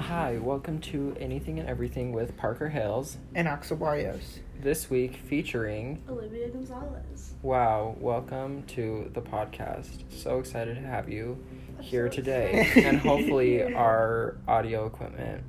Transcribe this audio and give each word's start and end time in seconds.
Hi, 0.00 0.38
welcome 0.40 0.78
to 0.82 1.14
Anything 1.18 1.58
and 1.58 1.68
Everything 1.68 2.12
with 2.12 2.36
Parker 2.36 2.68
Hales. 2.68 3.18
and 3.34 3.46
Axel 3.48 3.76
Barrios. 3.76 4.40
This 4.60 4.88
week 4.90 5.16
featuring, 5.16 6.02
Olivia 6.08 6.48
Gonzalez. 6.48 7.34
wow, 7.42 7.96
welcome 8.00 8.62
to 8.68 9.10
the 9.14 9.20
podcast. 9.20 10.02
So 10.10 10.38
excited 10.38 10.76
to 10.76 10.80
have 10.82 11.08
you 11.08 11.44
I'm 11.78 11.82
here 11.84 12.10
so 12.10 12.16
today. 12.16 12.70
and 12.76 12.98
hopefully 12.98 13.74
our 13.74 14.36
audio 14.46 14.86
equipment. 14.86 15.42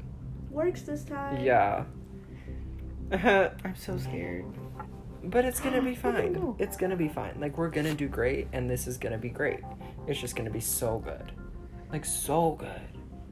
Works 0.50 0.82
this 0.84 1.04
time. 1.04 1.44
Yeah. 1.44 1.84
I'm 3.12 3.76
so 3.76 3.98
scared. 3.98 4.46
but 5.26 5.46
it's 5.46 5.60
gonna 5.60 5.82
be 5.82 5.96
fine. 5.96 6.56
It's 6.60 6.76
gonna 6.78 6.96
be 6.98 7.08
fine. 7.08 7.40
Like, 7.40 7.58
we're 7.58 7.70
gonna 7.70 7.94
do 7.96 8.08
great, 8.08 8.48
and 8.54 8.70
this 8.70 8.88
is 8.88 8.98
gonna 8.98 9.18
be 9.18 9.30
great. 9.30 9.60
It's 10.08 10.20
just 10.20 10.36
gonna 10.36 10.50
be 10.52 10.60
so 10.62 11.00
good. 11.00 11.32
Like, 11.92 12.06
so 12.06 12.52
good. 12.60 12.82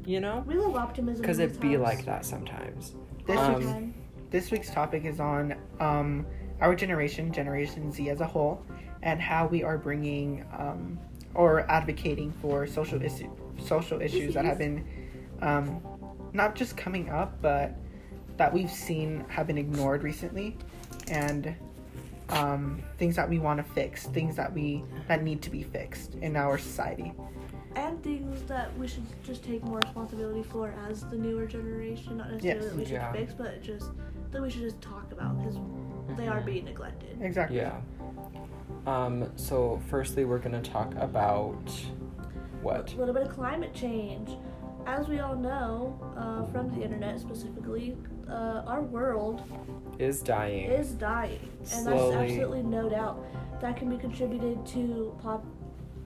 You 0.08 0.22
know? 0.22 0.42
We 0.48 0.56
love 0.56 0.76
optimism. 0.78 1.22
Because 1.22 1.40
it 1.40 1.50
these 1.50 1.58
be 1.58 1.68
times. 1.72 1.82
like 1.82 2.06
that 2.06 2.26
sometimes. 2.26 2.96
This 3.26 3.38
Um, 3.38 3.56
week's 3.56 3.98
this 4.30 4.52
week's 4.52 4.70
topic 4.72 5.04
is 5.04 5.20
on 5.20 5.56
um, 5.82 6.26
our 6.62 6.76
generation, 6.76 7.32
Generation 7.32 7.92
Z 7.92 8.10
as 8.10 8.22
a 8.22 8.26
whole, 8.26 8.66
and 9.04 9.22
how 9.22 9.48
we 9.48 9.64
are 9.64 9.78
bringing 9.78 10.46
um, 10.58 10.98
or 11.34 11.70
advocating 11.70 12.32
for 12.42 12.66
social 12.66 13.02
issue, 13.02 13.30
social 13.60 14.02
issues 14.02 14.34
that 14.34 14.46
have 14.46 14.58
been 14.58 14.86
um, 15.42 15.82
not 16.34 16.56
just 16.56 16.78
coming 16.78 17.10
up, 17.10 17.42
but 17.42 17.76
that 18.38 18.54
we've 18.54 18.72
seen 18.72 19.26
have 19.28 19.48
been 19.48 19.58
ignored 19.58 20.04
recently, 20.04 20.58
and 21.10 21.54
um, 22.30 22.82
things 22.98 23.16
that 23.18 23.30
we 23.30 23.40
want 23.40 23.58
to 23.58 23.74
fix, 23.74 24.08
things 24.08 24.38
that 24.38 24.54
we 24.54 24.86
that 25.10 25.22
need 25.22 25.42
to 25.42 25.50
be 25.50 25.64
fixed 25.64 26.16
in 26.16 26.38
our 26.38 26.58
society. 26.58 27.14
And 27.78 28.02
things 28.04 28.42
that 28.44 28.76
we 28.78 28.88
should 28.88 29.04
just 29.24 29.44
take 29.44 29.64
more 29.64 29.78
responsibility 29.84 30.42
for 30.42 30.74
as 30.90 31.02
the 31.04 31.16
newer 31.16 31.46
generation. 31.46 32.18
Not 32.18 32.32
necessarily 32.32 32.60
Yes. 32.64 32.70
that 32.72 32.76
we 32.78 32.86
should 32.86 32.94
Yeah. 32.94 33.12
fix, 33.12 33.34
but 33.34 33.62
just 33.62 33.92
that 34.32 34.42
we 34.42 34.50
should 34.50 34.64
just 34.64 34.82
talk 34.82 35.12
about 35.12 35.38
because 35.38 35.58
they 36.18 36.28
are 36.28 36.42
Mhm. 36.42 36.46
being 36.46 36.66
neglected. 36.66 37.22
Exactly. 37.22 37.58
Yeah. 37.58 37.80
Um, 38.88 39.26
so 39.36 39.80
firstly 39.90 40.26
we're 40.26 40.40
gonna 40.40 40.62
talk 40.62 40.96
about 40.96 41.70
what? 42.64 42.94
A 42.94 42.98
little 42.98 43.14
bit 43.14 43.24
of 43.24 43.30
climate 43.30 43.74
change. 43.74 44.36
As 44.88 45.08
we 45.08 45.20
all 45.20 45.36
know 45.36 45.94
uh, 46.18 46.44
from 46.46 46.70
the 46.74 46.82
internet 46.82 47.20
specifically, 47.20 47.96
uh, 48.28 48.64
our 48.66 48.82
world 48.82 49.44
Is 50.00 50.24
dying. 50.24 50.72
is 50.72 50.94
dying, 50.94 51.40
and 51.60 51.68
Slowly. 51.68 52.16
that's 52.16 52.32
absolutely 52.32 52.64
no 52.64 52.90
doubt. 52.90 53.24
That 53.62 53.76
can 53.78 53.88
be 53.90 53.98
contributed 53.98 54.66
to 54.68 55.14
pop, 55.22 55.46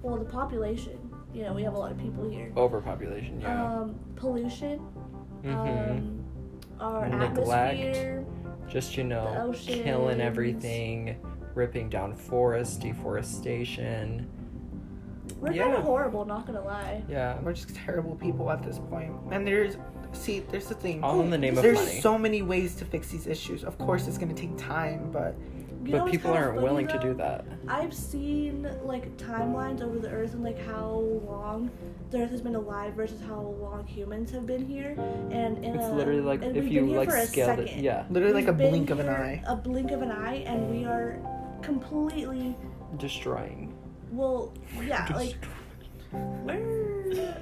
well, 0.01 0.17
the 0.17 0.25
population. 0.25 0.97
You 1.33 1.43
know, 1.43 1.53
we 1.53 1.63
have 1.63 1.73
a 1.73 1.77
lot 1.77 1.91
of 1.91 1.97
people 1.97 2.29
here. 2.29 2.51
Overpopulation, 2.57 3.39
yeah. 3.41 3.63
Um, 3.79 3.95
pollution, 4.15 4.79
Mm-hmm. 5.43 5.49
um, 5.49 6.23
our 6.79 7.09
Neglect. 7.09 7.79
atmosphere. 7.79 8.25
Just 8.69 8.95
you 8.95 9.03
know, 9.03 9.53
killing 9.65 10.21
everything, 10.21 11.17
ripping 11.55 11.89
down 11.89 12.13
forests, 12.15 12.75
deforestation. 12.77 14.29
We're 15.39 15.51
Yeah. 15.53 15.63
kind 15.63 15.75
of 15.77 15.83
horrible, 15.83 16.25
not 16.25 16.45
gonna 16.45 16.61
lie. 16.63 17.01
Yeah. 17.09 17.39
We're 17.41 17.53
just 17.53 17.73
terrible 17.75 18.15
people 18.15 18.51
at 18.51 18.61
this 18.63 18.77
point. 18.77 19.11
And 19.31 19.45
there's, 19.47 19.77
see, 20.13 20.39
there's 20.51 20.67
the 20.67 20.75
thing. 20.75 21.03
All 21.03 21.19
in 21.21 21.29
the 21.31 21.37
name 21.37 21.57
of 21.57 21.63
there's 21.63 21.79
money. 21.79 21.99
so 22.01 22.17
many 22.17 22.41
ways 22.43 22.75
to 22.75 22.85
fix 22.85 23.07
these 23.09 23.25
issues. 23.25 23.63
Of 23.63 23.77
course, 23.79 24.07
it's 24.07 24.17
going 24.19 24.33
to 24.33 24.39
take 24.39 24.55
time, 24.57 25.09
but 25.11 25.35
You 25.83 25.91
but 25.93 26.01
what's 26.01 26.11
people 26.11 26.31
aren't 26.31 26.55
funny, 26.55 26.63
willing 26.63 26.87
to 26.87 26.99
do 26.99 27.13
that. 27.15 27.45
I've 27.67 27.93
seen 27.93 28.69
like 28.83 29.17
timelines 29.17 29.81
over 29.81 29.97
the 29.99 30.09
Earth 30.09 30.33
and 30.33 30.43
like 30.43 30.63
how 30.65 30.89
long 31.25 31.71
the 32.11 32.21
Earth 32.23 32.29
has 32.31 32.41
been 32.41 32.55
alive 32.55 32.93
versus 32.93 33.19
how 33.27 33.39
long 33.59 33.85
humans 33.87 34.31
have 34.31 34.45
been 34.45 34.65
here, 34.65 34.95
and 35.31 35.63
in 35.63 35.75
It's 35.75 35.85
a, 35.87 35.91
literally 35.93 36.21
like 36.21 36.43
and 36.43 36.55
if 36.55 36.63
we've 36.65 36.73
you 36.73 36.79
been 36.81 36.89
here 36.89 36.97
like 36.99 37.09
for 37.09 37.15
a 37.17 37.25
scaled 37.25 37.59
it. 37.59 37.67
second. 37.69 37.83
Yeah. 37.83 38.05
literally 38.09 38.35
We've 38.35 38.45
like 38.47 38.53
a 38.53 38.57
blink 38.57 38.89
of 38.91 38.99
an 38.99 39.09
eye. 39.09 39.41
A 39.47 39.55
blink 39.55 39.91
of 39.91 40.01
an 40.01 40.11
eye, 40.11 40.43
and 40.45 40.69
we 40.69 40.85
are 40.85 41.17
completely 41.61 42.55
Destroying. 42.97 43.73
well, 44.11 44.53
yeah, 44.83 45.07
like 45.15 45.35
we're 46.43 47.33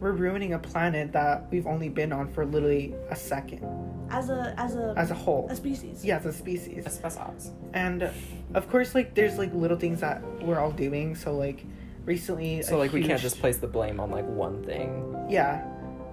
We're 0.00 0.12
ruining 0.12 0.54
a 0.54 0.58
planet 0.58 1.12
that 1.12 1.46
we've 1.50 1.66
only 1.68 1.88
been 1.88 2.12
on 2.12 2.26
for 2.32 2.44
literally 2.44 2.94
a 3.10 3.14
second 3.16 3.62
as 4.12 4.30
a 4.30 4.54
as 4.56 4.76
a 4.76 4.94
as 4.96 5.10
a 5.10 5.14
whole. 5.14 5.48
a 5.50 5.56
species. 5.56 6.04
Yeah, 6.04 6.18
as 6.18 6.26
a 6.26 6.32
species. 6.32 6.86
Asbestos. 6.86 7.50
And 7.74 8.10
of 8.54 8.70
course, 8.70 8.94
like 8.94 9.14
there's 9.14 9.38
like 9.38 9.52
little 9.54 9.76
things 9.78 10.00
that 10.00 10.22
we're 10.42 10.58
all 10.58 10.70
doing. 10.72 11.14
So 11.16 11.36
like 11.36 11.64
recently, 12.04 12.62
So 12.62 12.76
a 12.76 12.78
like 12.78 12.92
we 12.92 13.02
can't 13.02 13.20
just 13.20 13.40
place 13.40 13.56
the 13.56 13.66
blame 13.66 13.98
on 14.00 14.10
like 14.10 14.26
one 14.26 14.62
thing. 14.64 15.16
yeah. 15.28 15.64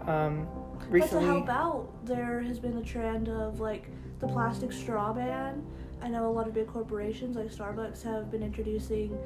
Um, 0.08 0.48
But 0.80 0.86
to 0.86 0.92
recently, 0.92 1.26
help 1.26 1.50
out, 1.50 1.90
there 2.06 2.40
has 2.42 2.58
been 2.60 2.78
a 2.78 2.84
trend 2.84 3.28
of 3.30 3.60
like 3.60 3.90
the 4.20 4.28
plastic 4.28 4.72
straw 4.72 5.14
ban. 5.14 5.64
I 6.02 6.08
know 6.08 6.28
a 6.30 6.32
lot 6.32 6.48
of 6.48 6.54
big 6.54 6.68
corporations 6.68 7.36
like 7.36 7.52
Starbucks 7.52 8.02
have 8.04 8.32
been 8.32 8.42
introducing 8.42 9.18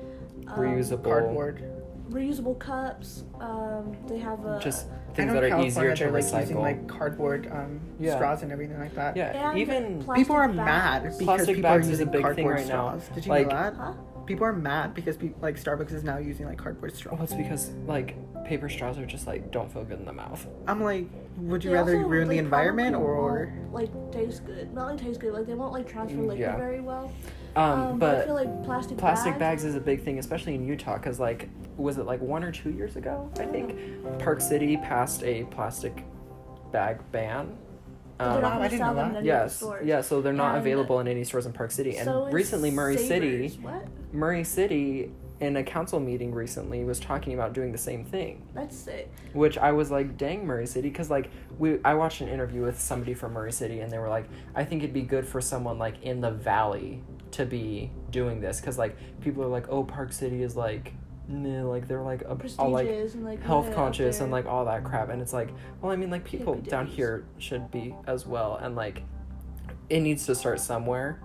um, 0.48 0.58
Reusable. 0.60 1.04
cardboard. 1.04 1.64
Reusable 2.10 2.58
cups. 2.60 3.24
Um, 3.40 3.96
they 4.08 4.20
have 4.20 4.44
a 4.46 4.60
Just 4.62 4.88
I 4.90 5.14
things 5.16 5.28
know 5.28 5.34
that 5.36 5.44
are 5.44 5.50
California, 5.50 5.68
easier 5.68 5.96
to 5.96 6.04
they're, 6.04 6.12
like, 6.12 6.24
recycle. 6.24 6.40
using 6.42 6.60
like 6.60 6.88
cardboard 6.88 7.48
um, 7.52 7.80
Yeah. 8.00 8.16
straws 8.16 8.44
and 8.44 8.52
everything 8.52 8.80
like 8.80 8.96
that. 8.96 9.16
yeah. 9.16 9.50
and 9.50 9.60
Even 9.60 10.06
People 10.16 10.36
are 10.36 10.48
bags. 10.48 10.56
mad 10.58 11.04
because 11.04 11.18
Plastic 11.22 11.56
people 11.58 11.72
are 11.72 11.76
bags 11.78 11.88
is 11.88 12.00
a 12.00 12.04
using 12.04 12.08
big 12.08 12.14
thing 12.14 12.22
cardboard 12.24 12.56
right 12.56 12.68
now. 12.68 12.98
straws. 13.00 13.10
Did 13.16 13.26
you 13.26 13.32
Like- 13.32 13.48
know 13.48 13.54
that? 13.56 13.74
Huh? 13.76 13.94
People 14.26 14.46
are 14.46 14.54
mad 14.54 14.94
because 14.94 15.18
pe- 15.18 15.34
like 15.42 15.60
Starbucks 15.62 15.92
is 15.92 16.04
now 16.04 16.18
using 16.18 16.46
like 16.46 16.58
cardboard 16.58 16.96
straws. 16.96 17.14
Well, 17.16 17.24
it's 17.24 17.34
because 17.34 17.72
like 17.88 18.16
paper 18.46 18.70
straws 18.70 18.98
are 18.98 19.06
just 19.06 19.28
like 19.28 19.52
don't 19.52 19.72
feel 19.72 19.84
good 19.84 20.00
in 20.00 20.06
the 20.06 20.14
mouth. 20.14 20.46
I'm 20.68 20.82
like, 20.84 21.08
would 21.38 21.64
you 21.64 21.72
They 21.72 21.76
rather 21.76 21.98
also, 21.98 22.08
ruin 22.08 22.28
the 22.30 22.38
environment 22.38 22.96
or? 22.96 23.52
won't, 23.72 23.74
like 23.74 24.12
taste 24.12 24.46
good? 24.46 24.74
Not 24.74 24.88
like 24.92 25.00
taste 25.00 25.20
good. 25.20 25.34
Like 25.34 25.46
they 25.46 25.56
won't 25.56 25.74
like 25.74 25.88
transfer 25.90 26.18
Mm, 26.18 26.22
liquid 26.28 26.40
yeah. 26.40 26.56
very 26.58 26.80
well. 26.80 27.12
Um, 27.56 27.94
I 27.94 27.98
but 27.98 28.26
feel 28.26 28.34
like 28.34 28.64
plastic 28.64 28.98
plastic 28.98 29.34
bags. 29.34 29.64
bags 29.64 29.66
is 29.66 29.76
a 29.76 29.80
big 29.82 30.04
thing, 30.04 30.20
especially 30.20 30.56
in 30.56 30.66
Utah, 30.66 30.98
because 30.98 31.20
like 31.20 31.50
was 31.78 31.98
it 31.98 32.06
like 32.06 32.22
one 32.22 32.44
or 32.44 32.52
two 32.52 32.72
years 32.72 32.96
ago? 32.96 33.30
I 33.40 33.46
think 33.46 33.78
Park 34.20 34.40
City 34.42 34.78
passed 34.78 35.22
a 35.24 35.44
plastic 35.46 36.04
bag 36.72 37.00
ban. 37.12 37.56
They're 38.20 38.28
Um, 38.30 38.42
not 38.42 38.56
Wow, 38.56 38.62
I 38.62 38.68
didn't 38.70 38.80
know 38.88 38.94
that. 38.96 39.06
any 39.08 39.18
of 39.18 39.24
the 39.24 39.28
yes, 39.28 39.64
yeah. 39.84 40.02
So 40.02 40.22
they're 40.22 40.34
not 40.34 40.56
And 40.56 40.60
available 40.66 41.00
in 41.00 41.08
any 41.08 41.24
stores 41.24 41.46
in 41.46 41.52
Park 41.54 41.72
City. 41.72 41.98
And 41.98 42.06
So 42.06 42.30
recently, 42.32 42.72
Murray 42.72 42.96
City, 42.98 43.50
What? 43.62 43.86
Murray 44.14 44.44
City, 44.44 45.12
in 45.40 45.58
a 45.58 45.64
council 45.64 46.00
meeting 46.00 46.34
recently, 46.34 46.84
was 46.84 47.00
talking 47.00 47.34
about 47.34 47.54
doing 47.54 47.72
the 47.72 47.78
same 47.78 48.06
thing. 48.06 48.48
That's 48.54 48.78
sick. 48.78 49.12
which 49.34 49.58
I 49.58 49.72
was 49.72 49.92
like, 49.92 50.18
dang 50.18 50.46
Murray 50.46 50.68
City, 50.68 50.90
because 50.90 51.10
like 51.10 51.30
we, 51.58 51.80
I 51.84 51.96
watched 51.96 52.22
an 52.22 52.30
interview 52.30 52.62
with 52.62 52.80
somebody 52.80 53.14
from 53.14 53.34
Murray 53.34 53.52
City, 53.52 53.80
and 53.82 53.92
they 53.92 53.98
were 53.98 54.10
like, 54.10 54.30
I 54.56 54.64
think 54.64 54.84
it'd 54.84 54.94
be 54.94 55.02
good 55.02 55.28
for 55.28 55.42
someone 55.42 55.78
like 55.80 56.02
in 56.04 56.22
the 56.22 56.32
valley 56.32 57.02
to 57.32 57.46
be 57.46 57.92
doing 58.12 58.40
this, 58.40 58.62
because 58.62 58.78
like 58.78 58.96
people 59.22 59.44
are 59.44 59.48
like, 59.48 59.68
oh, 59.70 59.84
Park 59.84 60.14
City 60.14 60.44
is 60.44 60.56
like, 60.56 60.94
nah, 61.28 61.64
like 61.64 61.88
they're 61.88 62.02
like 62.02 62.22
a, 62.22 62.38
all 62.60 62.70
like 62.70 62.88
and 62.88 63.26
like 63.26 63.42
health 63.42 63.74
conscious 63.74 64.20
and 64.20 64.32
like 64.32 64.46
all 64.46 64.66
that 64.66 64.84
crap, 64.84 65.10
and 65.10 65.22
it's 65.22 65.34
like, 65.34 65.50
well, 65.82 65.92
I 65.92 65.96
mean, 65.96 66.12
like 66.12 66.24
people 66.24 66.56
down 66.56 66.86
here 66.88 67.26
should 67.40 67.72
be 67.72 67.96
as 68.08 68.26
well, 68.26 68.58
and 68.62 68.76
like, 68.76 69.02
it 69.90 70.00
needs 70.02 70.26
to 70.28 70.36
start 70.36 70.60
somewhere. 70.60 71.20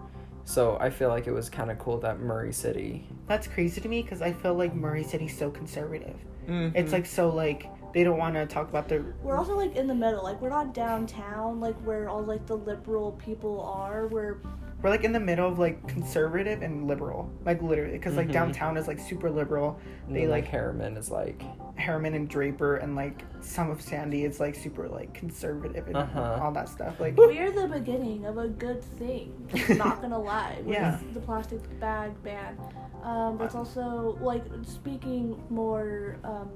So 0.48 0.78
I 0.80 0.88
feel 0.88 1.10
like 1.10 1.26
it 1.26 1.32
was 1.32 1.50
kind 1.50 1.70
of 1.70 1.78
cool 1.78 1.98
that 1.98 2.20
Murray 2.20 2.54
City. 2.54 3.06
That's 3.26 3.46
crazy 3.46 3.82
to 3.82 3.88
me 3.88 4.00
because 4.00 4.22
I 4.22 4.32
feel 4.32 4.54
like 4.54 4.74
Murray 4.74 5.04
City's 5.04 5.36
so 5.36 5.50
conservative. 5.50 6.16
Mm-hmm. 6.48 6.74
It's 6.74 6.90
like 6.90 7.04
so 7.04 7.28
like 7.28 7.66
they 7.92 8.02
don't 8.02 8.16
want 8.16 8.34
to 8.34 8.46
talk 8.46 8.70
about 8.70 8.88
their. 8.88 9.14
We're 9.22 9.36
also 9.36 9.54
like 9.54 9.76
in 9.76 9.86
the 9.86 9.94
middle. 9.94 10.22
Like 10.22 10.40
we're 10.40 10.48
not 10.48 10.72
downtown, 10.72 11.60
like 11.60 11.76
where 11.82 12.08
all 12.08 12.22
like 12.22 12.46
the 12.46 12.56
liberal 12.56 13.12
people 13.12 13.60
are. 13.60 14.06
We're 14.06 14.38
We're 14.80 14.90
like 14.90 15.02
in 15.02 15.10
the 15.12 15.18
middle 15.20 15.48
of 15.50 15.58
like 15.58 15.86
conservative 15.88 16.62
and 16.62 16.86
liberal, 16.86 17.28
like 17.44 17.60
literally, 17.62 17.92
because 17.94 18.16
like 18.16 18.28
Mhm. 18.28 18.32
downtown 18.32 18.76
is 18.76 18.86
like 18.86 19.00
super 19.00 19.28
liberal. 19.28 19.78
And 20.06 20.14
They 20.14 20.20
then, 20.22 20.30
like 20.30 20.46
Herriman 20.46 20.96
is 20.96 21.10
like 21.10 21.42
Herriman 21.76 22.14
and 22.14 22.28
Draper 22.28 22.76
and 22.76 22.94
like 22.94 23.24
some 23.40 23.70
of 23.70 23.80
Sandy 23.82 24.24
is 24.24 24.38
like 24.38 24.54
super 24.54 24.88
like 24.88 25.12
conservative 25.14 25.86
and 25.88 25.96
Uh-huh. 25.96 26.38
all 26.42 26.52
that 26.52 26.68
stuff. 26.68 27.00
Like 27.00 27.16
we're 27.16 27.50
the 27.50 27.66
beginning 27.66 28.24
of 28.24 28.38
a 28.38 28.46
good 28.48 28.80
thing. 28.82 29.32
not 29.76 30.00
gonna 30.00 30.18
lie. 30.32 30.58
With 30.64 30.74
Yeah. 30.74 30.98
The 31.12 31.20
plastic 31.20 31.80
bag 31.80 32.12
ban. 32.22 32.56
Um, 33.02 33.36
but 33.36 33.44
it's 33.46 33.54
also 33.56 34.16
like 34.20 34.44
speaking 34.62 35.42
more. 35.50 36.16
Um, 36.22 36.48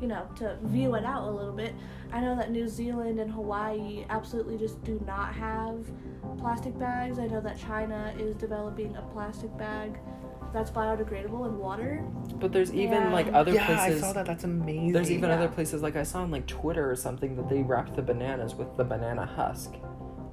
you 0.00 0.06
know, 0.08 0.28
to 0.36 0.58
view 0.64 0.94
it 0.94 1.04
out 1.04 1.28
a 1.28 1.30
little 1.30 1.52
bit. 1.52 1.74
I 2.12 2.20
know 2.20 2.36
that 2.36 2.50
New 2.50 2.68
Zealand 2.68 3.18
and 3.20 3.30
Hawaii 3.30 4.04
absolutely 4.10 4.58
just 4.58 4.82
do 4.84 5.02
not 5.06 5.34
have 5.34 5.84
plastic 6.38 6.78
bags. 6.78 7.18
I 7.18 7.26
know 7.26 7.40
that 7.40 7.58
China 7.58 8.14
is 8.18 8.34
developing 8.36 8.94
a 8.96 9.02
plastic 9.02 9.56
bag 9.56 9.98
that's 10.52 10.70
biodegradable 10.70 11.46
in 11.46 11.58
water. 11.58 12.04
But 12.36 12.52
there's 12.52 12.72
even 12.72 13.02
Yeah. 13.02 13.12
like 13.12 13.32
other 13.32 13.52
yeah, 13.52 13.66
places. 13.66 14.02
I 14.02 14.06
saw 14.06 14.12
that. 14.14 14.26
That's 14.26 14.44
amazing. 14.44 14.92
There's 14.92 15.10
even 15.10 15.28
Yeah. 15.30 15.36
other 15.36 15.48
places 15.48 15.82
like 15.82 15.96
I 15.96 16.02
saw 16.02 16.22
on 16.22 16.30
like 16.30 16.46
Twitter 16.46 16.88
or 16.90 16.96
something 16.96 17.36
that 17.36 17.48
they 17.48 17.62
wrapped 17.62 17.96
the 17.96 18.02
bananas 18.02 18.54
with 18.54 18.74
the 18.76 18.84
banana 18.84 19.26
husk, 19.26 19.74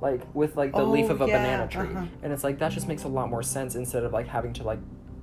like 0.01 0.21
with 0.33 0.55
like 0.55 0.71
the 0.71 0.79
Oh, 0.79 0.89
leaf 0.91 1.09
of 1.09 1.21
a 1.21 1.27
yeah, 1.27 1.37
banana 1.37 1.67
tree, 1.67 1.87
uh-huh. 1.87 2.05
and 2.21 2.31
it's 2.31 2.43
like 2.43 2.59
that 2.59 2.71
just 2.71 2.87
makes 2.87 3.03
a 3.03 3.07
lot 3.07 3.29
more 3.29 3.43
sense 3.43 3.75
instead 3.75 4.03
of 4.03 4.13
like 4.13 4.27
having 4.27 4.53
to 4.53 4.63
like 4.63 4.79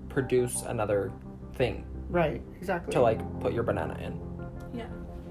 produce 0.09 0.63
another 0.63 1.13
thing 1.55 1.85
right. 2.11 2.43
Exactly. 2.59 2.93
to 2.93 3.01
like 3.01 3.21
put 3.41 3.53
your 3.53 3.63
banana 3.63 3.97
in. 4.03 4.19
Yeah. 4.75 4.87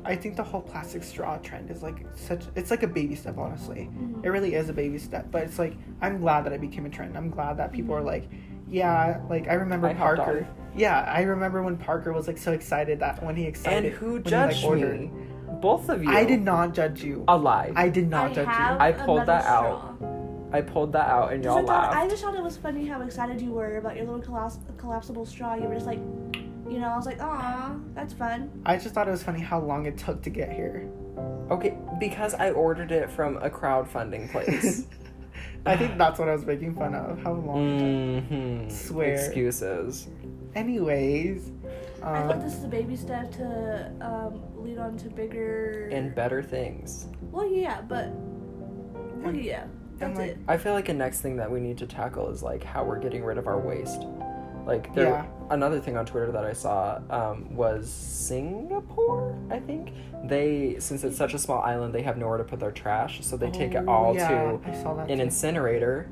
I 0.06 0.16
think 0.16 0.38
the 0.38 0.44
whole 0.44 0.62
plastic 0.62 1.04
straw 1.04 1.38
trend 1.38 1.70
is 1.70 1.84
like 1.84 2.06
such. 2.16 2.44
It's 2.56 2.72
like 2.72 2.84
a 2.84 2.88
baby 2.88 3.16
step, 3.16 3.38
honestly. 3.38 3.90
Mhm. 3.92 4.24
It 4.26 4.30
really 4.30 4.56
is 4.56 4.70
a 4.70 4.74
baby 4.74 4.98
step, 4.98 5.28
but 5.30 5.44
it's 5.44 5.60
like 5.60 5.76
I'm 6.02 6.20
glad 6.20 6.46
that 6.46 6.54
it 6.54 6.62
became 6.62 6.86
a 6.86 6.90
trend. 6.90 7.18
I'm 7.18 7.30
glad 7.30 7.58
that 7.58 7.72
people 7.74 7.94
are 7.96 8.02
like, 8.02 8.30
yeah, 8.70 9.20
like 9.30 9.48
I 9.50 9.54
remember 9.56 9.88
I 9.88 9.94
Parker. 9.94 10.48
Yeah, 10.76 11.02
I 11.02 11.22
remember 11.24 11.62
when 11.64 11.76
Parker 11.78 12.14
was 12.14 12.28
like 12.28 12.38
so 12.38 12.54
excited 12.54 13.00
that 13.02 13.22
when 13.24 13.36
he 13.36 13.44
excited 13.46 13.86
And 13.86 13.94
who 13.96 14.14
when 14.14 14.24
he, 14.24 14.30
judged 14.30 14.58
like, 14.64 14.66
ordered. 14.66 15.00
me? 15.02 15.12
Both 15.62 15.90
of 15.90 16.02
you. 16.04 16.10
I 16.10 16.24
did 16.24 16.42
not 16.42 16.74
judge 16.74 17.04
you. 17.04 17.26
A 17.28 17.36
lie. 17.36 17.74
I 17.76 17.90
did 17.90 18.10
not 18.10 18.32
I 18.32 18.34
judge 18.36 18.48
have 18.48 18.76
you. 18.76 18.82
I 18.86 18.92
pulled 18.94 19.18
another 19.24 19.26
that 19.34 19.46
out. 19.46 19.96
I 20.52 20.62
pulled 20.62 20.94
that 20.94 21.08
out 21.10 21.34
and 21.34 21.44
y'all 21.44 21.58
I, 21.60 21.64
thought, 21.66 21.94
I 21.94 22.08
just 22.08 22.24
thought 22.24 22.34
it 22.36 22.42
was 22.42 22.56
funny 22.58 22.88
how 22.88 23.02
excited 23.02 23.40
you 23.42 23.52
were 23.52 23.78
about 23.78 23.96
your 23.98 24.06
little 24.06 24.22
collaps- 24.22 24.60
collapsible 24.78 25.26
straw. 25.26 25.56
You 25.56 25.64
were 25.68 25.76
just 25.76 25.86
like, 25.86 26.00
you 26.70 26.80
know, 26.80 26.88
I 26.90 26.96
was 26.96 27.06
like, 27.06 27.20
aw, 27.22 27.76
that's 27.96 28.14
fun. 28.14 28.52
I 28.66 28.78
just 28.78 28.94
thought 28.94 29.08
it 29.08 29.12
was 29.12 29.24
funny 29.24 29.40
how 29.42 29.60
long 29.60 29.86
it 29.86 29.98
took 29.98 30.22
to 30.24 30.30
get 30.30 30.52
here. 30.52 30.90
Okay, 31.50 31.78
because 32.00 32.34
I 32.36 32.52
ordered 32.52 32.92
it 32.92 33.10
from 33.10 33.38
a 33.38 33.50
crowdfunding 33.50 34.32
place. 34.32 34.86
I 35.66 35.76
think 35.76 35.98
that's 35.98 36.20
what 36.20 36.30
I 36.30 36.34
was 36.34 36.46
making 36.46 36.76
fun 36.76 36.96
of. 36.96 37.20
How 37.22 37.34
long? 37.34 38.22
mm-hmm. 38.22 38.70
Swear. 38.70 39.14
Excuses. 39.16 40.08
Anyways, 40.56 41.52
I 42.02 42.22
thought 42.22 42.32
um, 42.36 42.42
this 42.42 42.54
is 42.56 42.64
a 42.64 42.68
baby 42.68 42.96
step 42.96 43.32
to 43.34 43.92
um, 44.02 44.42
lead 44.64 44.78
on 44.78 44.98
to 44.98 45.10
bigger. 45.10 45.90
And 45.92 46.14
better 46.16 46.42
things. 46.42 47.08
well, 47.32 47.52
yeah, 47.52 47.82
but. 47.82 48.10
Well, 48.10 49.30
And- 49.30 49.44
yeah, 49.44 49.66
that's 49.98 50.18
like, 50.18 50.32
it. 50.32 50.38
I 50.48 50.58
feel 50.58 50.74
like 50.74 50.88
a 50.90 50.94
next 50.94 51.22
thing 51.22 51.36
that 51.38 51.52
we 51.52 51.60
need 51.60 51.78
to 51.80 51.88
tackle 51.88 52.30
is 52.30 52.42
like 52.42 52.64
how 52.64 52.84
we're 52.86 53.00
getting 53.00 53.24
rid 53.24 53.38
of 53.38 53.48
our 53.48 53.60
waste. 53.60 54.04
Like 54.66 54.94
there, 54.96 55.08
Yeah. 55.10 55.26
Another 55.50 55.80
thing 55.80 55.98
on 55.98 56.06
Twitter 56.06 56.32
that 56.32 56.44
I 56.44 56.54
saw 56.54 57.00
um, 57.10 57.56
was 57.56 57.90
Singapore. 57.90 59.38
I 59.50 59.60
think 59.60 59.94
they, 60.24 60.78
since 60.80 61.04
it's 61.04 61.18
such 61.18 61.34
a 61.34 61.40
small 61.40 61.62
island, 61.62 61.94
they 61.94 62.02
have 62.02 62.18
nowhere 62.18 62.38
to 62.38 62.44
put 62.44 62.60
their 62.60 62.72
trash, 62.72 63.26
so 63.26 63.38
they 63.38 63.52
take 63.52 63.74
it 63.74 63.84
oh, 63.88 63.92
all 63.92 64.16
yeah, 64.16 64.28
to 64.28 64.60
I 64.66 64.74
saw 64.84 64.94
that 64.96 65.10
an 65.10 65.18
too. 65.18 65.24
incinerator, 65.24 66.10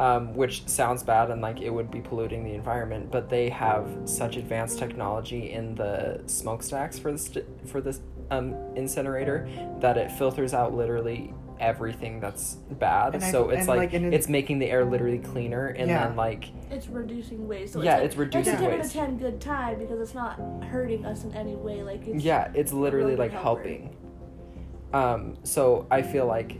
um, 0.00 0.34
which 0.34 0.66
sounds 0.68 1.02
bad 1.02 1.30
and 1.30 1.42
like 1.42 1.60
it 1.60 1.70
would 1.70 1.90
be 1.90 2.00
polluting 2.00 2.44
the 2.44 2.54
environment. 2.54 3.10
But 3.10 3.28
they 3.28 3.48
have 3.50 3.86
such 4.04 4.36
advanced 4.36 4.78
technology 4.78 5.52
in 5.52 5.74
the 5.74 6.22
smokestacks 6.26 6.98
for 6.98 7.12
the 7.12 7.18
st- 7.18 7.68
for 7.68 7.80
this 7.80 8.00
um, 8.30 8.54
incinerator 8.76 9.48
that 9.80 9.96
it 9.96 10.12
filters 10.12 10.54
out 10.54 10.74
literally 10.74 11.34
everything 11.60 12.20
that's 12.20 12.54
bad. 12.54 13.14
And 13.14 13.24
I- 13.24 13.30
so 13.30 13.50
it's 13.50 13.68
like, 13.68 13.78
like, 13.78 13.92
and 13.94 14.06
it- 14.06 14.14
it's 14.14 14.28
making 14.28 14.58
the 14.58 14.70
air 14.70 14.84
literally 14.84 15.18
cleaner, 15.18 15.66
and 15.68 15.88
Yeah. 15.88 16.06
then 16.06 16.16
like 16.16 16.50
It's 16.70 16.88
reducing 16.88 17.46
waste. 17.48 17.72
So 17.74 17.82
Yeah, 17.82 17.96
it's, 17.98 17.98
like, 17.98 18.04
it's 18.06 18.16
reducing 18.16 18.52
It's 18.54 18.62
a 18.62 18.64
10 18.64 18.72
out 18.72 18.78
waste. 18.80 18.94
of 18.94 19.00
10 19.00 19.18
good 19.18 19.40
time 19.40 19.78
because 19.78 20.00
it's 20.00 20.14
not 20.14 20.38
hurting 20.70 21.04
us 21.06 21.24
in 21.24 21.34
any 21.34 21.54
way. 21.56 21.82
Like, 21.82 22.06
it's. 22.06 22.22
yeah, 22.24 22.50
it's 22.54 22.72
literally 22.72 23.16
like 23.16 23.32
helping. 23.32 23.96
Um, 24.92 25.34
so 25.42 25.86
I 25.90 26.02
feel 26.02 26.26
like 26.26 26.56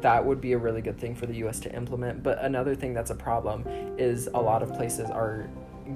that 0.00 0.24
would 0.24 0.40
be 0.40 0.52
a 0.52 0.58
really 0.58 0.80
good 0.80 0.98
thing 0.98 1.14
for 1.14 1.26
the 1.26 1.34
U.S. 1.36 1.60
to 1.60 1.74
implement. 1.74 2.22
But 2.22 2.42
another 2.42 2.74
thing 2.74 2.94
that's 2.94 3.10
a 3.10 3.14
problem 3.14 3.64
is 3.98 4.28
a 4.32 4.40
lot 4.40 4.62
of 4.62 4.72
places 4.74 5.10
are 5.10 5.48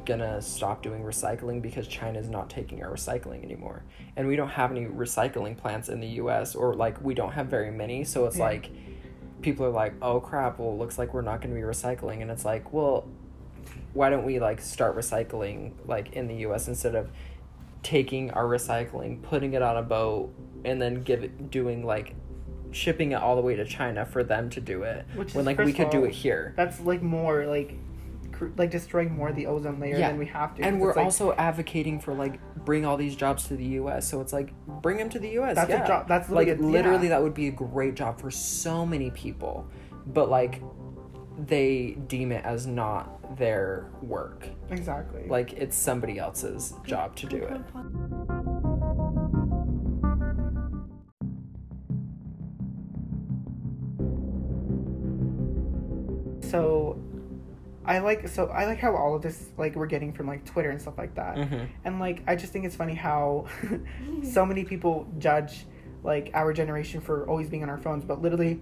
gonna 0.05 0.41
stop 0.43 0.83
doing 0.83 1.03
recycling 1.03 1.61
because 1.63 1.87
China's 1.87 2.29
not 2.29 2.49
taking 2.51 2.83
our 2.83 2.91
recycling 2.91 3.43
anymore, 3.45 3.85
and 4.17 4.27
we 4.27 4.37
don't 4.37 4.49
have 4.51 4.71
any 4.71 4.87
recycling 4.87 5.57
plants 5.57 5.89
in 5.89 6.01
the 6.01 6.07
U.S. 6.09 6.55
or 6.55 6.75
like 6.75 7.03
we 7.03 7.15
don't 7.15 7.33
have 7.33 7.47
very 7.47 7.71
many. 7.71 8.05
So 8.05 8.27
it's 8.27 8.37
Yeah. 8.39 8.45
like 8.45 8.71
people 9.41 9.67
are 9.67 9.71
like, 9.71 9.95
"Oh 10.03 10.21
crap! 10.21 10.59
Well, 10.59 10.71
it 10.71 10.79
looks 10.79 10.99
like 10.99 11.13
we're 11.15 11.23
not 11.23 11.41
gonna 11.41 11.55
be 11.55 11.61
recycling," 11.63 12.23
and 12.23 12.31
it's 12.31 12.45
like, 12.45 12.73
well, 12.73 13.07
why 13.93 14.11
don't 14.11 14.25
we 14.25 14.39
like 14.39 14.61
start 14.61 14.97
recycling 14.97 15.73
like 15.87 16.13
in 16.13 16.29
the 16.29 16.37
U.S. 16.37 16.69
instead 16.69 16.95
of 16.95 17.11
taking 17.83 18.31
our 18.31 18.45
recycling, 18.45 19.21
putting 19.23 19.55
it 19.55 19.63
on 19.63 19.77
a 19.77 19.83
boat, 19.83 20.33
and 20.65 20.81
then 20.81 21.03
give 21.03 21.25
it 21.25 21.51
doing 21.51 21.85
like 21.85 22.15
shipping 22.71 23.13
it 23.13 23.17
all 23.17 23.37
the 23.37 23.43
way 23.43 23.55
to 23.57 23.65
China 23.67 24.07
for 24.07 24.25
them 24.25 24.49
to 24.49 24.59
do 24.61 24.83
it 24.83 25.05
Which 25.15 25.35
when 25.35 25.43
is, 25.43 25.47
like 25.47 25.59
we 25.59 25.73
could 25.75 25.91
do 25.91 26.05
it 26.05 26.13
here. 26.13 26.55
That's 26.57 26.81
like 26.81 27.03
more 27.03 27.45
like, 27.45 27.75
cr- 28.49 28.53
like 28.57 28.71
destroying 28.71 29.15
more 29.15 29.29
of 29.29 29.37
the 29.37 29.47
ozone 29.47 29.79
layer 29.81 29.97
Yeah. 29.99 30.09
than 30.09 30.19
we 30.19 30.27
have 30.27 30.55
to. 30.57 30.63
And 30.63 30.81
we're 30.81 30.95
like, 30.95 31.05
also 31.05 31.33
advocating 31.33 32.01
for 32.01 32.15
like 32.15 32.41
bring 32.65 32.85
all 32.85 32.97
these 32.97 33.17
jobs 33.17 33.49
to 33.49 33.57
the 33.57 33.65
U.S. 33.81 34.09
So 34.09 34.21
it's 34.21 34.33
like 34.33 34.53
bring 34.83 34.97
them 34.99 35.09
to 35.11 35.19
the 35.19 35.31
U.S. 35.31 35.57
That's 35.57 35.73
a 35.73 35.87
job- 35.87 36.09
that's 36.09 36.29
like 36.31 36.47
literally 36.49 36.69
a- 36.69 36.73
literally 36.73 37.03
yeah. 37.09 37.15
that 37.17 37.23
would 37.23 37.35
be 37.35 37.49
a 37.49 37.53
great 37.53 37.95
job 37.95 38.21
for 38.21 38.31
so 38.31 38.85
many 38.87 39.11
people, 39.11 39.67
but 40.07 40.29
like 40.31 40.63
they 41.39 41.97
deem 42.09 42.31
it 42.31 42.45
as 42.45 42.67
not 42.67 43.37
their 43.39 43.87
work. 44.03 44.47
exactly. 44.71 45.27
Like 45.27 45.55
it's 45.55 45.75
somebody 45.77 46.19
else's 46.19 46.75
job 46.85 47.17
to 47.17 47.27
do 47.27 47.37
it. 47.39 47.61
I 57.85 57.99
like 57.99 58.29
so 58.29 58.47
I 58.47 58.67
like 58.67 58.79
how 58.79 58.95
all 58.95 59.15
of 59.17 59.23
this 59.23 59.49
like 59.59 59.75
we're 59.75 59.87
getting 59.87 60.13
from 60.13 60.27
like 60.27 60.45
Twitter 60.45 60.71
and 60.71 60.81
stuff 60.81 60.99
like 60.99 61.15
that. 61.17 61.37
Mhm. 61.37 61.69
And 61.85 61.99
like 62.01 62.23
I 62.27 62.37
just 62.37 62.53
think 62.53 62.65
it's 62.65 62.77
funny 62.77 62.95
how 62.95 63.47
so 64.23 64.47
many 64.47 64.65
people 64.65 65.07
judge 65.19 65.67
like 66.05 66.31
our 66.35 66.53
generation 66.53 67.01
for 67.01 67.29
always 67.29 67.49
being 67.49 67.63
on 67.63 67.71
our 67.71 67.79
phones, 67.79 68.05
but 68.05 68.21
literally 68.23 68.61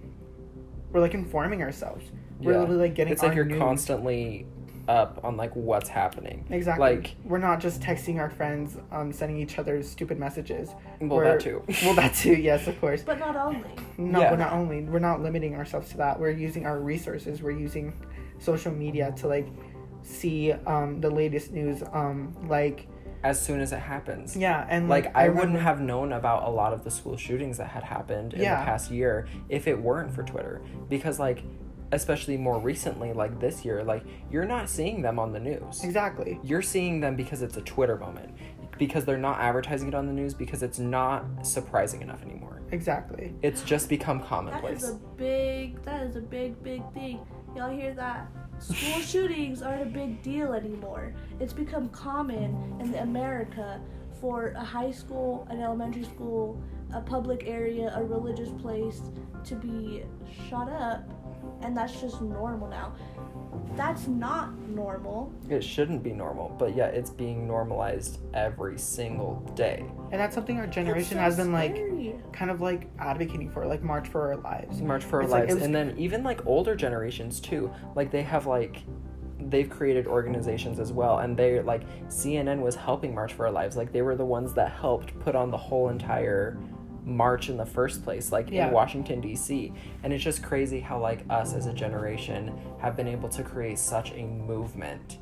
we're 0.91 1.01
like 1.01 1.13
informing 1.13 1.61
ourselves. 1.61 2.05
We're 2.39 2.53
Yeah. 2.53 2.59
literally 2.59 2.81
like 2.81 2.95
getting 2.95 3.13
It's 3.13 3.21
like 3.23 3.35
you're 3.35 3.45
news. 3.45 3.59
constantly 3.59 4.45
up 4.87 5.19
on 5.23 5.37
like 5.37 5.55
what's 5.55 5.87
happening. 5.87 6.43
Exactly. 6.49 6.95
Like 6.95 7.15
we're 7.23 7.37
not 7.37 7.59
just 7.59 7.79
texting 7.81 8.17
our 8.19 8.31
friends, 8.31 8.77
um, 8.91 9.13
sending 9.13 9.37
each 9.37 9.59
other 9.59 9.81
stupid 9.83 10.19
messages. 10.19 10.69
well 10.99 11.17
We're- 11.19 11.31
that 11.33 11.39
too. 11.39 11.63
well, 11.85 11.93
that 11.95 12.15
too. 12.15 12.33
Yes, 12.33 12.67
of 12.67 12.79
course. 12.81 13.03
But 13.03 13.19
not 13.19 13.35
only. 13.35 13.69
No, 13.99 14.19
Yeah. 14.21 14.31
we're 14.31 14.37
not 14.37 14.53
only 14.53 14.81
we're 14.81 14.97
not 14.99 15.21
limiting 15.21 15.55
ourselves 15.55 15.89
to 15.91 15.97
that. 15.97 16.19
We're 16.19 16.31
using 16.31 16.65
our 16.65 16.79
resources. 16.79 17.43
We're 17.43 17.51
using 17.51 17.93
social 18.41 18.71
media 18.71 19.13
to 19.17 19.27
like 19.27 19.47
see 20.03 20.51
um, 20.51 20.99
the 20.99 21.09
latest 21.09 21.51
news. 21.51 21.83
Um, 21.93 22.35
like 22.49 22.87
as 23.23 23.39
soon 23.39 23.59
as 23.61 23.71
it 23.71 23.79
happens. 23.79 24.35
yeah, 24.35 24.65
and 24.67 24.89
Like 24.89 25.15
I, 25.15 25.29
wouldn't 25.29 25.59
have 25.59 25.79
known 25.79 26.11
about 26.13 26.47
a 26.47 26.49
lot 26.49 26.73
of 26.73 26.83
the 26.83 26.89
school 26.89 27.15
shootings 27.17 27.57
that 27.59 27.67
had 27.67 27.83
happened 27.83 28.33
in 28.33 28.41
Yeah. 28.41 28.59
the 28.59 28.65
past 28.65 28.89
year 28.89 29.27
if 29.47 29.67
it 29.67 29.79
weren't 29.79 30.11
for 30.11 30.23
Twitter. 30.23 30.61
Because 30.89 31.19
like 31.19 31.43
especially 31.93 32.37
more 32.37 32.57
recently, 32.59 33.11
like 33.13 33.39
this 33.39 33.63
year, 33.65 33.83
like 33.83 34.03
you're 34.31 34.45
not 34.45 34.69
seeing 34.69 35.01
them 35.03 35.19
on 35.19 35.33
the 35.33 35.39
news. 35.39 35.83
exactly. 35.83 36.39
You're 36.43 36.61
seeing 36.63 36.99
them 36.99 37.15
because 37.15 37.41
it's 37.43 37.57
a 37.57 37.61
Twitter 37.61 37.97
moment. 37.97 38.33
Because 38.79 39.05
they're 39.05 39.17
not 39.17 39.39
advertising 39.39 39.89
it 39.89 39.93
on 39.93 40.07
the 40.07 40.13
news 40.13 40.33
because 40.33 40.63
it's 40.63 40.79
not 40.79 41.45
surprising 41.45 42.01
enough 42.01 42.23
anymore. 42.23 42.61
Exactly. 42.71 43.35
It's 43.43 43.61
just 43.61 43.87
become 43.89 44.19
commonplace. 44.21 44.81
That 44.81 44.87
is 44.87 44.93
a 44.93 44.97
big. 45.17 45.83
That 45.83 46.03
is 46.03 46.15
a 46.15 46.21
big, 46.21 46.63
big 46.63 46.81
thing. 46.93 47.19
Y'all 47.55 47.69
hear 47.69 47.93
that? 47.93 48.27
School 48.59 49.01
shootings 49.01 49.61
aren't 49.61 49.81
a 49.81 49.85
big 49.85 50.21
deal 50.23 50.53
anymore. 50.53 51.13
It's 51.39 51.51
become 51.51 51.89
common 51.89 52.77
in 52.79 52.95
America 52.95 53.81
for 54.21 54.53
a 54.55 54.63
high 54.63 54.91
school, 54.91 55.45
an 55.49 55.61
elementary 55.61 56.03
school, 56.05 56.61
a 56.93 57.01
public 57.01 57.43
area, 57.45 57.91
a 57.95 58.03
religious 58.03 58.49
place 58.61 59.01
to 59.43 59.55
be 59.55 60.03
shot 60.49 60.69
up, 60.69 61.09
and 61.61 61.75
that's 61.75 61.99
just 61.99 62.21
normal 62.21 62.67
now. 62.69 62.93
That's 63.75 64.07
not 64.07 64.53
normal. 64.69 65.33
It 65.49 65.63
shouldn't 65.63 66.03
be 66.03 66.11
normal, 66.11 66.55
but 66.59 66.75
yet 66.75 66.93
it's 66.93 67.09
being 67.09 67.47
normalized 67.47 68.19
every 68.33 68.77
single 68.77 69.35
day. 69.55 69.85
And 70.11 70.19
that's 70.19 70.35
something 70.35 70.57
our 70.57 70.67
generation 70.67 71.15
so 71.17 71.21
has 71.21 71.37
been 71.37 71.51
like 71.53 71.75
kind 72.33 72.51
of 72.51 72.61
like 72.61 72.89
advocating 72.99 73.49
for, 73.49 73.65
like 73.65 73.81
March 73.81 74.07
for 74.09 74.29
Our 74.33 74.37
Lives. 74.37 74.81
March 74.81 75.03
for 75.03 75.17
Our 75.17 75.23
It's 75.23 75.31
Lives, 75.31 75.51
it 75.51 75.55
was- 75.55 75.63
and 75.63 75.73
then 75.73 75.95
even 75.97 76.23
like 76.23 76.45
older 76.45 76.75
generations 76.75 77.39
too. 77.39 77.71
Like 77.95 78.11
they 78.11 78.23
have 78.23 78.45
like 78.45 78.83
they've 79.49 79.69
created 79.69 80.05
organizations 80.05 80.79
as 80.79 80.91
well, 80.93 81.19
and 81.19 81.35
they 81.35 81.61
like 81.61 81.81
CNN 82.09 82.61
was 82.61 82.75
helping 82.75 83.13
March 83.15 83.33
for 83.33 83.47
Our 83.47 83.51
Lives. 83.51 83.75
Like 83.75 83.91
they 83.91 84.01
were 84.03 84.15
the 84.15 84.25
ones 84.25 84.53
that 84.53 84.71
helped 84.71 85.17
put 85.19 85.35
on 85.35 85.49
the 85.49 85.57
whole 85.57 85.89
entire 85.89 86.57
march 87.03 87.49
in 87.49 87.57
the 87.57 87.65
first 87.65 88.03
place, 88.03 88.31
like 88.31 88.49
Yeah. 88.51 88.67
in 88.67 88.73
Washington 88.73 89.21
D.C. 89.21 89.73
And 90.03 90.13
it's 90.13 90.23
just 90.23 90.43
crazy 90.43 90.79
how 90.79 90.99
like 90.99 91.23
us 91.29 91.53
as 91.53 91.65
a 91.65 91.73
generation 91.73 92.51
have 92.79 92.95
been 92.95 93.07
able 93.07 93.29
to 93.29 93.43
create 93.43 93.79
such 93.79 94.11
a 94.13 94.23
movement. 94.23 95.17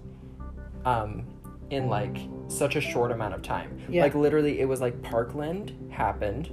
Um, 0.86 1.26
in 1.70 1.88
like 1.88 2.18
such 2.48 2.76
a 2.76 2.82
short 2.82 3.12
amount 3.12 3.34
of 3.36 3.44
time. 3.44 3.78
Yeah. 3.90 4.02
Like 4.02 4.16
literally, 4.16 4.60
it 4.60 4.68
was 4.68 4.82
like 4.82 5.00
Parkland 5.04 5.72
happened, 5.92 6.50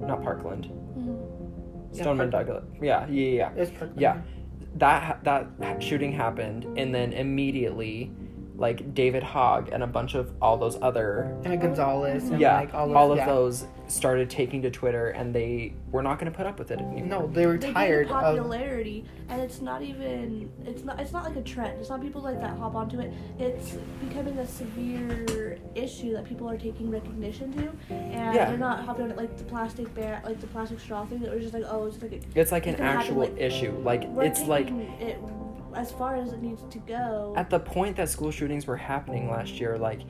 not 0.00 0.22
Parkland. 0.22 0.70
Mhm. 0.96 1.92
Yeah, 1.92 2.00
Stoneman 2.02 2.30
Parkland. 2.30 2.62
Douglas. 2.62 2.78
Yeah, 2.82 3.06
yeah, 3.08 3.28
yeah. 3.36 3.50
It's 3.56 3.70
perfect. 3.70 4.00
Yeah. 4.00 4.22
That 4.76 5.22
that 5.24 5.82
shooting 5.82 6.12
happened, 6.12 6.64
and 6.78 6.94
then 6.94 7.12
immediately, 7.12 8.10
like 8.62 8.94
David 8.94 9.24
Hogg 9.24 9.70
and 9.72 9.82
a 9.82 9.86
bunch 9.88 10.14
of 10.14 10.32
all 10.40 10.56
those 10.56 10.78
other 10.80 11.36
And 11.44 11.60
Gonzalez 11.60 12.30
and 12.30 12.40
yeah, 12.40 12.60
like 12.60 12.72
all, 12.72 12.96
all 12.96 13.06
of, 13.06 13.12
of 13.12 13.16
yeah. 13.18 13.26
those 13.26 13.66
started 13.88 14.30
taking 14.30 14.62
to 14.62 14.70
Twitter 14.70 15.10
and 15.10 15.34
they 15.34 15.74
were 15.90 16.02
not 16.02 16.18
going 16.18 16.30
to 16.30 16.36
put 16.36 16.46
up 16.46 16.58
with 16.58 16.70
it 16.70 16.78
anymore. 16.78 17.04
No, 17.06 17.26
they 17.26 17.44
were 17.44 17.58
they 17.58 17.72
tired 17.72 18.06
gain 18.06 18.16
of. 18.16 18.22
popularity 18.22 19.04
and 19.28 19.40
it's 19.42 19.60
not 19.60 19.82
even 19.82 20.48
it's 20.64 20.84
not 20.84 21.00
it's 21.00 21.12
not 21.12 21.24
like 21.24 21.36
a 21.36 21.42
trend 21.42 21.78
it's 21.80 21.88
not 21.90 22.00
people 22.00 22.22
like 22.22 22.40
that 22.40 22.56
hop 22.56 22.74
onto 22.74 23.00
it 23.00 23.12
it's 23.38 23.76
becoming 24.06 24.38
a 24.38 24.46
severe 24.46 25.58
issue 25.74 26.12
that 26.12 26.24
people 26.24 26.48
are 26.48 26.56
taking 26.56 26.88
recognition 26.90 27.52
to 27.52 27.68
and 27.92 28.34
Yeah. 28.34 28.46
they're 28.46 28.56
not 28.58 28.84
hopping 28.84 29.04
on 29.06 29.10
it 29.10 29.16
like 29.16 29.36
the 29.36 29.44
plastic 29.44 29.92
ban 29.94 30.22
like 30.24 30.40
the 30.40 30.46
plastic 30.46 30.78
straw 30.80 31.04
thing 31.04 31.18
that 31.20 31.32
was 31.34 31.42
just 31.42 31.54
like 31.54 31.64
oh 31.66 31.86
it's 31.86 32.00
like 32.00 32.12
a, 32.12 32.20
It's 32.38 32.52
like 32.52 32.66
an 32.66 32.74
It's 32.74 32.78
gonna 32.78 32.90
happen, 32.92 33.06
actual 33.06 33.20
like, 33.22 33.36
issue. 33.38 33.72
Like 33.82 34.04
we're 34.08 34.24
it's 34.24 34.42
like 34.42 34.70
it 34.70 35.18
as 35.74 35.90
far 35.92 36.16
as 36.16 36.32
it 36.32 36.42
needs 36.42 36.62
to 36.70 36.78
go 36.78 37.34
at 37.36 37.50
the 37.50 37.58
point 37.60 37.96
that 37.96 38.08
school 38.08 38.30
shootings 38.30 38.66
were 38.66 38.76
happening 38.76 39.30
last 39.30 39.52
year, 39.60 39.78
like 39.78 40.00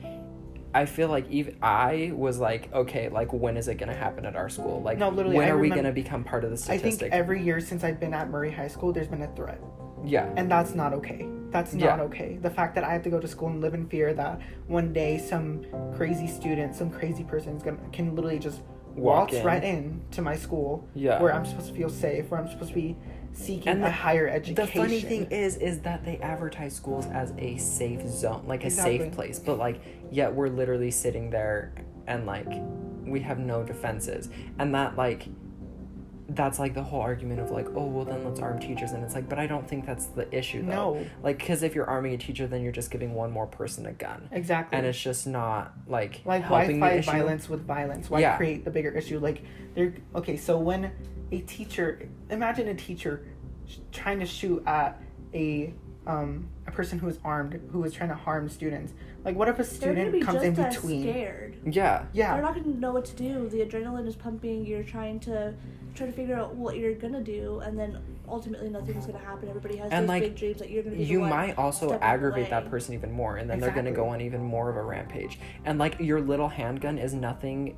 I 0.75 0.85
feel 0.85 1.07
like 1.07 1.29
even 1.29 1.57
I 1.61 2.11
was 2.15 2.39
like, 2.39 2.73
okay, 2.73 3.07
like 3.09 3.31
when 3.31 3.57
is 3.57 3.67
it 3.67 3.75
gonna 3.75 3.93
happen 3.95 4.25
at 4.25 4.35
our 4.35 4.49
school? 4.49 4.81
Like 4.81 4.97
No, 4.97 5.09
literally, 5.09 5.37
when 5.37 5.47
I 5.47 5.51
are 5.51 5.57
we 5.59 5.69
gonna 5.69 5.91
become 5.91 6.23
part 6.23 6.43
of 6.43 6.49
the 6.49 6.55
I 6.55 6.77
statistic? 6.77 6.99
think 6.99 7.13
every 7.13 7.43
year 7.43 7.59
since 7.59 7.83
I've 7.83 7.99
been 7.99 8.13
at 8.13 8.29
Murray 8.29 8.51
High 8.51 8.67
School, 8.67 8.91
there's 8.91 9.07
been 9.07 9.21
a 9.21 9.35
threat, 9.35 9.61
yeah. 10.03 10.33
and 10.35 10.49
that's 10.49 10.73
not 10.73 10.93
okay. 10.93 11.27
That's 11.51 11.75
not 11.75 11.99
Yeah. 11.99 12.03
okay. 12.05 12.39
The 12.41 12.49
fact 12.49 12.73
that 12.73 12.83
I 12.83 12.91
have 12.91 13.03
to 13.03 13.11
go 13.11 13.19
to 13.19 13.27
school 13.27 13.49
and 13.49 13.61
live 13.61 13.75
in 13.75 13.87
fear 13.87 14.15
that 14.15 14.41
one 14.65 14.91
day 14.91 15.19
some 15.19 15.63
crazy 15.95 16.25
student, 16.25 16.73
some 16.73 16.89
crazy 16.89 17.23
person 17.23 17.55
is 17.55 17.61
gonna 17.61 17.77
can 17.91 18.15
literally 18.15 18.39
just 18.39 18.61
Walk 18.95 19.29
waltz 19.31 19.33
in. 19.35 19.45
right 19.45 19.63
in 19.63 20.01
to 20.11 20.21
my 20.21 20.35
school, 20.35 20.87
Yeah. 20.93 21.21
where 21.21 21.33
I'm 21.33 21.45
supposed 21.45 21.67
to 21.69 21.73
feel 21.73 21.89
safe, 21.89 22.29
where 22.29 22.39
I'm 22.39 22.47
supposed 22.49 22.69
to 22.69 22.75
be 22.75 22.95
seeking 23.31 23.67
And 23.67 23.81
a 23.81 23.85
the- 23.85 23.91
higher 23.91 24.27
education. 24.27 24.55
The 24.55 24.67
funny 24.67 25.01
thing 25.01 25.27
is, 25.31 25.57
is 25.57 25.79
that 25.81 26.05
they 26.05 26.17
advertise 26.17 26.75
schools 26.75 27.07
as 27.07 27.33
a 27.39 27.57
safe 27.57 28.05
zone, 28.07 28.43
like 28.47 28.63
a 28.63 28.67
Exactly. 28.67 28.99
safe 28.99 29.11
place, 29.13 29.39
but 29.39 29.57
like, 29.57 29.79
yet 30.11 30.33
we're 30.35 30.49
literally 30.49 30.91
sitting 30.91 31.29
there 31.31 31.73
and 32.05 32.25
like, 32.27 32.47
we 33.05 33.19
have 33.21 33.39
no 33.39 33.63
defenses, 33.63 34.29
and 34.59 34.73
that 34.75 34.95
like, 34.95 35.27
that's 36.29 36.57
like 36.57 36.73
the 36.73 36.83
whole 36.83 37.01
argument 37.01 37.41
of 37.41 37.51
like, 37.51 37.67
oh 37.75 37.85
well, 37.85 38.05
then 38.05 38.23
let's 38.23 38.39
arm 38.39 38.59
teachers, 38.59 38.91
and 38.91 39.03
it's 39.03 39.13
like, 39.13 39.27
but 39.27 39.39
I 39.39 39.45
don't 39.47 39.67
think 39.67 39.85
that's 39.85 40.05
the 40.07 40.33
issue 40.35 40.61
though. 40.65 40.93
No. 40.95 41.07
Like, 41.21 41.37
because 41.37 41.63
if 41.63 41.75
you're 41.75 41.89
arming 41.89 42.13
a 42.13 42.17
teacher, 42.17 42.47
then 42.47 42.61
you're 42.61 42.71
just 42.71 42.91
giving 42.91 43.13
one 43.13 43.29
more 43.31 43.45
person 43.45 43.85
a 43.85 43.91
gun, 43.91 44.29
exactly. 44.31 44.77
and 44.77 44.87
it's 44.87 44.99
just 44.99 45.27
not 45.27 45.73
like 45.87 46.21
like 46.25 46.49
why 46.49 46.59
helping 46.61 46.79
the 46.79 46.85
fight 46.85 47.05
violence 47.05 47.49
with 47.49 47.65
violence 47.67 48.09
why 48.09 48.19
Yeah. 48.21 48.37
create 48.37 48.63
the 48.63 48.71
bigger 48.71 48.89
issue 48.91 49.19
like 49.19 49.43
they're 49.75 49.93
okay 50.15 50.37
so 50.37 50.57
when 50.57 50.91
a 51.31 51.39
teacher 51.41 52.07
imagine 52.29 52.67
a 52.69 52.75
teacher 52.75 53.25
trying 53.91 54.19
to 54.19 54.25
shoot 54.25 54.63
at 54.65 55.01
a 55.33 55.73
um 56.07 56.47
a 56.67 56.71
person 56.71 56.99
who 56.99 57.07
is 57.07 57.19
armed 57.23 57.59
who 57.71 57.83
is 57.83 57.93
trying 57.93 58.09
to 58.09 58.15
harm 58.15 58.47
students 58.49 58.93
like 59.23 59.35
what 59.35 59.47
if 59.47 59.59
a 59.59 59.63
student 59.63 60.21
comes 60.23 60.43
in 60.43 60.53
between? 60.53 61.03
scared. 61.03 61.57
Yeah, 61.65 62.05
yeah. 62.13 62.33
They're 62.33 62.43
not 62.43 62.55
gonna 62.55 62.67
know 62.67 62.91
what 62.91 63.05
to 63.05 63.15
do. 63.15 63.47
The 63.49 63.59
adrenaline 63.59 64.07
is 64.07 64.15
pumping. 64.15 64.65
You're 64.65 64.83
trying 64.83 65.19
to 65.21 65.53
try 65.95 66.07
to 66.07 66.11
figure 66.11 66.35
out 66.35 66.55
what 66.55 66.77
you're 66.77 66.95
gonna 66.95 67.21
do 67.21 67.59
and 67.59 67.77
then 67.77 67.99
ultimately 68.27 68.69
nothing's 68.69 69.05
gonna 69.05 69.19
happen. 69.19 69.47
Everybody 69.47 69.77
has 69.77 69.91
And, 69.91 70.03
those 70.03 70.09
like, 70.09 70.23
big 70.23 70.35
dreams 70.35 70.59
that 70.59 70.69
you're 70.69 70.83
gonna 70.83 70.95
be 70.95 71.03
you 71.03 71.19
might 71.19 71.57
also 71.57 71.97
aggravate 71.99 72.49
that 72.49 72.69
person 72.69 72.93
even 72.95 73.11
more 73.11 73.37
and 73.37 73.49
then 73.49 73.59
they're 73.59 73.71
going 73.71 73.85
to 73.85 73.91
go 73.91 74.09
on 74.09 74.21
even 74.21 74.41
more 74.41 74.69
of 74.69 74.75
a 74.75 74.81
rampage. 74.81 75.39
And 75.65 75.79
like 75.79 75.99
your 75.99 76.19
little 76.19 76.47
handgun 76.47 76.97
is 76.97 77.13
nothing 77.13 77.77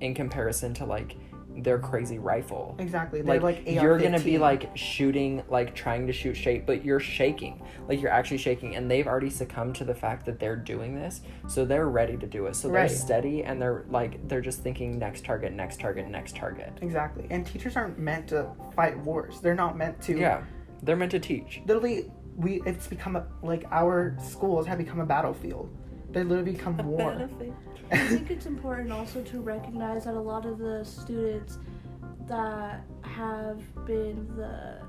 in 0.00 0.14
comparison 0.14 0.74
to 0.74 0.84
like 0.84 1.16
their 1.62 1.78
crazy 1.78 2.18
rifle. 2.18 2.74
Exactly. 2.78 3.22
They're 3.22 3.40
like, 3.40 3.66
like, 3.66 3.68
you're 3.70 3.98
gonna 3.98 4.20
be 4.20 4.38
like 4.38 4.70
shooting 4.76 5.42
like 5.48 5.74
trying 5.74 6.06
to 6.06 6.12
shoot 6.12 6.34
shape 6.34 6.66
but 6.66 6.84
you're 6.84 7.00
shaking. 7.00 7.62
Like 7.88 8.00
you're 8.00 8.10
actually 8.10 8.38
shaking 8.38 8.76
and 8.76 8.90
they've 8.90 9.06
already 9.06 9.30
succumbed 9.30 9.74
to 9.76 9.84
the 9.84 9.94
fact 9.94 10.26
that 10.26 10.38
they're 10.38 10.56
doing 10.56 10.94
this 10.94 11.22
so 11.48 11.64
they're 11.64 11.88
ready 11.88 12.16
to 12.16 12.26
do 12.26 12.46
it. 12.46 12.56
So 12.56 12.68
Right. 12.68 12.88
they're 12.88 12.96
steady 12.96 13.44
and 13.44 13.60
they're 13.60 13.84
like 13.90 14.26
they're 14.28 14.40
just 14.40 14.62
thinking 14.62 14.98
next 14.98 15.24
target 15.24 15.52
next 15.52 15.80
target 15.80 16.08
next 16.08 16.36
target. 16.36 16.72
Exactly. 16.82 17.26
And 17.30 17.46
teachers 17.46 17.76
aren't 17.76 17.98
meant 17.98 18.28
to 18.28 18.46
fight 18.74 18.98
wars. 18.98 19.40
They're 19.40 19.54
not 19.54 19.76
meant 19.76 20.00
to 20.02 20.18
yeah. 20.18 20.42
They're 20.82 20.96
meant 20.96 21.12
to 21.12 21.20
teach. 21.20 21.60
Literally 21.66 22.10
we 22.36 22.60
it's 22.66 22.86
become 22.86 23.16
a, 23.16 23.26
like 23.42 23.64
our 23.70 24.16
schools 24.22 24.66
have 24.66 24.78
become 24.78 25.00
a 25.00 25.06
battlefield 25.06 25.70
they 26.16 26.24
literally 26.24 26.52
become 26.52 26.78
war 26.78 27.28
I 27.92 27.98
think 27.98 28.30
it's 28.30 28.46
important 28.46 28.90
also 28.90 29.22
to 29.22 29.40
recognize 29.40 30.06
that 30.06 30.14
a 30.14 30.20
lot 30.20 30.46
of 30.46 30.58
the 30.58 30.82
students 30.82 31.58
that 32.26 32.84
have 33.02 33.60
been 33.84 34.26
the 34.34 34.80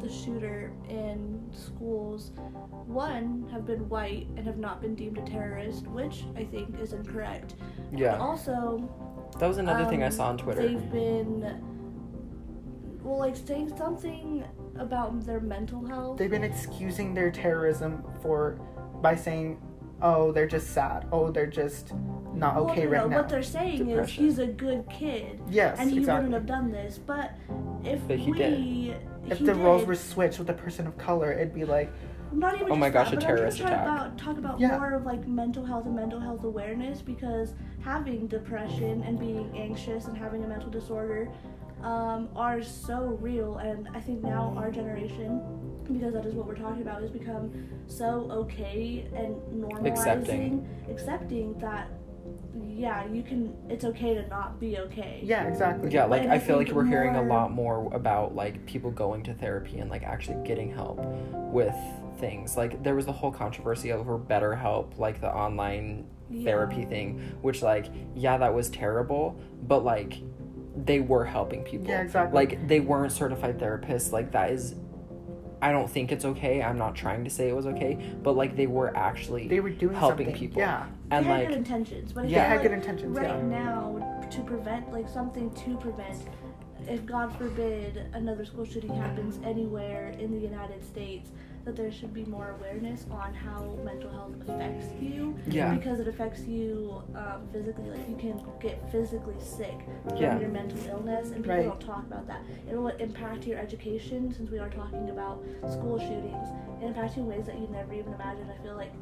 the 0.00 0.08
shooter 0.08 0.72
in 0.88 1.40
schools, 1.52 2.32
one 2.86 3.48
have 3.50 3.66
been 3.66 3.88
white 3.88 4.28
and 4.36 4.46
have 4.46 4.58
not 4.58 4.80
been 4.80 4.94
deemed 4.94 5.18
a 5.18 5.22
terrorist, 5.22 5.86
which 5.88 6.24
I 6.36 6.44
think 6.44 6.78
is 6.78 6.92
incorrect. 6.92 7.54
Yeah 7.92 8.18
also, 8.18 8.88
that 9.38 9.46
was 9.46 9.58
another 9.58 9.84
thing 9.86 10.02
i 10.02 10.06
um, 10.06 10.12
saw 10.12 10.28
on 10.28 10.38
twitter 10.38 10.66
They've 10.66 10.90
been 10.90 11.62
well, 13.02 13.18
like 13.18 13.36
saying 13.36 13.76
something 13.76 14.44
about 14.76 15.24
their 15.24 15.40
mental 15.40 15.86
health. 15.86 16.18
they've 16.18 16.30
been 16.30 16.44
excusing 16.44 17.14
their 17.14 17.30
terrorism 17.30 18.02
for 18.22 18.58
by 19.00 19.14
saying 19.14 19.60
oh 20.02 20.32
they're 20.32 20.46
just 20.46 20.70
sad 20.72 21.06
oh 21.12 21.30
they're 21.30 21.46
just 21.46 21.92
not 22.34 22.54
Well, 22.56 22.70
okay 22.70 22.84
no, 22.84 22.90
right 22.90 23.02
no, 23.02 23.08
now 23.08 23.16
What 23.18 23.28
they're 23.28 23.42
saying 23.42 23.86
Depression. 23.86 24.24
is 24.26 24.36
he's 24.36 24.38
a 24.38 24.46
good 24.46 24.84
kid. 24.90 25.40
yes 25.48 25.76
and 25.80 25.90
he 25.90 25.98
exactly 25.98 26.28
wouldn't 26.28 26.34
have 26.34 26.46
done 26.46 26.70
this. 26.70 26.98
But 26.98 27.32
if 27.84 28.06
But 28.06 28.18
we, 28.20 28.32
did. 28.32 28.96
if 29.28 29.38
he 29.38 29.44
the 29.44 29.54
roles 29.54 29.84
were 29.84 29.94
switched 29.94 30.38
with 30.38 30.48
a 30.50 30.54
person 30.54 30.86
of 30.86 30.96
color 30.98 31.32
it'd 31.32 31.54
be 31.54 31.64
like 31.64 31.92
not 32.30 32.54
even 32.56 32.70
Oh 32.70 32.76
my 32.76 32.90
gosh, 32.90 33.08
that, 33.10 33.22
a 33.22 33.26
terrorist 33.26 33.58
attack. 33.58 33.82
About, 33.86 34.18
talk 34.18 34.36
about 34.36 34.60
Yeah. 34.60 34.76
more 34.78 34.92
of 34.92 35.06
like 35.06 35.26
mental 35.26 35.64
health 35.64 35.86
and 35.86 35.96
mental 35.96 36.20
health 36.20 36.44
awareness 36.44 37.00
because 37.00 37.54
having 37.80 38.26
depression 38.26 39.02
and 39.04 39.18
being 39.18 39.50
anxious 39.56 40.04
and 40.08 40.16
having 40.16 40.44
a 40.44 40.46
mental 40.46 40.68
disorder 40.70 41.30
um, 41.82 42.28
are 42.36 42.60
so 42.60 43.16
real, 43.20 43.56
and 43.58 43.88
I 43.94 44.00
think 44.00 44.22
now 44.22 44.52
our 44.58 44.70
generation, 44.70 45.40
because 45.92 46.12
that 46.14 46.26
is 46.26 46.34
what 46.34 46.46
we're 46.46 46.54
talking 46.56 46.82
about, 46.82 47.00
has 47.02 47.10
become 47.10 47.50
so 47.86 48.28
okay 48.30 49.06
and 49.14 49.34
normalizing, 49.62 49.86
Accepting. 49.92 50.68
accepting 50.90 51.58
that. 51.58 51.88
Yeah, 52.66 53.06
you 53.06 53.22
can. 53.22 53.54
It's 53.70 53.84
okay 53.86 54.14
to 54.14 54.26
not 54.28 54.60
be 54.60 54.78
okay. 54.78 55.20
yeah 55.24 55.44
exactly 55.48 55.90
Yeah, 55.90 56.04
like 56.04 56.22
I 56.22 56.34
I 56.34 56.38
feel 56.38 56.56
like 56.56 56.70
we're 56.70 56.84
hearing 56.84 57.16
a 57.16 57.22
lot 57.22 57.52
more 57.52 57.92
about 57.94 58.34
like 58.34 58.64
people 58.66 58.90
going 58.90 59.22
to 59.24 59.34
therapy 59.34 59.78
and 59.78 59.88
like 59.90 60.02
actually 60.02 60.46
getting 60.46 60.70
help 60.70 60.98
with 61.32 61.74
things. 62.18 62.56
Like 62.56 62.82
there 62.82 62.94
was 62.94 63.06
the 63.06 63.12
whole 63.12 63.30
controversy 63.32 63.92
over 63.92 64.18
BetterHelp, 64.18 64.98
like 64.98 65.20
the 65.20 65.28
online 65.34 66.04
Yeah. 66.28 66.44
therapy 66.44 66.84
thing, 66.84 67.20
which 67.40 67.62
like 67.62 67.86
yeah, 68.14 68.36
that 68.36 68.52
was 68.52 68.68
terrible, 68.68 69.40
but 69.66 69.82
like 69.84 70.20
they 70.84 71.00
were 71.00 71.24
helping 71.24 71.62
people. 71.64 71.88
Yeah, 71.88 72.02
exactly. 72.02 72.34
Like 72.34 72.68
they 72.68 72.80
weren't 72.80 73.12
certified 73.12 73.58
therapists. 73.58 74.12
Like 74.12 74.32
that 74.32 74.50
is 74.50 74.74
I 75.60 75.72
don't 75.72 75.90
think 75.90 76.12
it's 76.12 76.24
okay. 76.24 76.62
I'm 76.62 76.78
not 76.78 76.94
trying 76.94 77.24
to 77.24 77.30
say 77.30 77.48
it 77.48 77.56
was 77.56 77.66
okay, 77.66 77.98
but 78.22 78.36
like 78.36 78.56
they 78.56 78.66
were 78.66 78.96
actually 78.96 79.48
they 79.48 79.60
were 79.60 79.70
doing 79.70 79.96
helping 79.96 80.26
something. 80.28 80.40
people. 80.40 80.60
yeah 80.62 80.86
and 81.10 81.24
they 81.24 81.30
had 81.30 81.38
like 81.40 81.48
good 81.48 81.56
intentions, 81.58 82.12
but 82.12 82.28
Yeah. 82.28 82.42
they 82.42 82.48
had 82.48 82.52
like 82.56 82.62
good 82.62 82.72
intentions 82.72 83.16
right 83.16 83.26
yeah 83.28 83.42
now 83.42 84.26
to 84.30 84.40
prevent 84.42 84.92
like 84.92 85.08
something 85.08 85.50
to 85.52 85.76
prevent 85.78 86.18
if 86.86 87.04
god 87.06 87.36
forbid 87.36 88.06
another 88.12 88.44
school 88.44 88.64
shooting 88.64 88.94
happens 88.94 89.40
anywhere 89.44 90.10
in 90.18 90.30
the 90.30 90.38
united 90.38 90.84
states 90.84 91.30
that 91.68 91.76
there 91.76 91.92
should 91.92 92.14
be 92.14 92.24
more 92.24 92.56
awareness 92.58 93.04
on 93.10 93.34
how 93.34 93.78
mental 93.84 94.10
health 94.10 94.32
affects 94.48 94.86
you 95.02 95.36
Yeah. 95.48 95.74
because 95.74 96.00
it 96.00 96.08
affects 96.08 96.46
you 96.46 97.02
um, 97.14 97.46
physically 97.52 97.90
like 97.90 98.08
you 98.08 98.16
can 98.16 98.42
get 98.58 98.90
physically 98.90 99.34
sick 99.38 99.78
from 100.08 100.16
Yeah. 100.16 100.38
your 100.40 100.48
mental 100.48 100.80
illness 100.88 101.26
and 101.30 101.44
people 101.44 101.56
Right. 101.58 101.66
don't 101.66 101.80
talk 101.80 102.06
about 102.06 102.26
that 102.26 102.40
it 102.66 102.74
will 102.74 102.88
impact 102.88 103.46
your 103.46 103.58
education 103.58 104.32
since 104.32 104.48
we 104.50 104.58
are 104.58 104.70
talking 104.70 105.10
about 105.10 105.44
school 105.70 105.98
shootings 105.98 106.48
it 106.80 106.86
impacts 106.86 107.16
you 107.16 107.22
in 107.24 107.28
ways 107.28 107.44
that 107.44 107.58
you 107.58 107.68
never 107.70 107.92
even 107.92 108.14
imagined 108.14 108.50
i 108.50 108.62
feel 108.62 108.74
like 108.76 108.92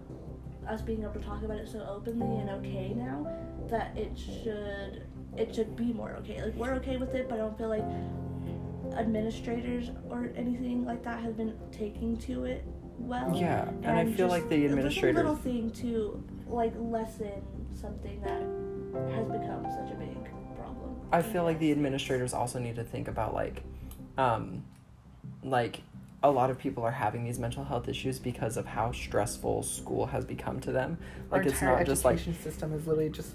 us 0.69 0.83
being 0.83 1.03
able 1.05 1.13
to 1.13 1.21
talk 1.21 1.45
about 1.45 1.59
it 1.59 1.69
so 1.69 1.87
openly 1.89 2.41
and 2.41 2.51
okay 2.51 2.93
now 2.95 3.25
that 3.71 3.97
it 3.97 4.19
should 4.19 5.07
it 5.37 5.55
should 5.55 5.77
be 5.77 5.93
more 5.93 6.17
okay. 6.21 6.43
Like 6.43 6.57
we're 6.57 6.73
okay 6.77 6.97
with 6.97 7.15
it, 7.15 7.29
but 7.29 7.35
I 7.35 7.39
don't 7.43 7.59
feel 7.59 7.69
like 7.69 7.85
administrators 8.95 9.91
or 10.09 10.31
anything 10.37 10.85
like 10.85 11.03
that 11.05 11.21
have 11.21 11.37
been 11.37 11.57
taking 11.73 12.17
to 12.19 12.45
it 12.45 12.65
well. 12.99 13.33
yeah, 13.35 13.69
and, 13.83 13.87
I 13.87 14.05
feel 14.05 14.29
just- 14.29 14.31
like 14.31 14.49
the 14.49 14.65
it's 14.65 14.95
just 14.95 15.03
a 15.05 15.13
little 15.13 15.37
thing 15.37 15.71
to 15.73 16.23
like 16.47 16.73
lessen 16.79 17.43
something 17.75 18.21
that 18.23 18.41
has 19.15 19.27
become 19.27 19.65
such 19.65 19.93
a 19.93 19.97
big 19.99 20.17
problem. 20.57 20.97
I 21.13 21.23
feel 21.23 21.43
like 21.45 21.59
the 21.59 21.71
administrators 21.73 22.33
also 22.33 22.59
need 22.59 22.77
to 22.77 22.85
think 22.85 23.09
about 23.09 23.35
like, 23.35 23.63
um, 24.17 24.65
like 25.43 25.83
a 26.23 26.31
lot 26.31 26.51
of 26.51 26.59
people 26.59 26.83
are 26.83 26.91
having 26.91 27.25
these 27.25 27.39
mental 27.39 27.65
health 27.65 27.89
issues 27.89 28.19
because 28.19 28.57
of 28.57 28.67
how 28.67 28.91
stressful 28.93 29.63
school 29.63 30.07
has 30.07 30.25
become 30.25 30.61
to 30.61 30.73
them. 30.73 30.99
our 31.31 31.39
Like 31.39 31.47
it's 31.47 31.61
entire 31.61 31.77
not 31.79 31.87
just 31.87 32.05
like 32.05 32.15
education 32.15 32.43
system 32.43 32.73
is 32.73 32.87
literally 32.87 33.11
just 33.11 33.35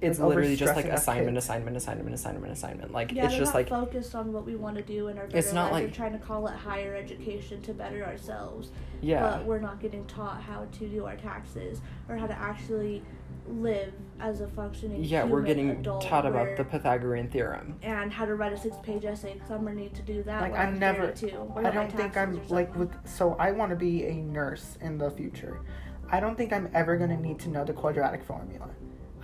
it's 0.00 0.18
Like, 0.18 0.28
literally 0.28 0.56
just 0.56 0.76
like 0.76 0.84
assignment, 0.86 1.36
assignment, 1.38 1.76
assignment, 1.76 2.14
assignment, 2.14 2.52
assignment. 2.52 2.92
Like 2.92 3.12
Yeah, 3.12 3.24
it's 3.26 3.34
just 3.36 3.54
not 3.54 3.60
like 3.60 3.68
focused 3.68 4.14
on 4.14 4.32
what 4.32 4.44
we 4.44 4.54
want 4.56 4.76
to 4.76 4.82
do 4.82 5.08
in 5.08 5.16
our 5.18 5.24
better 5.26 5.38
It's 5.38 5.52
not 5.52 5.72
lives. 5.72 5.72
like- 5.72 5.82
They're 5.84 5.94
trying 6.08 6.18
to 6.18 6.24
call 6.24 6.46
it 6.48 6.54
higher 6.54 6.94
education 6.94 7.62
to 7.62 7.72
better 7.72 8.04
ourselves. 8.04 8.70
yeah. 9.00 9.20
But 9.20 9.44
we're 9.46 9.60
not 9.60 9.80
getting 9.80 10.04
taught 10.06 10.42
how 10.42 10.66
to 10.70 10.86
do 10.88 11.06
our 11.06 11.16
taxes 11.16 11.80
or 12.08 12.16
how 12.16 12.26
to 12.26 12.38
actually 12.38 13.02
live 13.48 13.92
as 14.20 14.40
a 14.40 14.48
functioning 14.48 15.04
Yeah, 15.04 15.24
we're 15.24 15.42
getting 15.42 15.68
adult 15.70 16.02
taught 16.02 16.24
about 16.26 16.56
the 16.56 16.64
Pythagorean 16.64 17.28
theorem. 17.28 17.74
and 17.82 18.10
how 18.12 18.24
to 18.24 18.34
write 18.36 18.52
a 18.52 18.56
six-page 18.56 19.04
essay 19.04 19.34
because 19.34 19.50
I'm 19.50 19.64
gonna 19.64 19.74
need 19.76 19.94
to 19.94 20.02
do 20.02 20.22
that. 20.24 20.40
Like, 20.42 20.52
I'm 20.54 20.68
I'm 20.74 20.78
never- 20.78 21.06
32, 21.12 21.36
or 21.54 21.66
I 21.66 21.70
don't 21.70 21.92
think 21.92 22.16
I'm 22.16 22.40
like 22.48 22.74
with. 22.76 22.90
So 23.06 23.36
I 23.38 23.50
want 23.52 23.70
to 23.70 23.76
be 23.76 24.06
a 24.06 24.14
nurse 24.14 24.78
in 24.80 24.96
the 24.98 25.10
future. 25.10 25.60
I 26.10 26.20
don't 26.20 26.36
think 26.36 26.52
I'm 26.52 26.68
ever 26.74 26.96
gonna 26.96 27.16
need 27.20 27.38
to 27.40 27.48
know 27.50 27.64
the 27.64 27.72
quadratic 27.74 28.22
formula. 28.24 28.68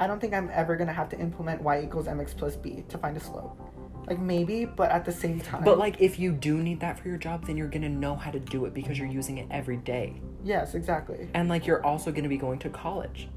I 0.01 0.07
don't 0.07 0.19
think 0.19 0.33
I'm 0.33 0.51
ever 0.53 0.77
gonna 0.77 0.93
have 0.95 1.11
to 1.11 1.19
implement 1.19 1.63
y 1.63 1.83
equals 1.83 2.07
mx 2.07 2.37
plus 2.37 2.57
b 2.57 2.85
to 2.89 2.99
find 2.99 3.17
a 3.17 3.21
slope. 3.21 3.61
Like 4.07 4.19
maybe, 4.19 4.65
but 4.65 4.91
at 4.91 5.05
the 5.05 5.13
same 5.13 5.41
time. 5.41 5.63
But 5.63 5.79
like 5.79 6.01
if 6.01 6.19
you 6.19 6.33
do 6.33 6.57
need 6.57 6.81
that 6.81 6.99
for 6.99 7.09
your 7.09 7.19
job, 7.19 7.47
then 7.47 7.57
you're 7.57 7.69
gonna 7.69 7.91
know 7.91 8.17
how 8.17 8.31
to 8.31 8.41
do 8.41 8.65
it 8.65 8.75
because 8.75 8.99
you're 8.99 9.07
using 9.07 9.39
it 9.39 9.47
every 9.51 9.77
day. 9.77 10.21
yes, 10.43 10.75
exactly. 10.75 11.29
And 11.35 11.49
like 11.49 11.67
you're 11.67 11.85
also 11.85 12.11
gonna 12.11 12.29
be 12.29 12.39
going 12.39 12.59
to 12.61 12.71
college 12.71 13.29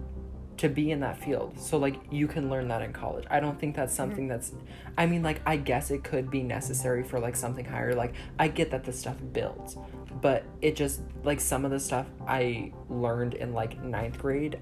to 0.55 0.69
be 0.69 0.91
in 0.91 0.99
that 1.01 1.17
field. 1.17 1.59
So 1.59 1.77
like 1.77 1.99
you 2.09 2.27
can 2.27 2.49
learn 2.49 2.67
that 2.69 2.81
in 2.81 2.93
college. 2.93 3.25
I 3.29 3.39
don't 3.39 3.59
think 3.59 3.75
that's 3.75 3.93
something 3.93 4.27
that's 4.27 4.53
I 4.97 5.05
mean 5.05 5.21
like 5.21 5.41
I 5.45 5.57
guess 5.57 5.91
it 5.91 6.03
could 6.03 6.31
be 6.31 6.43
necessary 6.43 7.03
for 7.03 7.19
like 7.19 7.35
something 7.35 7.65
higher. 7.65 7.93
Like 7.93 8.13
I 8.39 8.47
get 8.47 8.71
that 8.71 8.83
this 8.85 8.97
stuff 8.97 9.17
builds. 9.33 9.75
But 10.21 10.45
it 10.61 10.75
just 10.75 11.01
like 11.23 11.41
some 11.41 11.65
of 11.65 11.71
the 11.71 11.79
stuff 11.79 12.07
I 12.25 12.71
learned 12.89 13.33
in 13.33 13.51
like 13.51 13.83
ninth 13.83 14.17
grade 14.17 14.59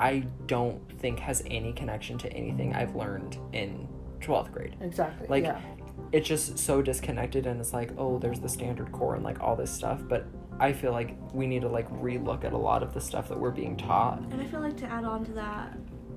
I 0.00 0.26
don't 0.46 0.80
think 1.00 1.18
has 1.20 1.42
any 1.46 1.72
connection 1.72 2.18
to 2.18 2.32
anything 2.32 2.74
I've 2.74 2.94
learned 2.94 3.38
in 3.52 3.88
twelfth 4.20 4.52
grade. 4.52 4.76
Exactly. 4.80 5.26
Like, 5.28 5.44
yeah. 5.44 5.60
It's 6.12 6.28
just 6.28 6.58
so 6.58 6.82
disconnected 6.82 7.46
and 7.46 7.60
it's 7.60 7.72
like, 7.72 7.90
oh, 7.98 8.18
there's 8.18 8.40
the 8.40 8.48
standard 8.48 8.90
core 8.92 9.14
and 9.14 9.24
like 9.24 9.40
all 9.40 9.56
this 9.56 9.70
stuff. 9.70 10.00
But 10.08 10.26
I 10.58 10.72
feel 10.72 10.92
like 10.92 11.16
we 11.32 11.46
need 11.46 11.62
to 11.62 11.68
like 11.68 11.88
relook 11.90 12.44
at 12.44 12.52
a 12.52 12.58
lot 12.58 12.82
of 12.82 12.94
the 12.94 13.00
stuff 13.00 13.28
that 13.28 13.38
we're 13.38 13.50
being 13.50 13.76
taught. 13.76 14.18
And 14.30 14.40
I 14.40 14.46
feel 14.46 14.60
like 14.60 14.76
to 14.78 14.86
add 14.86 15.04
on 15.04 15.24
to 15.24 15.32
that, 15.32 15.76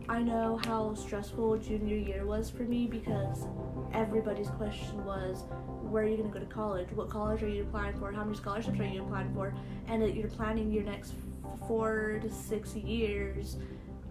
I 0.10 0.22
know 0.22 0.60
how 0.66 0.94
stressful 0.94 1.58
junior 1.58 1.98
year 1.98 2.26
was 2.26 2.50
for 2.50 2.64
me 2.64 2.88
because 2.88 3.46
everybody's 3.94 4.50
question 4.50 5.04
was, 5.04 5.46
where 5.82 6.04
are 6.04 6.08
you 6.08 6.18
going 6.18 6.32
to 6.32 6.40
go 6.40 6.44
to 6.44 6.52
college? 6.52 6.90
What 6.94 7.10
college 7.10 7.44
are 7.44 7.50
you 7.50 7.64
applying 7.64 7.98
for? 7.98 8.12
How 8.12 8.24
many 8.24 8.38
scholarships 8.38 8.80
are 8.80 8.86
you 8.86 9.04
applying 9.04 9.34
for? 9.34 9.54
And 9.88 10.02
that 10.02 10.16
you're 10.16 10.30
planning 10.30 10.72
your 10.72 10.84
next 10.84 11.12
f- 11.12 11.18
four 11.68 12.20
to 12.22 12.32
six 12.32 12.76
years. 12.76 13.58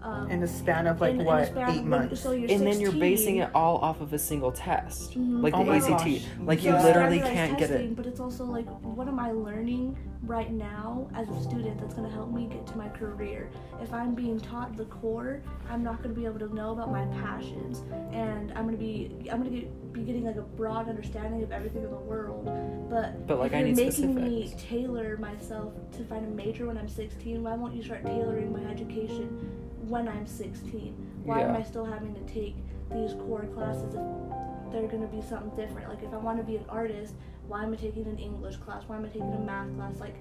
Um, 0.02 0.30
in 0.30 0.40
the 0.40 0.46
span 0.46 0.86
of 0.86 1.00
like 1.00 1.14
in- 1.14 1.20
in 1.22 1.26
a 1.26 1.28
what 1.28 1.46
span- 1.48 1.70
eight 1.70 1.76
when- 1.80 1.88
months. 1.88 2.20
So 2.20 2.30
you're 2.32 2.50
and 2.50 2.64
then 2.66 2.80
you're 2.80 2.92
basing 2.92 3.38
it 3.38 3.50
all 3.54 3.78
off 3.78 4.00
of 4.00 4.12
a 4.12 4.18
single 4.18 4.52
test. 4.52 5.18
Mhm. 5.18 5.42
Like 5.42 5.54
Oh 5.54 5.60
the 5.64 5.70
my 5.70 5.76
ACT. 5.78 5.88
gosh. 5.88 6.26
Like 6.44 6.62
you 6.64 6.72
literally 6.72 7.18
can't 7.20 7.58
get 7.58 7.70
it. 7.70 7.96
But 7.96 8.06
it's 8.06 8.20
also 8.20 8.44
like, 8.44 8.66
what 8.84 9.08
am 9.08 9.18
I 9.18 9.32
learning 9.32 9.96
right 10.22 10.52
now 10.52 11.08
as 11.14 11.28
a 11.28 11.40
student 11.42 11.80
that's 11.80 11.94
going 11.94 12.06
to 12.08 12.14
help 12.14 12.30
me 12.32 12.46
get 12.46 12.66
to 12.68 12.76
my 12.78 12.88
career? 12.90 13.50
If 13.82 13.92
I'm 13.92 14.14
being 14.14 14.38
taught 14.38 14.76
the 14.76 14.84
core, 14.84 15.40
I'm 15.70 15.82
not 15.82 16.02
going 16.02 16.14
to 16.14 16.20
be 16.20 16.26
able 16.26 16.38
to 16.40 16.54
know 16.54 16.72
about 16.72 16.92
my 16.92 17.04
passions, 17.22 17.82
and 18.12 18.52
I'm 18.52 18.64
going 18.64 18.76
to 18.76 18.80
be 18.82 19.28
I'm 19.32 19.42
going 19.42 19.52
to 19.54 19.60
get, 19.60 19.92
be 19.92 20.02
getting 20.02 20.24
like 20.24 20.36
a 20.36 20.42
broad 20.42 20.88
understanding 20.88 21.42
of 21.42 21.50
everything 21.50 21.82
in 21.82 21.90
the 21.90 21.96
world. 21.96 22.44
But 22.90 23.26
But, 23.26 23.38
like, 23.40 23.52
if 23.52 23.56
I 23.56 23.58
you're 23.60 23.68
need 23.68 23.76
making 23.76 24.14
me 24.14 24.54
tailor 24.58 25.16
myself 25.16 25.72
to 25.96 26.04
find 26.04 26.24
a 26.26 26.30
major 26.30 26.66
when 26.66 26.76
I'm 26.78 26.86
16, 26.88 27.42
why 27.42 27.54
won't 27.54 27.74
you 27.74 27.82
start 27.82 28.04
tailoring 28.04 28.52
my 28.52 28.62
education 28.70 29.40
when 29.88 30.08
I'm 30.08 30.26
16? 30.26 30.94
Why 31.24 31.42
am 31.42 31.56
I 31.56 31.62
still 31.62 31.84
having 31.84 32.14
to 32.14 32.20
take 32.32 32.56
these 32.92 33.12
core 33.14 33.46
classes 33.54 33.94
if 33.94 34.72
they're 34.72 34.88
gonna 34.88 35.06
be 35.06 35.22
something 35.22 35.50
different. 35.56 35.88
Like 35.88 36.02
if 36.02 36.12
I 36.12 36.16
want 36.16 36.38
to 36.38 36.44
be 36.44 36.56
an 36.56 36.64
artist, 36.68 37.14
why 37.48 37.62
am 37.62 37.72
I 37.72 37.76
taking 37.76 38.06
an 38.06 38.18
English 38.18 38.56
class? 38.56 38.82
Why 38.86 38.96
am 38.96 39.04
I 39.04 39.08
taking 39.08 39.32
a 39.32 39.38
math 39.38 39.74
class? 39.76 40.00
Like 40.00 40.16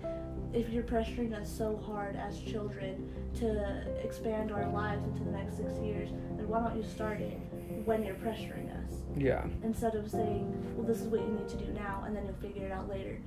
if 0.54 0.70
you're 0.70 0.84
pressuring 0.84 1.34
us 1.40 1.50
so 1.50 1.78
hard 1.78 2.16
as 2.16 2.40
children 2.40 3.12
to 3.40 4.00
expand 4.04 4.52
our 4.52 4.68
lives 4.70 5.04
into 5.04 5.24
the 5.24 5.32
next 5.32 5.58
six 5.58 5.78
years, 5.80 6.10
then 6.38 6.48
why 6.48 6.60
don't 6.62 6.76
you 6.78 6.84
start 6.84 7.20
it 7.22 7.40
when 7.86 8.04
you're 8.04 8.16
pressuring 8.16 8.70
us 8.86 9.02
Yeah. 9.18 9.46
instead 9.64 9.96
of 9.96 10.10
saying, 10.10 10.74
well, 10.76 10.86
this 10.88 11.02
is 11.02 11.08
what 11.08 11.22
you 11.22 11.28
need 11.28 11.48
to 11.50 11.58
do 11.58 11.72
now, 11.74 12.04
and 12.06 12.16
then 12.16 12.26
you'll 12.26 12.36
figure 12.36 12.66
it 12.68 12.72
out 12.72 12.88
later. 12.90 13.18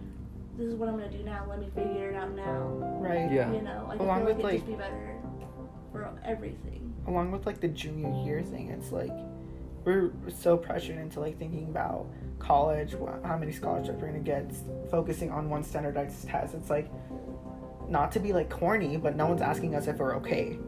This 0.57 0.69
is 0.69 0.75
what 0.75 0.89
I'm 0.89 0.97
gonna 0.97 1.11
do 1.11 1.23
now. 1.23 1.45
Let 1.49 1.61
me 1.61 1.69
figure 1.75 2.11
it 2.11 2.17
out 2.17 2.33
now. 2.35 2.69
right. 3.01 3.31
Yeah. 3.31 3.53
You 3.53 3.63
know, 3.63 3.85
like 3.89 4.01
Along 4.01 4.23
I 4.23 4.25
feel 4.27 4.27
like 4.27 4.27
with, 4.27 4.31
it'd 4.31 4.45
like- 4.45 4.55
just 4.55 4.67
be 4.67 4.75
better 4.75 5.15
for 5.93 6.09
everything. 6.25 6.93
along 7.07 7.31
with 7.33 7.47
like 7.47 7.61
the 7.61 7.69
junior 7.69 8.13
year 8.25 8.43
thing 8.43 8.69
it's 8.71 8.93
like 8.93 9.13
we're 9.85 10.11
so 10.29 10.57
pressured 10.57 10.99
into 10.99 11.21
like 11.21 11.39
thinking 11.39 11.65
about 11.71 12.07
college 12.39 12.93
wh- 12.93 13.27
how 13.27 13.37
many 13.39 13.51
scholarships 13.53 13.97
we're 14.01 14.09
going 14.11 14.15
to 14.23 14.31
get 14.31 14.53
focusing 14.91 15.31
on 15.31 15.49
one 15.49 15.63
standardized 15.65 16.29
test 16.29 16.55
it's 16.55 16.69
like 16.71 16.91
not 17.89 18.13
to 18.13 18.21
be 18.21 18.33
like 18.33 18.51
corny 18.51 18.97
but 18.99 19.17
no 19.17 19.27
one's 19.27 19.41
asking 19.41 19.75
us 19.75 19.87
if 19.87 19.97
we're 19.97 20.17
okay 20.17 20.59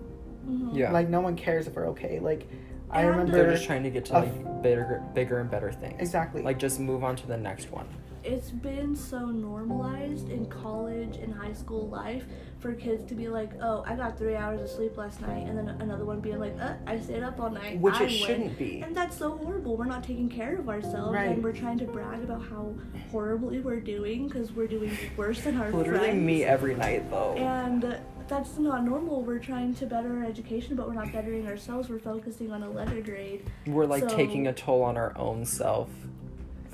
Mhm. 0.49 0.71
Yeah. 0.75 0.91
like 0.91 1.09
no 1.11 1.21
one 1.21 1.37
cares 1.37 1.67
if 1.67 1.75
we're 1.75 1.89
okay 1.89 2.19
like 2.19 2.49
i 2.91 3.03
And 3.03 3.11
remember 3.11 3.33
They're 3.33 3.53
just 3.53 3.65
trying 3.67 3.83
to 3.83 3.91
get 3.91 4.07
to 4.07 4.15
of- 4.17 4.25
like 4.47 4.63
bigger, 4.63 5.03
bigger 5.15 5.39
and 5.39 5.51
better 5.51 5.71
things. 5.71 5.97
exactly 6.01 6.43
Like 6.43 6.59
just 6.59 6.81
move 6.81 7.05
on 7.05 7.15
to 7.17 7.27
the 7.27 7.37
next 7.37 7.71
one. 7.71 7.87
It's 8.25 8.51
been 8.51 8.95
so 8.95 9.27
normalized 9.27 10.29
in 10.29 10.47
college 10.47 11.17
and 11.17 11.33
high 11.35 11.53
school 11.53 11.89
life 11.89 12.25
for 12.59 12.75
kids 12.75 13.05
to 13.09 13.15
be 13.15 13.29
like, 13.29 13.51
oh, 13.63 13.83
I 13.87 13.95
got 13.97 14.19
three 14.19 14.37
hours 14.37 14.61
of 14.61 14.69
sleep 14.69 14.97
last 14.99 15.23
night, 15.23 15.47
and 15.47 15.57
then 15.57 15.69
another 15.81 16.05
one 16.05 16.21
being 16.21 16.39
like, 16.39 16.55
uh, 16.61 16.75
I 16.87 16.99
stayed 17.01 17.23
up 17.23 17.41
all 17.41 17.49
night. 17.51 17.81
Which 17.81 17.95
I 17.95 18.05
it 18.05 18.07
win." 18.09 18.11
shouldn't 18.19 18.59
be. 18.59 18.83
And 18.83 18.95
that's 18.95 19.17
so 19.17 19.37
horrible. 19.39 19.77
We're 19.77 19.87
not 19.87 20.05
taking 20.05 20.29
care 20.29 20.59
of 20.59 20.69
ourselves, 20.69 21.15
Right. 21.15 21.31
and 21.31 21.43
we're 21.43 21.53
trying 21.55 21.79
to 21.79 21.87
brag 21.87 22.23
about 22.23 22.43
how 22.43 22.75
horribly 23.11 23.61
we're 23.61 23.81
doing 23.81 24.29
because 24.29 24.53
we're 24.53 24.67
doing 24.67 24.95
worse 25.17 25.41
than 25.43 25.57
our 25.57 25.71
Literally 25.73 26.09
friends. 26.09 26.23
me 26.23 26.45
every 26.45 26.75
night 26.75 27.11
though. 27.11 27.33
And 27.35 27.99
that's 28.29 28.59
not 28.59 28.85
normal. 28.85 29.23
We're 29.23 29.39
trying 29.39 29.75
to 29.77 29.87
better 29.87 30.19
our 30.19 30.25
education, 30.25 30.77
but 30.77 30.87
we're 30.87 30.95
not 30.95 31.13
bettering 31.13 31.47
ourselves. 31.49 31.89
We're 31.89 31.99
focusing 31.99 32.53
on 32.53 32.63
a 32.63 32.71
letter 32.71 33.01
grade. 33.01 33.45
We're 33.67 33.87
like 33.87 34.03
So- 34.09 34.15
taking 34.17 34.47
a 34.47 34.53
toll 34.53 34.83
on 34.83 34.97
our 34.99 35.17
own 35.17 35.47
self 35.47 35.89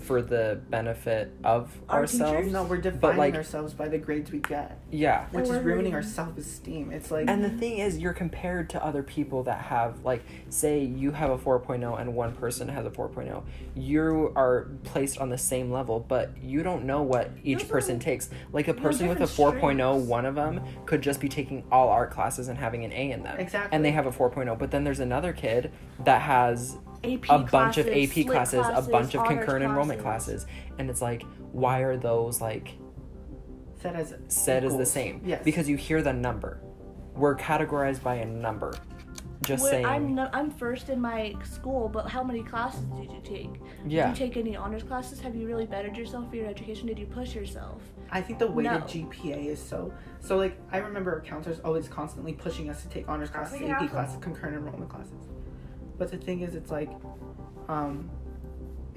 for 0.07 0.23
the 0.23 0.61
benefit 0.71 1.33
of 1.43 1.77
Our 1.89 2.01
ourselves. 2.01 2.33
teachers? 2.39 2.53
no 2.53 2.63
we're 2.63 2.77
defining 2.79 3.19
like- 3.19 3.35
ourselves 3.35 3.75
by 3.75 3.89
the 3.89 3.99
grades 3.99 4.31
we 4.31 4.39
get 4.39 4.79
Yeah. 4.91 5.27
which 5.33 5.45
is 5.45 5.51
we're 5.51 5.61
ruining 5.63 5.95
our 5.95 6.03
self-esteem 6.03 6.93
it's 6.93 7.11
like 7.11 7.29
And 7.29 7.43
the 7.43 7.51
thing 7.51 7.79
is, 7.79 7.99
you're 7.99 8.13
compared 8.13 8.71
to 8.71 8.85
other 8.85 9.03
people 9.03 9.43
that 9.45 9.59
have, 9.63 10.05
like, 10.05 10.23
say 10.49 10.83
you 10.85 11.11
have 11.11 11.31
a 11.31 11.39
4.0 11.39 11.97
and 12.01 12.15
one 12.15 12.33
person 12.33 12.69
has 12.69 12.87
a 12.87 12.91
4.0. 12.91 13.43
You 13.75 14.33
are 14.37 14.69
placed 14.85 15.19
on 15.19 15.29
the 15.31 15.39
same 15.39 15.71
level, 15.73 15.99
but 16.07 16.31
you 16.41 16.63
don't 16.63 16.85
know 16.85 17.03
what 17.03 17.31
each 17.43 17.59
Those 17.59 17.67
are- 17.69 17.73
person 17.73 17.99
takes. 17.99 18.31
Like, 18.53 18.69
a 18.69 18.73
They're 18.73 18.83
person 18.83 19.09
with 19.09 19.17
a 19.19 19.27
different 19.27 19.57
4.0, 19.61 19.93
streams. 19.95 20.09
one 20.09 20.25
of 20.27 20.35
them 20.37 20.61
could 20.87 21.03
just 21.03 21.21
be 21.21 21.29
taking 21.29 21.65
all 21.73 21.89
art 21.89 22.11
classes 22.11 22.49
and 22.49 22.59
having 22.59 22.85
an 22.85 22.93
A 22.93 23.11
in 23.11 23.23
them. 23.23 23.39
Exactly. 23.39 23.75
And 23.75 23.85
they 23.85 23.91
have 23.93 24.07
a 24.07 24.13
4.0. 24.13 24.55
But 24.57 24.71
then 24.71 24.85
there's 24.85 25.01
another 25.01 25.33
kid 25.33 25.73
that 26.05 26.23
has 26.23 26.79
AP 27.15 27.25
a 27.29 27.39
bunch 27.51 27.79
of 27.79 27.87
AP 27.89 28.09
split 28.11 28.27
classes, 28.29 28.67
a 28.73 28.83
bunch 28.83 29.15
of 29.15 29.21
honors 29.23 29.39
concurrent 29.39 29.65
enrollment 29.65 30.01
classes. 30.01 30.47
And 30.79 30.89
it's 30.91 31.03
like, 31.03 31.23
why 31.53 31.81
are 31.81 31.97
those, 31.97 32.41
like, 32.41 32.75
set 33.81 33.95
as 33.97 34.15
said 34.29 34.65
as 34.65 34.77
the 34.77 34.87
same? 34.87 35.21
yes 35.25 35.43
Because 35.45 35.69
you 35.69 35.77
hear 35.77 36.03
the 36.03 36.13
number. 36.13 36.61
We're 37.15 37.37
categorized 37.37 38.03
by 38.03 38.17
a 38.17 38.25
number. 38.27 38.75
Just 39.43 39.63
Well, 39.63 39.71
saying. 39.73 39.87
I'm 39.87 40.15
no, 40.15 40.29
I'm 40.33 40.51
first 40.51 40.89
in 40.89 41.01
my 41.01 41.35
school, 41.45 41.89
but 41.89 42.09
how 42.09 42.23
many 42.25 42.43
classes 42.43 42.81
did 42.99 43.13
you 43.13 43.21
take? 43.23 43.61
yeah. 43.87 44.09
Did 44.11 44.19
you 44.19 44.27
take 44.27 44.37
any 44.39 44.57
honors 44.57 44.83
classes? 44.83 45.21
Have 45.21 45.37
you 45.37 45.47
really 45.47 45.67
bettered 45.67 45.97
yourself 45.97 46.29
for 46.31 46.37
your 46.37 46.47
education? 46.49 46.87
Did 46.89 46.99
you 46.99 47.07
push 47.07 47.35
yourself? 47.35 47.83
I 48.11 48.23
think 48.23 48.39
the 48.39 48.47
weighted 48.51 48.73
No. 48.73 48.87
GPA 48.87 49.47
is 49.47 49.63
so 49.63 49.93
so 50.21 50.37
like 50.37 50.59
I 50.73 50.79
remember 50.79 51.21
counselors 51.21 51.61
always 51.61 51.87
constantly 51.87 52.33
pushing 52.33 52.71
us 52.71 52.83
to 52.83 52.89
take 52.89 53.09
honors 53.09 53.31
classes, 53.31 53.61
AP 53.63 53.91
classes, 53.91 54.17
concurrent 54.21 54.57
enrollment 54.57 54.91
classes. 54.91 55.13
But 55.99 56.11
the 56.11 56.17
thing 56.19 56.41
is 56.41 56.55
it's 56.55 56.71
like 56.71 56.91
um 57.69 58.11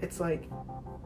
it's 0.01 0.19
like 0.19 0.45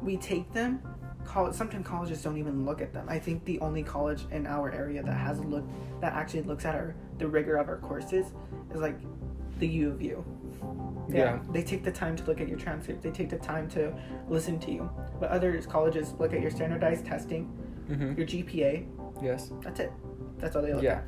we 0.02 0.18
take 0.18 0.52
them 0.54 0.82
college 1.26 1.56
sometimes 1.56 1.88
colleges 1.88 2.22
don't 2.22 2.38
even 2.38 2.66
look 2.66 2.82
at 2.82 2.94
them. 2.94 3.06
I 3.10 3.18
think 3.20 3.46
the 3.46 3.60
only 3.62 3.84
college 3.84 4.26
in 4.32 4.46
our 4.46 4.72
area 4.72 5.02
that 5.04 5.14
has 5.18 5.40
a 5.40 5.44
look 5.44 5.64
that 6.02 6.14
actually 6.14 6.42
looks 6.44 6.66
at 6.66 6.76
our 6.76 6.96
the 7.18 7.28
rigor 7.28 7.56
of 7.58 7.68
our 7.70 7.78
courses 7.78 8.28
is 8.74 8.82
like 8.82 9.00
the 9.60 9.68
U 9.68 9.90
of 9.92 10.02
U. 10.02 10.26
Yeah. 11.10 11.40
They 11.52 11.64
take 11.64 11.84
the 11.84 11.92
time 11.92 12.16
to 12.18 12.24
look 12.26 12.42
at 12.42 12.48
your 12.48 12.58
transcript. 12.58 13.02
They 13.04 13.12
take 13.12 13.30
the 13.30 13.38
time 13.38 13.70
to 13.72 13.94
listen 14.30 14.60
to 14.60 14.72
you. 14.72 14.90
But 15.20 15.30
other 15.30 15.62
colleges 15.62 16.14
look 16.20 16.34
at 16.34 16.42
your 16.42 16.52
standardized 16.52 17.06
testing, 17.06 17.52
Mm-hmm. 17.90 18.14
your 18.18 18.26
GPA, 18.26 18.88
Yes. 19.22 19.52
that's 19.62 19.82
it. 19.82 19.92
That's 20.38 20.56
all 20.56 20.62
they 20.62 20.74
look 20.74 20.84
Yeah. 20.84 21.00
at. 21.00 21.04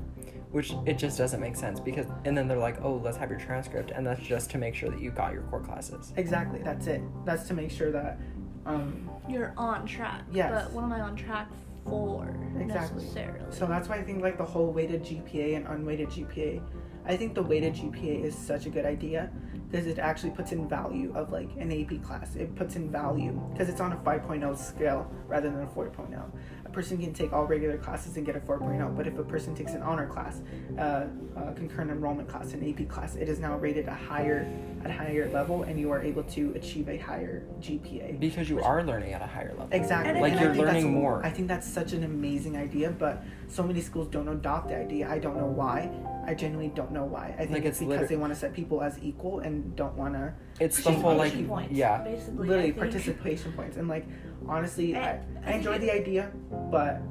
Which 0.56 0.74
it 0.86 0.98
just 0.98 1.18
doesn't 1.18 1.42
make 1.42 1.58
sense 1.58 1.82
because, 1.82 2.06
and 2.24 2.38
then 2.38 2.48
they're 2.48 2.58
like, 2.58 2.82
oh, 2.82 3.02
let's 3.04 3.18
have 3.18 3.30
your 3.30 3.38
transcript, 3.38 3.92
and 3.92 4.08
that's 4.08 4.22
just 4.22 4.50
to 4.52 4.58
make 4.58 4.74
sure 4.74 4.90
that 4.90 5.02
you 5.02 5.12
got 5.12 5.34
your 5.34 5.42
core 5.42 5.60
classes. 5.60 6.14
Exactly. 6.16 6.62
That's 6.64 6.88
it. 6.88 7.02
That's 7.26 7.46
to 7.50 7.54
make 7.54 7.70
sure 7.70 7.92
that, 7.92 8.18
um, 8.66 9.10
You're 9.28 9.54
on 9.58 9.86
track. 9.86 10.22
Yes. 10.32 10.52
But 10.54 10.72
what 10.72 10.86
am 10.86 10.94
I 10.94 11.02
on 11.02 11.18
track 11.18 11.50
for 11.84 12.38
Exactly. 12.58 13.02
necessarily? 13.04 13.46
so 13.50 13.66
that's 13.66 13.90
why 13.90 13.98
I 13.98 14.04
think 14.04 14.22
like 14.24 14.38
the 14.38 14.46
whole 14.46 14.72
weighted 14.72 15.04
GPA 15.04 15.58
and 15.58 15.68
unweighted 15.68 16.08
GPA 16.08 16.62
I 17.08 17.16
think 17.16 17.36
the 17.36 17.44
weighted 17.44 17.76
GPA 17.76 18.24
is 18.24 18.36
such 18.36 18.66
a 18.66 18.70
good 18.70 18.86
idea 18.86 19.32
because 19.70 19.86
it 19.86 20.00
actually 20.00 20.32
puts 20.32 20.52
in 20.52 20.68
value 20.68 21.14
of 21.16 21.32
like 21.32 21.50
an 21.60 21.72
AP 21.72 22.04
class. 22.04 22.36
It 22.36 22.56
puts 22.56 22.76
in 22.76 22.92
value 22.92 23.40
because 23.52 23.70
it's 23.70 23.80
on 23.80 23.94
a 23.94 23.98
5.0 23.98 24.58
scale 24.58 25.12
rather 25.28 25.50
than 25.50 25.62
a 25.62 25.68
4.0. 25.68 26.32
A 26.76 26.78
person 26.78 26.98
can 26.98 27.14
take 27.14 27.32
all 27.32 27.46
regular 27.46 27.78
classes 27.78 28.18
and 28.18 28.26
get 28.26 28.36
a 28.36 28.40
4.0, 28.42 28.98
but 28.98 29.08
if 29.08 29.18
a 29.18 29.24
person 29.24 29.56
takes 29.56 29.72
an 29.72 29.82
honor 29.82 30.08
class, 30.08 30.42
uh, 30.78 31.06
a 31.38 31.54
concurrent 31.54 31.90
enrollment 31.90 32.28
class, 32.28 32.52
an 32.52 32.68
AP 32.70 32.90
class, 32.90 33.16
it 33.16 33.30
is 33.30 33.40
now 33.40 33.58
rated 33.58 33.88
a 33.88 33.94
higher 33.94 34.46
at 34.84 34.90
a 34.92 34.94
higher 34.94 35.30
level, 35.32 35.64
and 35.64 35.80
you 35.80 35.90
are 35.90 36.02
able 36.02 36.22
to 36.24 36.52
achieve 36.54 36.90
a 36.90 36.98
higher 36.98 37.44
GPA. 37.62 38.20
Because 38.20 38.50
you 38.50 38.62
are 38.62 38.84
learning 38.84 39.14
at 39.14 39.22
a 39.22 39.26
higher 39.26 39.52
level. 39.58 39.70
Exactly. 39.72 40.12
And 40.12 40.20
Like 40.22 40.34
And 40.34 40.40
I 40.42 40.44
you're 40.44 40.54
think 40.54 40.66
that's- 40.66 40.84
learning 40.84 41.00
more. 41.02 41.26
I 41.26 41.30
think 41.30 41.48
that's 41.48 41.66
such 41.66 41.94
an 41.94 42.04
amazing 42.04 42.58
idea, 42.58 42.92
but 42.92 43.24
so 43.48 43.64
many 43.64 43.80
schools 43.80 44.10
don't 44.10 44.28
adopt 44.28 44.68
the 44.68 44.76
idea. 44.78 45.10
I 45.10 45.18
don't 45.18 45.38
know 45.38 45.48
why. 45.48 45.90
I 46.28 46.34
genuinely 46.34 46.72
don't 46.76 46.92
know 46.92 47.06
why. 47.06 47.34
I 47.40 47.46
think 47.46 47.52
Like, 47.52 47.66
it's 47.66 47.80
it's 47.82 47.90
because 47.90 48.10
they 48.10 48.16
want 48.18 48.34
to 48.34 48.40
set 48.40 48.54
people 48.54 48.82
as 48.84 49.00
equal 49.02 49.40
and 49.40 49.76
don't 49.76 49.96
want 49.96 50.14
to 50.16 50.34
It's 50.60 50.84
the 50.84 50.92
whole 50.92 51.16
like 51.16 51.48
points, 51.48 51.72
yeah. 51.74 52.04
basically. 52.04 52.48
literally 52.50 52.72
participation 52.74 53.54
points. 53.54 53.78
And 53.78 53.88
like 53.88 54.06
honestly, 54.48 54.96
I, 54.96 55.12
I 55.14 55.20
I 55.46 55.52
enjoy 55.54 55.78
the 55.80 55.92
idea, 55.94 56.32
but 56.72 57.02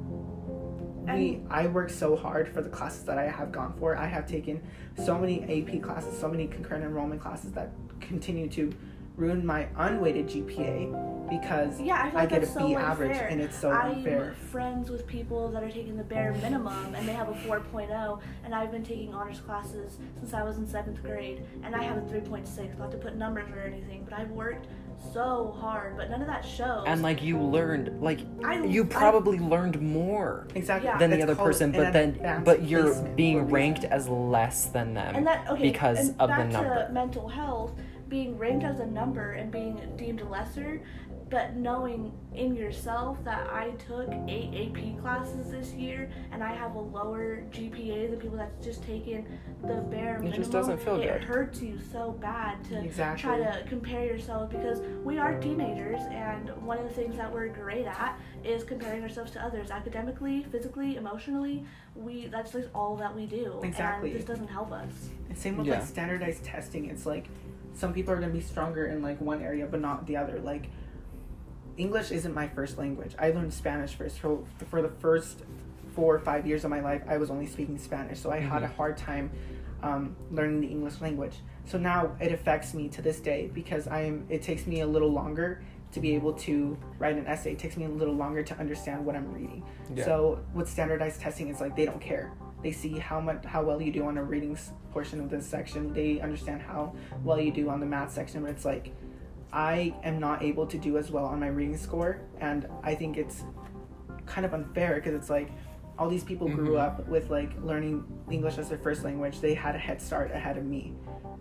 we, 1.13 1.41
I 1.49 1.67
work 1.67 1.89
so 1.91 2.15
hard 2.15 2.47
for 2.53 2.61
the 2.61 2.69
classes 2.69 3.03
that 3.05 3.17
I 3.17 3.27
have 3.29 3.51
gone 3.51 3.73
for. 3.79 3.95
I 3.95 4.07
have 4.07 4.27
taken 4.27 4.61
so 5.03 5.17
many 5.19 5.43
AP 5.43 5.81
classes, 5.81 6.17
so 6.19 6.27
many 6.27 6.47
concurrent 6.47 6.83
enrollment 6.83 7.21
classes 7.21 7.51
that 7.53 7.71
continue 8.01 8.47
to 8.49 8.73
ruin 9.15 9.45
my 9.45 9.67
unweighted 9.77 10.27
GPA 10.27 11.29
because 11.29 11.79
Yeah, 11.79 12.03
I 12.03 12.09
feel 12.09 12.19
I 12.19 12.25
get 12.25 12.43
a 12.43 12.45
so 12.45 12.67
B 12.67 12.75
average 12.75 13.11
unfair. 13.11 13.27
and 13.29 13.39
it's 13.41 13.57
so 13.57 13.71
I'm 13.71 13.93
unfair. 13.97 14.35
friends 14.51 14.89
with 14.89 15.07
people 15.07 15.49
that 15.51 15.63
are 15.63 15.69
taking 15.71 15.95
the 15.95 16.03
bare 16.03 16.33
minimum 16.33 16.93
and 16.95 17.07
they 17.07 17.13
have 17.13 17.29
a 17.29 17.33
4.0, 17.33 18.19
and 18.43 18.53
I've 18.53 18.71
been 18.71 18.83
taking 18.83 19.13
honors 19.13 19.39
classes 19.39 19.97
since 20.19 20.33
I 20.33 20.43
was 20.43 20.57
in 20.57 20.67
seventh 20.67 21.01
grade, 21.01 21.43
and 21.63 21.75
I 21.75 21.83
have 21.83 21.97
a 21.97 22.01
3.6. 22.01 22.77
Not 22.77 22.91
to 22.91 22.97
put 22.97 23.15
numbers 23.15 23.49
or 23.51 23.59
anything, 23.61 24.03
but 24.03 24.13
I've 24.19 24.31
worked 24.31 24.67
so 25.13 25.55
hard, 25.59 25.95
but 25.97 26.09
none 26.09 26.21
of 26.21 26.27
that 26.27 26.43
shows. 26.45 26.83
And 26.87 27.01
like 27.01 27.21
you 27.21 27.39
learned 27.39 28.01
like 28.01 28.19
I, 28.43 28.63
you 28.63 28.83
I- 28.83 28.87
probably 28.87 29.39
learned 29.39 29.81
more 29.81 30.47
Exactly. 30.55 30.87
Yeah. 30.89 30.97
than 30.97 31.11
the 31.11 31.21
other 31.23 31.35
person, 31.35 31.71
but 31.71 31.93
then 31.93 32.41
but 32.43 32.63
you're 32.63 32.83
placement 32.83 33.07
for 33.07 33.11
a 33.13 33.15
being 33.15 33.49
ranked 33.49 33.83
as 33.85 34.07
less 34.09 34.65
than 34.65 34.93
them 34.93 35.15
and 35.15 35.27
that 35.27 35.47
okay 35.49 35.71
because 35.71 36.09
and 36.09 36.21
of 36.21 36.29
the 36.29 36.43
number. 36.45 36.85
to 36.87 36.91
mental 36.93 37.27
health 37.29 37.71
being 38.09 38.37
ranked 38.37 38.63
as 38.63 38.79
a 38.79 38.85
number 38.85 39.31
and 39.31 39.51
being 39.51 39.81
deemed 39.97 40.21
lesser 40.29 40.79
but 41.29 41.55
knowing 41.55 42.11
in 42.35 42.55
yourself 42.55 43.17
that 43.23 43.47
i 43.51 43.69
took 43.87 44.07
eight 44.27 44.51
ap 44.53 45.01
classes 45.01 45.49
this 45.49 45.71
year 45.73 46.09
and 46.31 46.43
i 46.43 46.53
have 46.53 46.75
a 46.75 46.79
lower 46.79 47.41
gpa 47.51 48.09
than 48.11 48.19
people 48.19 48.37
that's 48.37 48.63
just 48.63 48.83
taken 48.83 49.25
the 49.63 49.75
bare 49.89 50.19
minimum 50.19 50.33
it 50.33 50.35
just 50.35 50.51
doesn't 50.51 50.77
feel 50.79 50.99
it 50.99 51.07
good. 51.07 51.23
hurts 51.23 51.61
you 51.61 51.79
so 51.91 52.11
bad 52.21 52.63
to 52.63 52.79
Exactly. 52.83 53.21
try 53.23 53.37
to 53.39 53.63
compare 53.67 54.05
yourself 54.05 54.49
because 54.51 54.81
we 55.03 55.17
are 55.17 55.39
teenagers 55.39 56.01
and 56.11 56.49
one 56.63 56.77
of 56.77 56.83
the 56.83 56.93
things 56.93 57.15
that 57.17 57.31
we're 57.31 57.47
great 57.47 57.85
at 57.87 58.19
is 58.43 58.63
comparing 58.63 59.01
ourselves 59.01 59.31
to 59.31 59.43
others 59.43 59.71
academically 59.71 60.43
physically 60.51 60.97
emotionally 60.97 61.63
we 61.95 62.27
that's 62.27 62.51
just 62.51 62.69
all 62.75 62.95
that 62.95 63.15
we 63.15 63.25
do 63.25 63.59
Exactly. 63.63 64.11
and 64.11 64.19
this 64.19 64.25
doesn't 64.25 64.47
help 64.49 64.71
us 64.71 65.09
And 65.29 65.37
same 65.37 65.57
with 65.57 65.65
Yeah. 65.67 65.79
like 65.79 65.87
standardized 65.87 66.43
testing. 66.43 66.85
It's 66.89 67.05
like 67.05 67.27
some 67.73 67.93
people 67.93 68.13
are 68.13 68.17
gonna 68.19 68.31
be 68.31 68.41
stronger 68.41 68.87
in 68.87 69.01
like 69.01 69.19
one 69.21 69.41
area 69.41 69.65
but 69.65 69.79
not 69.81 70.05
the 70.05 70.17
other. 70.17 70.39
Like 70.39 70.67
English 71.77 72.11
isn't 72.11 72.33
my 72.33 72.47
first 72.47 72.77
language. 72.77 73.15
I 73.19 73.31
learned 73.31 73.53
Spanish 73.53 73.93
first. 73.95 74.19
For, 74.19 74.39
for 74.69 74.81
the 74.81 74.89
first 74.89 75.43
four 75.93 76.15
or 76.15 76.19
five 76.19 76.45
years 76.47 76.63
of 76.63 76.69
my 76.69 76.81
life, 76.81 77.01
I 77.07 77.17
was 77.17 77.29
only 77.29 77.45
speaking 77.45 77.77
Spanish, 77.77 78.19
so 78.19 78.31
I 78.31 78.39
had 78.39 78.63
a 78.63 78.67
Mhm. 78.67 78.73
hard 78.75 78.97
time 78.97 79.31
um, 79.83 80.15
learning 80.31 80.61
the 80.61 80.67
English 80.67 80.99
language. 81.01 81.35
So 81.65 81.77
now 81.77 82.11
it 82.19 82.31
affects 82.31 82.73
me 82.73 82.87
to 82.89 83.01
this 83.01 83.19
day 83.19 83.51
because 83.53 83.87
I 83.87 84.01
am. 84.01 84.25
It 84.29 84.41
takes 84.41 84.65
me 84.65 84.81
a 84.81 84.87
little 84.87 85.11
longer 85.11 85.61
to 85.91 85.99
be 85.99 86.15
able 86.15 86.33
to 86.33 86.77
write 86.97 87.17
an 87.17 87.27
essay. 87.27 87.51
It 87.51 87.59
takes 87.59 87.77
me 87.77 87.85
a 87.85 87.89
little 87.89 88.15
longer 88.15 88.41
to 88.41 88.57
understand 88.57 89.05
what 89.05 89.15
I'm 89.15 89.31
reading. 89.31 89.63
Yeah. 89.93 90.05
So 90.05 90.39
with 90.55 90.67
standardized 90.69 91.21
testing, 91.21 91.49
it's 91.49 91.61
like 91.61 91.75
they 91.75 91.85
don't 91.85 92.01
care. 92.01 92.31
They 92.63 92.71
see 92.71 92.97
how 92.97 93.19
much 93.19 93.45
how 93.45 93.63
well 93.63 93.79
you 93.81 93.91
do 93.91 94.05
on 94.05 94.17
a 94.17 94.23
reading 94.23 94.57
portion 94.91 95.19
of 95.19 95.29
this 95.29 95.45
section. 95.45 95.93
They 95.93 96.19
understand 96.19 96.61
how 96.61 96.93
well 97.23 97.39
you 97.39 97.51
do 97.51 97.69
on 97.69 97.79
the 97.79 97.85
math 97.85 98.11
section. 98.11 98.41
But 98.41 98.51
it's 98.51 98.65
like 98.65 98.91
I 99.55 99.95
am 100.03 100.19
not 100.19 100.43
able 100.43 100.67
to 100.67 100.77
do 100.77 100.97
as 100.97 101.09
well 101.11 101.25
on 101.25 101.39
my 101.39 101.47
reading 101.47 101.77
score, 101.77 102.19
and 102.41 102.67
I 102.83 102.93
think 102.93 103.17
it's 103.17 103.43
kind 104.25 104.45
of 104.45 104.53
unfair 104.53 104.95
because 104.95 105.13
it's 105.13 105.29
like 105.29 105.49
all 105.97 106.09
these 106.09 106.25
people 106.25 106.49
grew 106.49 106.73
Mhm. 106.75 106.79
up 106.81 107.07
with 107.07 107.29
like 107.29 107.51
learning 107.63 108.03
English 108.29 108.57
as 108.57 108.67
their 108.67 108.77
first 108.77 109.05
language. 109.05 109.39
They 109.39 109.53
had 109.53 109.73
a 109.73 109.77
head 109.77 110.01
start 110.01 110.31
ahead 110.31 110.57
of 110.57 110.65
me, 110.65 110.93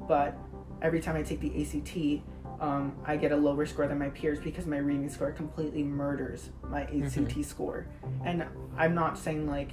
but 0.07 0.37
every 0.81 1.00
time 1.00 1.16
I 1.16 1.22
take 1.22 1.40
the 1.40 1.61
ACT, 1.61 2.22
um, 2.61 2.92
I 3.05 3.16
get 3.16 3.33
a 3.33 3.37
lower 3.37 3.66
score 3.66 3.88
than 3.88 3.98
my 3.98 4.11
peers 4.11 4.38
because 4.38 4.64
my 4.64 4.77
reading 4.79 5.09
score 5.09 5.33
completely 5.33 5.83
murders 5.83 6.50
my 6.70 6.83
ACT 6.85 7.42
score. 7.42 7.87
And 8.24 8.44
I'm 8.77 8.94
not 8.94 9.18
saying 9.18 9.48
like 9.48 9.72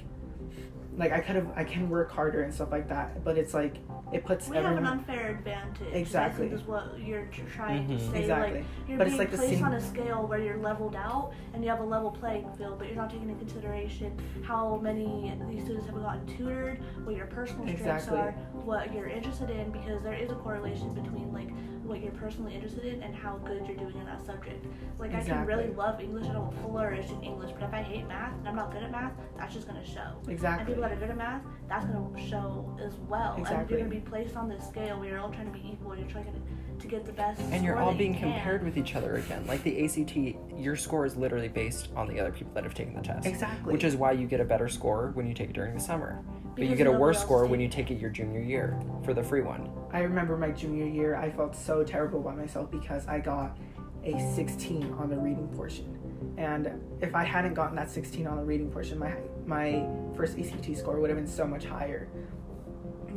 like 0.96 1.10
I 1.12 1.20
could 1.20 1.36
have 1.36 1.48
I 1.56 1.64
can 1.64 1.88
work 1.88 2.10
harder 2.10 2.42
and 2.42 2.52
stuff 2.52 2.70
like 2.70 2.88
that, 2.88 3.24
but 3.24 3.38
it's 3.38 3.54
like 3.54 3.76
it 4.12 4.26
puts 4.26 4.48
we 4.48 4.56
have 4.56 4.66
an 4.76 4.84
unfair 4.84 5.30
advantage. 5.30 5.92
Exactly. 5.94 6.46
I 6.46 6.48
think 6.50 6.60
is 6.60 6.66
what 6.66 6.98
you're 6.98 7.26
trying 7.54 7.88
to 7.88 7.94
Mhm. 7.94 8.10
say. 8.12 8.20
Exactly. 8.20 8.58
Like 8.58 8.66
you're 8.86 8.98
But 8.98 9.06
it's 9.06 9.16
being 9.16 9.18
like 9.18 9.30
the 9.30 9.36
placed 9.38 9.52
same- 9.54 9.64
on 9.64 9.72
a 9.74 9.80
scale 9.80 10.26
where 10.26 10.38
you're 10.38 10.58
leveled 10.58 10.94
out 10.94 11.32
and 11.54 11.64
you 11.64 11.70
have 11.70 11.80
a 11.80 11.84
level 11.84 12.10
playing 12.10 12.46
field, 12.58 12.78
but 12.78 12.88
you're 12.88 12.96
not 12.96 13.08
taking 13.10 13.30
into 13.30 13.38
consideration 13.44 14.12
how 14.42 14.76
many 14.82 15.32
these 15.48 15.64
students 15.64 15.86
have 15.86 15.96
gotten 15.96 16.26
tutored, 16.26 16.78
what 17.04 17.16
your 17.16 17.26
personal 17.26 17.62
strengths 17.62 17.80
Exactly. 17.82 18.18
are, 18.18 18.32
what 18.64 18.92
you're 18.92 19.08
interested 19.08 19.48
in, 19.48 19.70
because 19.70 20.02
there 20.02 20.14
is 20.14 20.30
a 20.30 20.34
correlation 20.36 20.92
between 20.92 21.32
like 21.32 21.48
what 21.84 22.02
you're 22.02 22.12
personally 22.12 22.54
interested 22.54 22.84
in 22.84 23.02
and 23.02 23.14
how 23.14 23.36
good 23.38 23.66
you're 23.66 23.76
doing 23.76 23.96
in 23.96 24.04
that 24.06 24.24
subject. 24.24 24.64
Like 24.98 25.14
I 25.14 25.22
can 25.22 25.44
really 25.46 25.68
love 25.68 26.00
English 26.00 26.26
and 26.26 26.36
I'll 26.36 26.54
flourish 26.62 27.10
in 27.10 27.22
English, 27.22 27.52
but 27.58 27.64
if 27.68 27.74
I 27.74 27.82
hate 27.82 28.06
math 28.06 28.36
and 28.38 28.48
I'm 28.48 28.56
not 28.56 28.72
good 28.72 28.82
at 28.82 28.90
math, 28.90 29.12
that's 29.36 29.54
just 29.54 29.66
gonna 29.66 29.84
show. 29.84 30.18
Exactly. 30.28 30.32
And 30.32 30.32
exactly 30.32 30.66
people 30.66 30.82
that 30.82 30.92
are 30.92 30.96
good 30.96 31.10
at 31.10 31.16
math, 31.16 31.42
that's 31.68 31.86
going 31.86 32.14
to 32.14 32.20
show 32.28 32.76
as 32.84 32.94
well. 33.08 33.36
Exactly. 33.38 33.38
And 33.38 33.46
Exactly. 33.46 33.76
you're 33.78 33.86
going 33.88 33.90
to 33.90 34.04
be 34.04 34.10
placed 34.10 34.36
on 34.36 34.48
this 34.48 34.66
scale 34.66 34.98
where 34.98 35.08
you're 35.08 35.18
all 35.20 35.30
trying 35.30 35.46
to 35.46 35.58
be 35.58 35.66
equal. 35.72 35.96
You're 35.96 36.08
trying 36.08 36.26
to, 36.26 36.32
to 36.80 36.86
get 36.86 37.04
the 37.06 37.12
best. 37.12 37.40
and 37.50 37.64
you're 37.64 37.78
all 37.78 37.94
being 37.94 38.14
you 38.14 38.20
compared 38.20 38.64
with 38.64 38.76
each 38.76 38.94
other 38.94 39.14
again. 39.14 39.46
Like 39.46 39.62
the 39.62 39.84
ACT, 39.84 40.60
your 40.60 40.76
score 40.76 41.06
is 41.06 41.16
literally 41.16 41.48
based 41.48 41.88
on 41.96 42.08
the 42.08 42.20
other 42.20 42.32
people 42.32 42.52
that 42.54 42.64
have 42.64 42.74
taken 42.74 42.94
the 42.94 43.02
test. 43.02 43.26
exactly 43.26 43.72
Which 43.72 43.84
is 43.84 43.96
why 43.96 44.12
you 44.12 44.26
get 44.26 44.40
a 44.40 44.44
better 44.44 44.68
score 44.68 45.12
when 45.14 45.26
you 45.26 45.34
take 45.34 45.50
it 45.50 45.54
during 45.54 45.74
the 45.74 45.80
summer. 45.80 46.22
But 46.54 46.66
you 46.66 46.76
get 46.76 46.86
a 46.86 46.92
worse 46.92 47.20
score 47.20 47.46
when 47.46 47.60
you 47.60 47.68
take 47.68 47.90
it 47.90 47.98
your 47.98 48.10
junior 48.10 48.40
year 48.40 48.78
for 49.04 49.14
the 49.14 49.22
free 49.22 49.40
one. 49.40 49.70
I 49.92 50.00
remember 50.00 50.36
my 50.36 50.50
junior 50.50 50.86
year, 50.86 51.16
I 51.16 51.30
felt 51.30 51.56
so 51.56 51.82
terrible 51.82 52.20
about 52.20 52.36
myself 52.36 52.70
because 52.70 53.06
I 53.06 53.20
got 53.20 53.58
a 54.04 54.18
16 54.34 54.92
on 54.94 55.08
the 55.08 55.16
reading 55.16 55.48
portion. 55.48 55.98
And 56.36 56.70
if 57.00 57.14
I 57.14 57.24
hadn't 57.24 57.54
gotten 57.54 57.76
that 57.76 57.90
16 57.90 58.26
on 58.26 58.36
the 58.36 58.44
reading 58.44 58.70
portion, 58.70 58.98
my 58.98 59.14
my 59.46 59.86
first 60.16 60.38
ACT 60.38 60.76
score 60.76 61.00
would 61.00 61.10
have 61.10 61.18
been 61.18 61.26
so 61.26 61.46
much 61.46 61.64
higher 61.64 62.08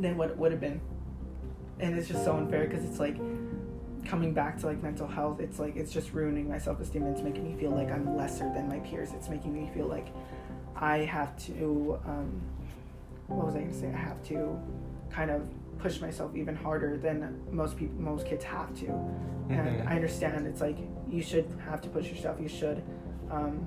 than 0.00 0.16
what 0.16 0.30
it 0.30 0.36
would 0.36 0.52
have 0.52 0.60
been. 0.60 0.80
And 1.78 1.98
it's 1.98 2.08
just 2.08 2.24
so 2.24 2.36
unfair 2.36 2.66
because 2.66 2.84
it's 2.84 2.98
like 2.98 3.16
coming 4.06 4.32
back 4.32 4.58
to 4.60 4.66
like 4.66 4.82
mental 4.82 5.06
health, 5.06 5.40
it's 5.40 5.58
like 5.58 5.76
it's 5.76 5.92
just 5.92 6.12
ruining 6.12 6.48
my 6.48 6.58
self-esteem 6.58 7.02
and 7.02 7.14
it's 7.14 7.22
making 7.22 7.44
me 7.44 7.58
feel 7.60 7.70
like 7.70 7.90
I'm 7.90 8.16
lesser 8.16 8.50
than 8.54 8.68
my 8.68 8.78
peers. 8.80 9.12
It's 9.12 9.28
making 9.28 9.52
me 9.52 9.70
feel 9.74 9.86
like 9.86 10.08
I 10.74 10.98
have 10.98 11.36
to 11.46 11.98
um 12.06 12.40
what 13.28 13.46
was 13.46 13.56
I 13.56 13.60
gonna 13.60 13.72
say? 13.72 13.88
I 13.92 13.96
have 13.98 14.22
to 14.28 14.58
kind 15.10 15.30
of 15.30 15.48
push 15.78 16.00
myself 16.00 16.34
even 16.34 16.54
harder 16.56 16.96
than 16.96 17.40
most 17.50 17.76
people 17.76 18.00
most 18.00 18.26
kids 18.26 18.42
have 18.44 18.74
to 18.74 18.86
and 19.50 19.60
Mhm. 19.68 19.86
i 19.86 19.94
understand 19.94 20.46
it's 20.46 20.60
like 20.62 20.78
you 21.06 21.22
should 21.22 21.46
have 21.68 21.82
to 21.82 21.88
push 21.90 22.08
yourself 22.08 22.40
you 22.40 22.48
should 22.48 22.82
um, 23.30 23.66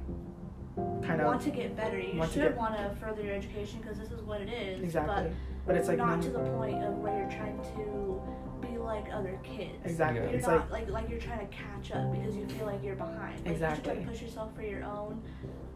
kind 1.04 1.22
of 1.22 1.28
want 1.28 1.42
to 1.42 1.50
get 1.52 1.76
better. 1.76 2.00
You 2.00 2.18
want 2.18 2.32
to 2.32 2.40
should 2.40 2.50
get- 2.50 2.58
want 2.58 2.76
to 2.78 2.90
further 2.96 3.22
your 3.22 3.36
education 3.36 3.80
because 3.82 4.00
this 4.00 4.12
is 4.12 4.22
what 4.24 4.42
it 4.42 4.50
is. 4.50 4.82
exactly 4.82 5.32
but 5.68 5.76
it's 5.76 5.88
like 5.88 5.98
not 6.00 6.08
none- 6.10 6.22
to 6.22 6.30
the 6.32 6.40
point 6.58 6.84
of 6.84 6.98
where 6.98 7.16
you're 7.20 7.30
trying 7.30 7.60
to 7.60 8.22
be 8.62 8.78
like 8.78 9.06
other 9.14 9.38
kids. 9.44 9.74
exactly 9.86 10.20
Yeah. 10.22 10.26
You're 10.30 10.36
it's 10.40 10.48
not 10.48 10.72
like 10.72 10.90
like, 10.90 11.04
like 11.04 11.10
you're 11.10 11.20
trying 11.20 11.48
to 11.48 11.54
catch 11.54 11.92
up 11.92 12.12
because 12.12 12.36
you 12.36 12.48
feel 12.48 12.66
like 12.66 12.84
you're 12.84 12.96
behind. 12.96 13.20
Like, 13.20 13.32
You 13.38 13.44
should 13.44 13.52
Exactly. 13.54 13.94
try 13.94 14.02
to 14.04 14.10
push 14.10 14.22
yourself 14.22 14.56
for 14.56 14.64
your 14.64 14.84
own 14.84 15.22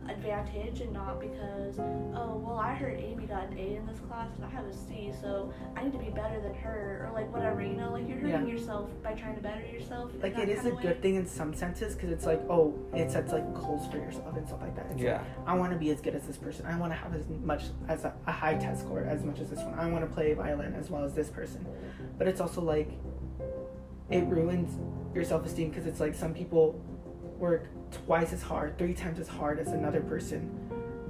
advantage 0.10 0.82
and 0.82 0.92
not 0.94 1.20
because 1.20 1.80
oh 1.80 2.42
well 2.46 2.58
I 2.58 2.74
heard 2.74 3.00
Amy 3.00 3.26
got 3.26 3.50
an 3.50 3.58
A 3.58 3.76
in 3.78 3.86
this 3.88 4.00
class 4.02 4.30
and 4.36 4.46
I 4.46 4.50
have 4.50 4.66
a 4.66 4.74
C 4.74 5.12
so 5.22 5.54
I 5.76 5.84
need 5.84 5.94
to 5.94 6.00
be 6.00 6.10
better 6.10 6.42
than 6.42 6.54
her 6.56 7.08
or 7.08 7.14
like 7.14 7.32
whatever 7.34 7.62
you 7.62 7.74
know 7.74 7.92
like 7.92 8.08
you're 8.08 8.18
hurting 8.18 8.48
Yeah. 8.48 8.54
yourself 8.54 8.90
by 9.02 9.14
trying 9.14 9.36
to 9.36 9.42
better 9.42 9.66
yourself. 9.66 10.12
like 10.22 10.38
it 10.38 10.50
is 10.50 10.66
a 10.66 10.72
good 10.72 11.02
thing 11.02 11.16
in 11.16 11.26
some 11.26 11.54
senses 11.54 11.96
because 11.96 12.10
it's 12.12 12.26
like 12.26 12.42
oh 12.50 12.74
it 12.94 13.12
sets 13.12 13.32
like 13.32 13.54
goals 13.54 13.90
for 13.92 13.98
yourself 13.98 14.36
and 14.36 14.48
stuff 14.48 14.62
like 14.62 14.76
that 14.76 14.86
it's 14.88 14.96
like, 14.96 15.04
Yeah. 15.04 15.24
I 15.46 15.54
want 15.56 15.72
to 15.74 15.78
be 15.80 15.90
as 15.92 16.02
good 16.02 16.16
as 16.16 16.24
this 16.28 16.38
person. 16.38 16.66
I 16.66 16.78
want 16.78 16.92
to 16.92 16.98
have 16.98 17.14
as 17.16 17.26
much 17.44 17.64
as 17.88 18.04
a, 18.06 18.14
a 18.28 18.32
high 18.32 18.56
test 18.56 18.82
score 18.82 19.02
as 19.04 19.24
much 19.24 19.40
as 19.40 19.50
this 19.50 19.60
one. 19.60 19.74
I 19.78 19.88
want 19.90 20.08
to 20.08 20.14
play 20.14 20.34
violin 20.34 20.74
as 20.76 20.90
well 20.90 21.04
as 21.04 21.14
this 21.14 21.30
person. 21.30 21.66
But 22.18 22.28
it's 22.28 22.42
also 22.42 22.62
like 22.62 22.90
it 24.10 24.26
ruins 24.26 24.78
your 25.16 25.24
self 25.24 25.46
esteem 25.46 25.70
because 25.70 25.86
it's 25.86 26.00
like 26.00 26.14
some 26.14 26.34
people 26.34 26.80
work 27.38 27.68
twice 27.94 28.34
as 28.34 28.42
hard, 28.42 28.78
three 28.78 28.94
times 28.94 29.20
as 29.20 29.28
hard 29.28 29.60
as 29.60 29.68
another 29.70 30.02
person, 30.02 30.50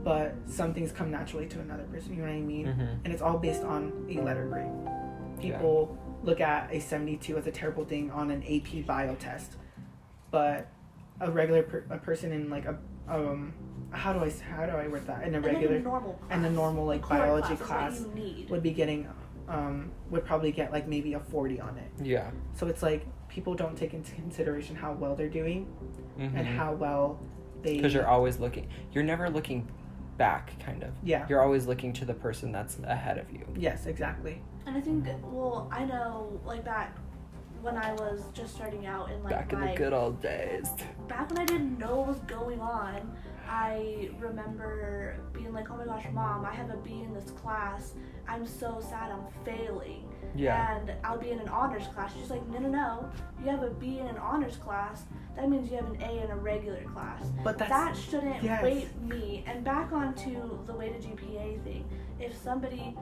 but 0.04 0.36
some 0.46 0.74
things 0.74 0.92
come 0.92 1.10
naturally 1.12 1.48
to 1.48 1.60
another 1.60 1.84
person. 1.84 2.12
You 2.14 2.22
know 2.22 2.28
what 2.28 2.36
I 2.36 2.42
mean? 2.42 2.68
Mhm. 2.68 2.98
And 3.06 3.14
it's 3.14 3.22
all 3.22 3.38
based 3.38 3.64
on 3.64 3.92
a 4.10 4.22
letter 4.22 4.46
grade. 4.48 4.72
people 5.40 5.98
look 6.24 6.40
at 6.40 6.72
a 6.72 6.80
72 6.80 7.36
as 7.38 7.48
a 7.48 7.52
terrible 7.52 7.84
thing 7.84 8.10
on 8.12 8.32
an 8.32 8.42
AP 8.44 8.82
bio 8.86 9.14
test, 9.16 9.58
but 10.32 10.68
a 11.20 11.30
regular 11.30 11.64
per- 11.64 11.84
a 11.90 11.98
person 11.98 12.32
in 12.32 12.50
like 12.50 12.66
a 12.66 12.78
um 13.10 13.54
how 13.92 14.14
do 14.14 14.20
I 14.20 14.28
s- 14.28 14.40
how 14.40 14.66
do 14.66 14.72
I 14.72 14.88
word 14.88 15.06
that 15.08 15.24
in 15.24 15.34
a 15.34 15.38
And 15.38 15.46
regular 15.46 15.76
a 15.76 15.80
normal 15.82 16.14
class, 16.14 16.30
and 16.32 16.46
a 16.46 16.50
normal 16.50 16.86
like 16.86 17.02
core 17.02 17.18
biology 17.18 17.56
class, 17.58 18.00
class 18.00 18.02
what 18.02 18.18
you 18.18 18.24
need. 18.24 18.50
would 18.50 18.64
be 18.64 18.72
getting 18.72 19.08
um 19.50 19.92
would 20.10 20.24
probably 20.26 20.52
get 20.54 20.72
like 20.72 20.88
maybe 20.88 21.14
a 21.14 21.20
40 21.20 21.60
on 21.60 21.78
it. 21.78 21.92
Yeah. 22.02 22.32
So 22.54 22.68
it's 22.68 22.82
like 22.82 23.06
people 23.34 23.56
don't 23.56 23.76
take 23.76 23.94
into 23.94 24.14
consideration 24.14 24.76
how 24.76 24.94
well 24.94 25.16
they're 25.16 25.28
doing 25.28 25.66
and 26.20 26.34
mm-hmm. 26.36 26.56
how 26.56 26.72
well 26.74 27.20
they 27.64 27.76
Because 27.78 27.94
you're 27.94 28.08
always 28.08 28.40
looking. 28.40 28.68
You're 28.94 29.04
never 29.04 29.30
looking 29.30 29.68
back, 30.18 30.54
kind 30.64 30.84
of. 30.84 30.92
yeah 31.04 31.26
You're 31.28 31.42
always 31.42 31.66
looking 31.66 31.92
to 31.94 32.06
the 32.06 32.14
person 32.14 32.52
that's 32.52 32.78
ahead 32.84 33.18
of 33.18 33.32
you. 33.32 33.46
yes 33.58 33.88
exactly 33.88 34.40
And 34.68 34.78
I 34.78 34.82
think, 34.82 35.08
well, 35.24 35.68
I 35.72 35.84
know, 35.86 36.40
like 36.46 36.64
back 36.64 36.96
when 37.62 37.76
I 37.78 37.94
was 37.94 38.22
just 38.34 38.54
starting 38.54 38.86
out 38.86 39.10
in 39.10 39.24
like 39.24 39.32
Back 39.34 39.54
in 39.54 39.60
my 39.60 39.72
the 39.72 39.78
good 39.78 39.94
old 39.94 40.22
days. 40.22 40.68
back 41.08 41.30
when 41.32 41.40
I 41.40 41.46
didn't 41.46 41.80
know 41.80 41.98
what 41.98 42.08
was 42.10 42.20
going 42.28 42.60
on, 42.60 43.16
I 43.50 44.10
remember 44.20 45.16
being 45.34 45.54
like, 45.54 45.72
"Oh 45.72 45.78
my 45.78 45.86
gosh, 45.86 46.06
mom, 46.14 46.46
I 46.46 46.54
have 46.54 46.70
a 46.70 46.78
B 46.78 47.02
in 47.06 47.14
this 47.14 47.32
class. 47.32 47.94
I'm 48.28 48.46
so 48.46 48.82
sad. 48.82 49.12
I'm 49.12 49.26
failing." 49.46 50.10
Yeah. 50.36 50.78
And 50.78 50.94
I'll 51.04 51.18
be 51.18 51.30
in 51.32 51.40
an 51.40 51.50
honors 51.50 51.88
class. 51.88 52.14
She's 52.16 52.30
like, 52.30 52.46
"No, 52.48 52.60
no, 52.60 52.70
no. 52.70 53.12
You 53.44 53.52
have 53.52 53.64
a 53.64 53.70
B 53.70 54.00
in 54.00 54.08
an 54.08 54.18
honors 54.18 54.58
class. 54.58 55.06
That 55.36 55.50
means 55.50 55.70
you 55.70 55.78
have 55.78 55.90
an 55.90 56.02
A 56.02 56.24
in 56.24 56.32
a 56.32 56.36
regular 56.36 56.84
class. 56.84 57.32
but 57.44 57.58
that's 57.58 57.70
that 57.70 57.96
shouldn't 57.96 58.44
yes. 58.44 58.64
weight 58.64 59.02
me." 59.02 59.44
And 59.48 59.64
back 59.64 59.92
onto 59.92 60.66
the 60.66 60.74
weighted 60.74 61.02
GPA 61.04 61.64
thing. 61.64 61.86
If 62.20 62.36
somebody 62.36 62.96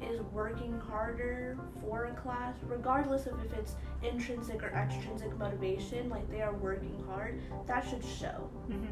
is 0.00 0.20
working 0.32 0.78
harder 0.78 1.58
for 1.80 2.06
a 2.06 2.12
class, 2.14 2.54
regardless 2.66 3.26
of 3.26 3.42
if 3.44 3.52
it's 3.54 3.74
intrinsic 4.02 4.62
or 4.62 4.68
extrinsic 4.68 5.36
motivation, 5.38 6.08
like 6.08 6.30
they 6.30 6.40
are 6.40 6.54
working 6.54 7.02
hard, 7.08 7.40
that 7.66 7.86
should 7.88 8.04
show. 8.04 8.48
Mhm. 8.68 8.88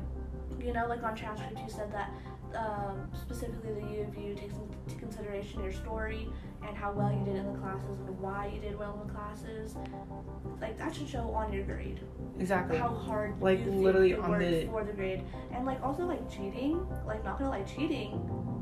You 0.64 0.72
know, 0.72 0.86
like 0.86 1.02
on 1.02 1.14
transcript, 1.14 1.58
you 1.58 1.68
said 1.68 1.92
that 1.92 2.10
um, 2.54 3.08
specifically 3.20 3.72
the 3.72 3.86
U 3.96 4.02
of 4.02 4.16
U 4.16 4.34
takes 4.34 4.54
into 4.54 4.96
consideration 4.98 5.62
your 5.62 5.72
story 5.72 6.28
and 6.66 6.76
how 6.76 6.92
well 6.92 7.12
you 7.12 7.24
did 7.24 7.36
in 7.36 7.52
the 7.52 7.58
classes 7.58 8.00
and 8.06 8.18
why 8.20 8.50
you 8.52 8.60
did 8.60 8.78
well 8.78 8.98
in 9.00 9.06
the 9.06 9.12
classes. 9.12 9.76
Like 10.60 10.78
that 10.78 10.94
should 10.94 11.08
show 11.08 11.30
on 11.30 11.52
your 11.52 11.64
grade 11.64 12.00
exactly 12.38 12.76
how 12.78 12.88
hard 12.88 13.40
Like, 13.40 13.60
you 13.64 13.70
literally 13.70 14.10
you 14.10 14.20
on 14.20 14.38
the- 14.38 14.66
for 14.66 14.84
the 14.84 14.92
grade, 14.92 15.22
and 15.52 15.64
like 15.64 15.82
also 15.82 16.04
like 16.04 16.28
cheating, 16.30 16.86
like 17.06 17.24
not 17.24 17.38
gonna 17.38 17.50
lie, 17.50 17.62
cheating 17.62 18.12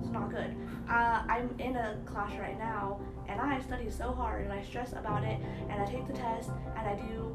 is 0.02 0.10
not 0.10 0.30
good. 0.30 0.54
Uh, 0.88 1.22
I'm 1.28 1.54
in 1.58 1.76
a 1.76 1.96
class 2.04 2.32
right 2.38 2.58
now, 2.58 3.00
and 3.28 3.40
I 3.40 3.60
study 3.60 3.90
so 3.90 4.12
hard, 4.12 4.44
and 4.44 4.52
I 4.52 4.62
stress 4.62 4.92
about 4.92 5.24
it, 5.24 5.40
and 5.70 5.80
I 5.80 5.86
take 5.86 6.06
the 6.06 6.12
test, 6.12 6.50
and 6.76 6.88
I 6.88 6.94
do 6.96 7.33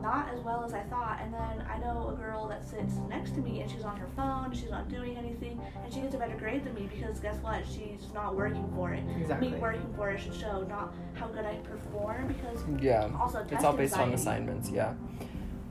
not 0.00 0.28
as 0.32 0.40
well 0.40 0.62
as 0.64 0.72
I 0.74 0.82
thought, 0.84 1.18
and 1.22 1.32
then 1.32 1.64
I 1.72 1.78
know 1.78 2.10
a 2.12 2.16
girl 2.16 2.46
that 2.48 2.64
sits 2.68 2.94
next 3.08 3.32
to 3.34 3.40
me, 3.40 3.60
and 3.60 3.70
she's 3.70 3.84
on 3.84 3.96
her 3.96 4.06
phone, 4.16 4.52
she's 4.52 4.70
not 4.70 4.88
doing 4.88 5.16
anything, 5.16 5.60
and 5.84 5.92
she 5.92 6.00
gets 6.00 6.14
a 6.14 6.18
better 6.18 6.36
grade 6.36 6.64
than 6.64 6.74
me 6.74 6.88
because 6.94 7.18
guess 7.20 7.36
what? 7.42 7.62
She's 7.66 8.12
not 8.14 8.36
working 8.36 8.70
for 8.74 8.92
it. 8.92 9.02
exactly 9.20 9.50
Me 9.50 9.56
working 9.58 9.92
for 9.96 10.10
it 10.10 10.20
should 10.20 10.34
show 10.34 10.62
not 10.64 10.94
how 11.14 11.26
good 11.28 11.44
I 11.44 11.56
perform 11.56 12.28
because 12.28 12.62
Yeah. 12.80 13.08
also 13.18 13.40
test 13.40 13.52
It's 13.52 13.64
all 13.64 13.72
based 13.76 13.98
on 13.98 14.12
assignments, 14.12 14.70
yeah. 14.70 14.94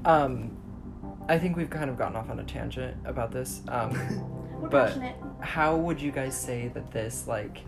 Um, 0.03 0.57
I 1.27 1.37
think 1.39 1.55
we've 1.57 1.69
kind 1.69 1.89
of 1.89 1.97
gotten 1.97 2.15
off 2.15 2.29
on 2.29 2.39
a 2.39 2.43
tangent 2.43 2.95
about 3.05 3.31
this. 3.31 3.61
Um, 3.67 3.91
We're 4.59 4.69
But- 4.69 4.87
passionate. 4.87 5.15
how 5.41 5.75
would 5.75 6.01
you 6.01 6.11
guys 6.11 6.35
say 6.39 6.69
that 6.69 6.89
this, 6.91 7.27
like, 7.27 7.59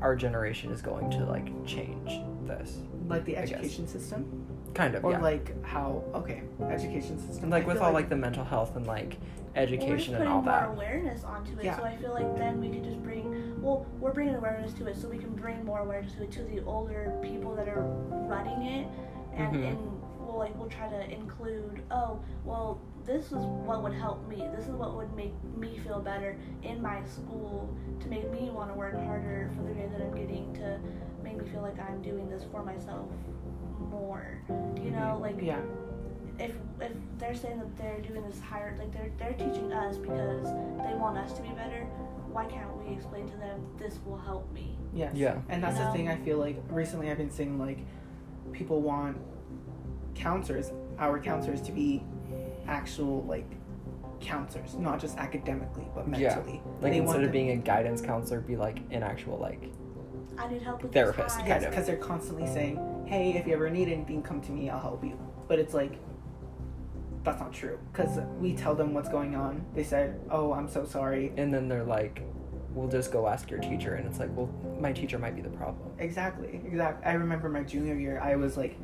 our 0.00 0.16
generation 0.16 0.70
is 0.72 0.80
going 0.82 1.10
to, 1.10 1.24
like, 1.26 1.50
change 1.66 2.10
this? 2.46 2.78
like 3.08 3.24
the 3.24 3.36
education 3.36 3.86
system 3.86 4.44
Kind 4.76 4.94
of, 4.94 5.04
or 5.06 5.12
yeah. 5.12 5.20
like 5.22 5.64
how 5.64 6.04
okay 6.14 6.42
education 6.70 7.18
system 7.18 7.48
like, 7.48 7.64
I 7.64 7.66
with 7.66 7.78
all, 7.78 7.92
like, 7.94 8.10
the 8.10 8.16
mental 8.16 8.44
health 8.44 8.76
and, 8.76 8.86
like, 8.86 9.16
Well, 9.54 9.62
education 9.64 9.88
we're 9.88 9.96
just 9.96 10.08
and 10.08 10.16
putting 10.18 10.32
all 10.32 10.42
more 10.42 10.52
that. 10.52 10.68
awareness 10.68 11.24
onto 11.24 11.58
it. 11.58 11.64
Yeah. 11.64 11.76
So 11.78 11.84
I 11.84 11.96
feel 11.96 12.12
like 12.12 12.36
then 12.36 12.60
we 12.60 12.68
could 12.68 12.84
just 12.84 13.02
bring. 13.02 13.58
Well, 13.62 13.86
we're 13.98 14.12
bringing 14.12 14.34
awareness 14.34 14.74
to 14.74 14.86
it, 14.86 14.96
so 14.96 15.08
we 15.08 15.16
can 15.16 15.30
bring 15.30 15.64
more 15.64 15.78
awareness 15.78 16.12
to 16.16 16.24
it 16.24 16.32
to 16.32 16.42
the 16.42 16.62
older 16.64 17.10
people 17.22 17.54
that 17.56 17.68
are 17.68 17.84
running 18.10 18.62
it, 18.66 18.86
and 19.34 19.54
Mhm. 19.56 19.68
and 19.70 19.78
we'll 20.20 20.36
like 20.36 20.54
we'll 20.58 20.68
try 20.68 20.88
to 20.88 21.10
include. 21.10 21.80
Oh, 21.90 22.20
well, 22.44 22.78
this 23.06 23.32
is 23.32 23.46
what 23.68 23.82
would 23.82 23.94
help 23.94 24.28
me. 24.28 24.46
This 24.54 24.66
is 24.68 24.74
what 24.74 24.94
would 24.94 25.14
make 25.16 25.32
me 25.56 25.78
feel 25.78 26.00
better 26.00 26.36
in 26.62 26.82
my 26.82 27.02
school 27.04 27.74
to 28.00 28.08
make 28.08 28.30
me 28.30 28.50
want 28.50 28.70
to 28.72 28.78
work 28.78 28.94
harder 29.06 29.50
for 29.56 29.62
the 29.62 29.72
grade 29.72 29.90
that 29.92 30.02
I'm 30.02 30.14
getting 30.14 30.52
to 30.56 30.78
make 31.24 31.38
me 31.40 31.48
feel 31.48 31.62
like 31.62 31.78
I'm 31.80 32.02
doing 32.02 32.28
this 32.28 32.44
for 32.52 32.62
myself 32.62 33.08
more. 33.90 34.40
You 34.48 34.90
know, 34.90 35.18
mm-hmm. 35.18 35.22
like 35.22 35.36
yeah 35.42 35.60
if 36.38 36.52
if 36.80 36.92
they're 37.18 37.34
saying 37.34 37.58
that 37.58 37.76
they're 37.78 38.00
doing 38.00 38.22
this 38.28 38.40
higher 38.40 38.76
like 38.78 38.92
they're 38.92 39.10
they're 39.18 39.32
teaching 39.32 39.72
us 39.72 39.96
because 39.96 40.44
they 40.84 40.94
want 40.94 41.16
us 41.16 41.32
to 41.32 41.42
be 41.42 41.48
better 41.50 41.84
why 42.30 42.44
can't 42.44 42.76
we 42.76 42.94
explain 42.94 43.26
to 43.26 43.36
them 43.38 43.58
this 43.78 43.98
will 44.04 44.18
help 44.18 44.52
me 44.52 44.76
yes 44.92 45.12
Yeah. 45.14 45.40
and 45.48 45.62
that's 45.62 45.78
You 45.78 45.84
the 45.86 45.92
thing 45.92 46.08
I 46.08 46.16
feel 46.16 46.36
like 46.38 46.62
recently 46.68 47.10
I've 47.10 47.16
been 47.16 47.30
seeing 47.30 47.58
like 47.58 47.78
people 48.52 48.82
want 48.82 49.16
counselors 50.14 50.72
our 50.98 51.18
counselors 51.18 51.62
to 51.62 51.72
be 51.72 52.02
actual 52.68 53.22
like 53.24 53.46
counselors 54.20 54.74
not 54.74 55.00
just 55.00 55.16
academically 55.16 55.86
but 55.94 56.06
Yeah. 56.18 56.34
mentally 56.34 56.60
Like, 56.82 56.92
They 56.92 56.98
instead 56.98 57.24
of 57.24 57.32
being 57.32 57.50
a 57.50 57.56
guidance 57.56 58.02
counselor, 58.02 58.40
be, 58.40 58.56
like, 58.56 58.80
an 58.90 59.02
actual, 59.02 59.38
like, 59.38 59.70
i 60.38 60.46
need 60.48 60.62
help 60.62 60.82
with 60.82 60.92
Therapist, 60.92 61.38
this 61.38 61.48
kind 61.48 61.64
of. 61.64 61.70
because 61.70 61.86
they're 61.86 61.96
constantly 61.96 62.46
saying, 62.46 62.76
"Hey, 63.06 63.32
if 63.32 63.46
you 63.46 63.54
ever 63.54 63.70
need 63.70 63.88
anything, 63.88 64.22
come 64.22 64.40
to 64.42 64.52
me. 64.52 64.68
I'll 64.70 64.80
help 64.80 65.02
you." 65.04 65.18
But 65.48 65.58
it's 65.58 65.74
like 65.74 65.98
that's 67.24 67.40
not 67.40 67.52
true 67.52 67.78
because 67.92 68.20
we 68.38 68.54
tell 68.54 68.74
them 68.74 68.94
what's 68.94 69.08
going 69.08 69.34
on. 69.34 69.64
They 69.74 69.84
said, 69.84 70.20
"Oh, 70.30 70.52
I'm 70.52 70.68
so 70.68 70.84
sorry." 70.84 71.32
and 71.36 71.52
then 71.52 71.68
they're 71.68 71.84
like, 71.84 72.22
we'll 72.76 72.88
just 72.88 73.10
go 73.10 73.26
ask 73.26 73.50
your 73.50 73.58
teacher. 73.58 73.94
And 73.94 74.06
it's 74.06 74.20
like, 74.20 74.28
well, 74.36 74.50
my 74.78 74.92
teacher 74.92 75.18
might 75.18 75.34
be 75.34 75.40
the 75.40 75.48
problem. 75.48 75.90
Exactly, 75.98 76.60
exactly. 76.64 77.04
I 77.06 77.14
remember 77.14 77.48
my 77.48 77.62
junior 77.62 77.94
year, 77.96 78.20
I 78.20 78.36
was 78.36 78.56
like 78.56 78.78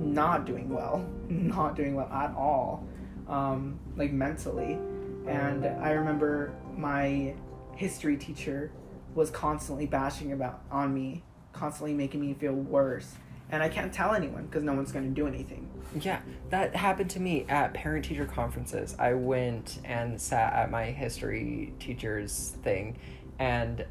not 0.00 0.46
doing 0.46 0.70
well, 0.70 1.06
not 1.28 1.76
doing 1.76 1.94
well 1.94 2.08
at 2.10 2.34
all, 2.34 2.84
um, 3.28 3.78
like 3.96 4.12
mentally. 4.12 4.78
And 5.26 5.66
I 5.66 5.90
remember 5.90 6.52
my 6.74 7.34
history 7.76 8.16
teacher 8.16 8.72
was 9.14 9.30
constantly 9.30 9.86
bashing 9.86 10.32
about 10.32 10.62
on 10.70 10.94
me, 10.94 11.22
constantly 11.52 11.92
making 11.92 12.22
me 12.22 12.32
feel 12.32 12.54
worse. 12.54 13.14
And 13.50 13.62
I 13.62 13.68
can't 13.68 13.92
tell 13.92 14.14
anyone 14.14 14.46
because 14.46 14.62
no 14.62 14.74
one's 14.74 14.92
going 14.92 15.06
to 15.06 15.14
do 15.14 15.26
anything. 15.26 15.68
Yeah, 16.00 16.20
that 16.50 16.76
happened 16.76 17.08
to 17.10 17.20
me 17.20 17.46
at 17.48 17.72
parent 17.72 18.04
teacher 18.04 18.26
conferences. 18.26 18.94
I 18.98 19.14
went 19.14 19.78
and 19.84 20.20
sat 20.20 20.52
at 20.52 20.70
my 20.70 20.86
history 20.86 21.72
teacher's 21.78 22.56
thing, 22.62 22.98
and 23.38 23.86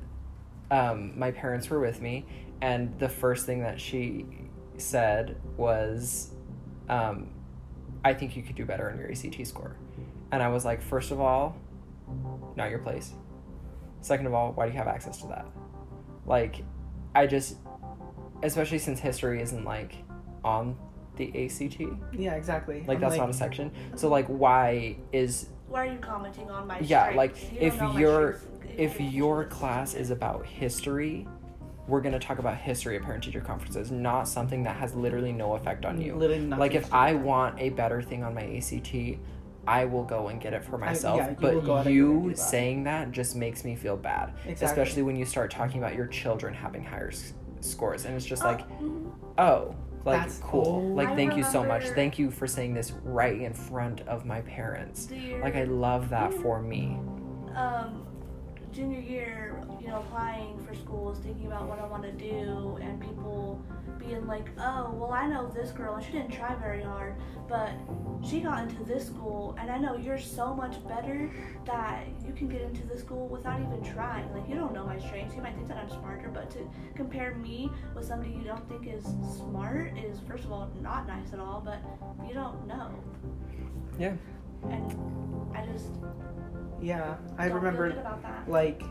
um, 0.70 1.18
my 1.18 1.32
parents 1.32 1.70
were 1.70 1.80
with 1.80 2.02
me. 2.02 2.26
And 2.62 2.98
the 3.00 3.10
first 3.10 3.46
thing 3.46 3.62
that 3.62 3.80
she 3.80 4.26
said 4.78 5.38
was, 5.58 6.32
um, 6.90 7.30
I 8.04 8.14
think 8.14 8.36
you 8.36 8.44
could 8.44 8.56
do 8.56 8.66
better 8.66 8.92
on 8.92 8.98
your 8.98 9.12
ACT 9.12 9.46
score. 9.48 9.76
And 10.32 10.44
I 10.44 10.50
was 10.50 10.66
like, 10.66 10.82
first 10.82 11.12
of 11.12 11.20
all, 11.20 11.56
not 12.56 12.70
your 12.70 12.80
place. 12.80 13.14
Second 14.02 14.28
of 14.28 14.34
all, 14.34 14.52
why 14.54 14.68
do 14.68 14.72
you 14.72 14.78
have 14.78 14.88
access 14.88 15.22
to 15.22 15.28
that? 15.28 15.46
Like, 16.26 16.64
I 17.16 17.28
just, 17.28 17.58
especially 18.44 18.80
since 18.80 19.00
history 19.00 19.42
isn't 19.42 19.64
like 19.66 19.96
on 20.44 20.78
the 21.16 21.46
ACT. 21.46 21.82
Yeah, 22.14 22.36
exactly. 22.36 22.84
Like 22.88 22.98
I'm 22.98 23.02
that's 23.02 23.18
not 23.18 23.30
a 23.30 23.34
section. 23.34 23.72
So 23.96 24.08
like 24.10 24.28
why 24.28 24.98
is 25.12 25.50
why 25.68 25.88
are 25.88 25.92
you 25.92 26.00
commenting 26.00 26.50
on 26.50 26.68
my 26.68 26.80
Yeah, 26.80 27.10
strengths? 27.10 27.18
like, 27.18 27.52
You 27.54 27.58
if 27.60 27.78
don't 27.78 27.88
know 27.90 27.94
my 27.94 28.00
you're- 28.00 28.38
strengths. 28.38 28.74
if 28.78 29.02
your 29.02 29.44
class 29.46 29.94
is 29.96 30.12
about 30.12 30.46
history, 30.46 31.28
we're 31.88 32.02
gonna 32.02 32.20
talk 32.20 32.40
about 32.40 32.56
history 32.58 32.96
at 32.98 33.02
parent 33.04 33.24
teacher 33.24 33.42
conferences, 33.42 33.92
not 33.92 34.28
something 34.28 34.64
that 34.64 34.76
has 34.78 34.94
literally 34.94 35.32
no 35.34 35.54
effect 35.56 35.86
on 35.86 36.00
you. 36.00 36.16
Literally 36.16 36.44
nothing 36.44 36.60
Like 36.60 36.76
if 36.76 36.94
I 36.94 37.14
with 37.14 37.24
want 37.24 37.60
a 37.60 37.70
better 37.70 38.02
thing 38.02 38.24
on 38.24 38.34
my 38.34 38.44
ACT, 38.44 39.20
I 39.68 39.84
will 39.86 40.04
go 40.04 40.28
and 40.28 40.40
get 40.40 40.54
it 40.54 40.64
for 40.64 40.78
myself. 40.78 41.18
yeah, 41.18 41.30
you 41.32 41.56
will 41.56 41.62
go 41.62 41.76
out 41.76 41.84
but 41.84 41.88
of 41.88 41.94
your 41.94 42.12
way 42.12 42.16
to 42.20 42.24
you 42.24 42.30
that. 42.30 42.38
saying 42.38 42.84
that 42.86 43.12
just 43.12 43.36
makes 43.36 43.66
me 43.66 43.76
feel 43.76 43.98
bad, 43.98 44.34
Exactly. 44.46 44.66
especially 44.66 45.04
when 45.04 45.16
you 45.18 45.26
start 45.26 45.52
talking 45.52 45.82
about 45.84 45.96
your 45.96 46.08
children 46.08 46.54
having 46.54 46.84
higher 46.86 47.10
s- 47.10 47.34
scores, 47.68 48.06
and 48.06 48.16
it's 48.16 48.26
just 48.26 48.44
Oh, 48.44 48.48
like, 48.48 48.62
oh, 49.38 49.76
like 50.06 50.22
That's 50.22 50.40
cool. 50.40 50.64
cool. 50.64 50.96
Like 50.96 51.10
I 51.10 51.16
thank 51.16 51.36
you 51.36 51.44
so 51.44 51.64
much. 51.64 51.86
Thank 51.90 52.18
you 52.18 52.32
for 52.32 52.48
saying 52.48 52.74
this 52.74 52.92
right 53.04 53.40
in 53.42 53.54
front 53.54 54.02
of 54.08 54.26
my 54.26 54.42
parents. 54.42 55.12
Year- 55.12 55.42
Like 55.42 55.56
I 55.56 55.66
love 55.66 56.10
that 56.10 56.34
for 56.34 56.62
me. 56.62 56.98
um, 57.56 58.06
junior 58.72 59.00
year, 59.00 59.62
you 59.82 59.88
know, 59.88 59.98
applying 60.00 60.58
for 60.66 60.76
schools, 60.76 61.18
thinking 61.20 61.48
about 61.48 61.68
what 61.68 61.80
I 61.80 61.88
want 61.88 62.04
to 62.04 62.12
do, 62.12 62.78
and 62.82 63.02
people 63.02 63.60
being 64.00 64.26
like, 64.28 64.50
oh, 64.60 64.92
well, 64.94 65.12
I 65.12 65.28
know 65.28 65.48
this 65.48 65.72
girl 65.72 65.96
and 65.96 66.04
she 66.06 66.12
didn't 66.12 66.32
try 66.32 66.56
very 66.56 66.82
hard, 66.84 67.16
but 67.48 67.70
she 68.28 68.42
got 68.42 68.64
into 68.68 68.84
this 68.84 69.06
school, 69.08 69.56
and 69.60 69.70
I 69.72 69.78
know 69.78 69.96
you're 69.96 70.18
so 70.20 70.54
much 70.54 70.86
better 70.88 71.30
that 71.66 72.06
you 72.26 72.34
can 72.34 72.48
get 72.48 72.62
into 72.62 72.86
this 72.88 73.00
school 73.02 73.28
without 73.28 73.60
even 73.62 73.82
trying. 73.84 74.32
Like, 74.34 74.48
you 74.50 74.56
don't 74.56 74.74
know 74.74 74.86
my 74.86 75.00
strengths. 75.00 75.36
You 75.36 75.42
might 75.42 75.56
think 75.56 75.68
that 75.70 75.78
I'm 75.78 75.90
smarter, 75.90 76.30
but 76.34 76.50
to 76.52 76.60
compare 76.96 77.36
me 77.36 77.70
with 77.96 78.06
somebody 78.06 78.32
you 78.32 78.44
don't 78.44 78.68
think 78.68 78.88
is 78.88 79.06
smart 79.38 79.98
is, 79.98 80.20
first 80.28 80.44
of 80.46 80.52
all, 80.52 80.70
not 80.82 81.08
nice 81.08 81.32
at 81.34 81.40
all, 81.40 81.62
but 81.64 81.80
you 82.28 82.34
don't 82.34 82.66
know. 82.68 82.92
Yeah. 84.00 84.14
And 84.70 84.92
I 85.56 85.66
just 85.72 85.88
Yeah, 86.82 87.16
I 87.38 87.46
remember 87.46 87.88
feel 87.92 87.96
good 87.98 88.06
about 88.06 88.22
that. 88.24 88.50
like 88.50 88.82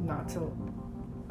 not 0.00 0.28
to. 0.30 0.52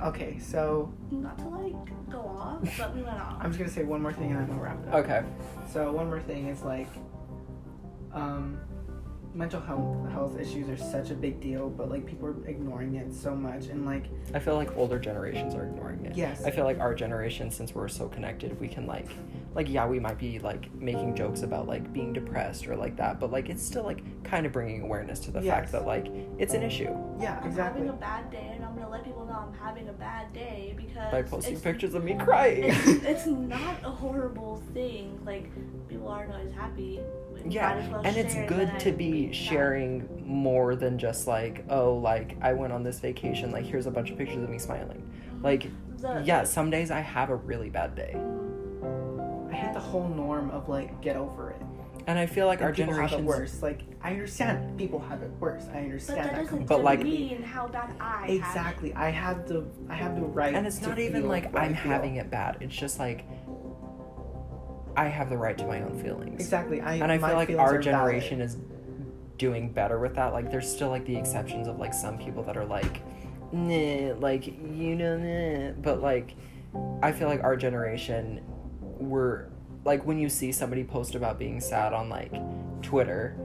Okay, 0.03 0.37
so 0.39 0.93
Not 1.11 1.37
to 1.39 1.47
like 1.47 2.09
go 2.11 2.19
off, 2.19 2.59
but 2.77 2.95
we 2.95 3.01
went 3.01 3.17
off. 3.19 3.37
I'm 3.39 3.49
just 3.51 3.57
gonna 3.59 3.71
say 3.71 3.83
one 3.83 4.01
more 4.01 4.13
thing 4.13 4.31
and 4.31 4.39
then 4.39 4.47
we'll 4.49 4.59
wrap 4.63 4.77
it 4.83 4.89
up. 4.89 4.95
Okay. 4.95 5.23
So 5.71 5.91
one 5.91 6.07
more 6.07 6.19
thing 6.19 6.47
is 6.47 6.61
like, 6.63 6.87
um, 8.13 8.59
mental 9.33 9.59
health 9.59 10.09
health 10.11 10.39
issues 10.39 10.69
are 10.69 10.77
such 10.77 11.11
a 11.11 11.13
big 11.13 11.39
deal, 11.41 11.69
but 11.69 11.89
like 11.89 12.05
people 12.05 12.27
are 12.27 12.47
ignoring 12.47 12.95
it 12.95 13.13
so 13.13 13.35
much, 13.35 13.67
and 13.67 13.85
like 13.85 14.05
I 14.33 14.39
feel 14.39 14.55
like 14.55 14.75
older 14.77 14.99
generations 14.99 15.55
are 15.55 15.65
ignoring 15.65 16.05
it. 16.05 16.15
yes, 16.15 16.43
I 16.43 16.51
feel 16.51 16.63
like 16.65 16.79
our 16.79 16.93
generation, 16.95 17.49
since 17.51 17.73
we're 17.75 17.87
so 17.87 18.07
connected, 18.07 18.59
we 18.59 18.67
can 18.67 18.85
like, 18.87 19.09
like 19.55 19.69
yeah, 19.69 19.87
we 19.87 19.99
might 19.99 20.19
be 20.19 20.37
like 20.39 20.73
making 20.75 21.15
jokes 21.15 21.41
about 21.41 21.67
like 21.67 21.91
being 21.93 22.13
depressed 22.13 22.67
or 22.67 22.75
like 22.75 22.97
that, 22.97 23.19
but 23.19 23.31
like 23.31 23.49
it's 23.49 23.63
still 23.65 23.83
like 23.83 24.23
kind 24.23 24.45
of 24.45 24.51
bringing 24.51 24.81
awareness 24.83 25.19
to 25.21 25.31
the 25.31 25.41
Yes. 25.41 25.53
fact 25.55 25.71
that 25.71 25.85
like 25.87 26.07
it's 26.37 26.53
an 26.53 26.61
issue 26.61 26.93
yeah, 27.19 27.39
I'm 27.41 27.47
exactly. 27.47 27.81
having 27.83 27.89
a 27.89 27.93
bad 27.93 28.29
day, 28.29 28.51
and 28.53 28.65
I'm 28.65 28.75
gonna 28.75 28.89
let 28.89 29.03
people 29.05 29.25
know 29.25 29.45
I'm 29.47 29.57
having 29.57 29.87
a 29.87 29.93
bad 29.93 30.33
day 30.33 30.73
because 30.75 31.11
by 31.11 31.21
posting 31.21 31.53
it's, 31.53 31.61
pictures 31.61 31.93
of 31.93 32.03
me 32.03 32.15
crying. 32.15 32.65
It's, 32.65 32.85
it's 33.05 33.25
not 33.25 33.75
a 33.83 33.89
horrible 33.89 34.61
thing. 34.73 35.19
Like 35.25 35.49
people 35.87 36.09
aren't 36.09 36.33
always 36.33 36.53
happy. 36.53 36.99
Yeah, 37.47 37.87
well 37.91 38.01
and 38.03 38.17
it's 38.17 38.33
good 38.49 38.77
to 38.79 38.89
I'm 38.89 38.95
be 38.97 39.11
being 39.11 39.33
sad. 39.33 39.35
sharing 39.35 40.23
more 40.25 40.75
than 40.75 40.97
just 40.97 41.27
like 41.27 41.63
oh 41.69 41.93
like 41.95 42.35
I 42.41 42.53
went 42.53 42.73
on 42.73 42.83
this 42.83 42.99
vacation 42.99 43.51
like 43.51 43.65
here's 43.65 43.85
a 43.85 43.91
bunch 43.91 44.09
of 44.09 44.17
pictures 44.17 44.43
of 44.43 44.49
me 44.49 44.57
smiling. 44.59 45.01
Mm-hmm. 45.29 45.43
Like 45.45 45.69
The, 45.99 46.21
yeah, 46.25 46.43
some 46.43 46.69
days 46.69 46.91
I 46.91 46.99
have 47.01 47.29
a 47.29 47.35
really 47.35 47.69
bad 47.69 47.95
day, 47.95 48.15
I 49.55 49.57
hate 49.67 49.73
the 49.73 49.79
whole 49.79 50.07
norm 50.09 50.49
of 50.51 50.67
like 50.69 51.01
get 51.01 51.15
over 51.15 51.51
it. 51.51 51.61
and 52.07 52.19
I 52.19 52.25
feel 52.25 52.45
like 52.45 52.59
And 52.59 52.67
our 52.67 52.73
people 52.73 52.93
have 52.93 53.03
it 53.05 53.09
generation 53.09 53.25
worse. 53.25 53.61
Like 53.63 53.81
I 54.01 54.11
understand 54.11 54.77
people 54.77 54.99
have 54.99 55.21
it 55.23 55.31
worse. 55.39 55.63
I 55.63 55.67
But 55.73 55.77
understand 55.77 56.19
that 56.19 56.35
that. 56.35 56.43
doesn't 56.43 56.65
But, 56.67 56.83
like- 56.83 57.01
mean 57.03 57.41
how 57.41 57.67
bad 57.67 57.95
I 57.99 58.21
have 58.21 58.29
exactly. 58.29 58.93
I 58.93 59.09
have 59.09 59.47
the 59.47 59.65
I 59.89 59.95
have 59.95 60.15
the 60.15 60.21
right. 60.21 60.53
and 60.53 60.67
it's 60.67 60.79
to 60.79 60.89
not 60.89 60.99
even 60.99 61.21
feel 61.23 61.29
like 61.29 61.55
I 61.55 61.65
I'm 61.65 61.73
having 61.73 62.17
it 62.17 62.29
bad. 62.29 62.57
It's 62.61 62.75
just 62.75 62.99
like 62.99 63.25
I 64.97 65.05
have 65.07 65.29
the 65.29 65.37
right 65.37 65.57
to 65.57 65.65
my 65.67 65.81
own 65.81 65.99
feelings. 66.01 66.39
Exactly. 66.39 66.79
I 66.81 66.95
and 66.95 67.11
I 67.11 67.17
feel 67.17 67.33
like 67.35 67.49
our 67.51 67.77
generation 67.79 68.37
valid. 68.37 68.51
is 68.51 68.57
doing 69.37 69.71
better 69.73 69.99
with 69.99 70.15
that. 70.15 70.31
Like 70.33 70.49
there's 70.51 70.69
still 70.71 70.89
like 70.89 71.05
the 71.05 71.15
exceptions 71.17 71.67
of 71.67 71.77
like 71.79 71.93
some 71.93 72.17
people 72.17 72.43
that 72.43 72.55
are 72.55 72.65
like, 72.65 73.01
nah, 73.51 74.13
like 74.19 74.45
you 74.47 74.95
know, 74.95 75.17
nah. 75.17 75.71
but 75.81 76.01
like 76.01 76.35
I 77.01 77.11
feel 77.11 77.27
like 77.27 77.43
our 77.43 77.55
generation, 77.57 78.41
we're 78.99 79.47
like 79.83 80.05
when 80.05 80.17
you 80.17 80.29
see 80.29 80.51
somebody 80.51 80.83
post 80.83 81.15
about 81.15 81.37
being 81.37 81.59
sad 81.59 81.93
on 81.93 82.09
like 82.09 82.33
Twitter. 82.81 83.35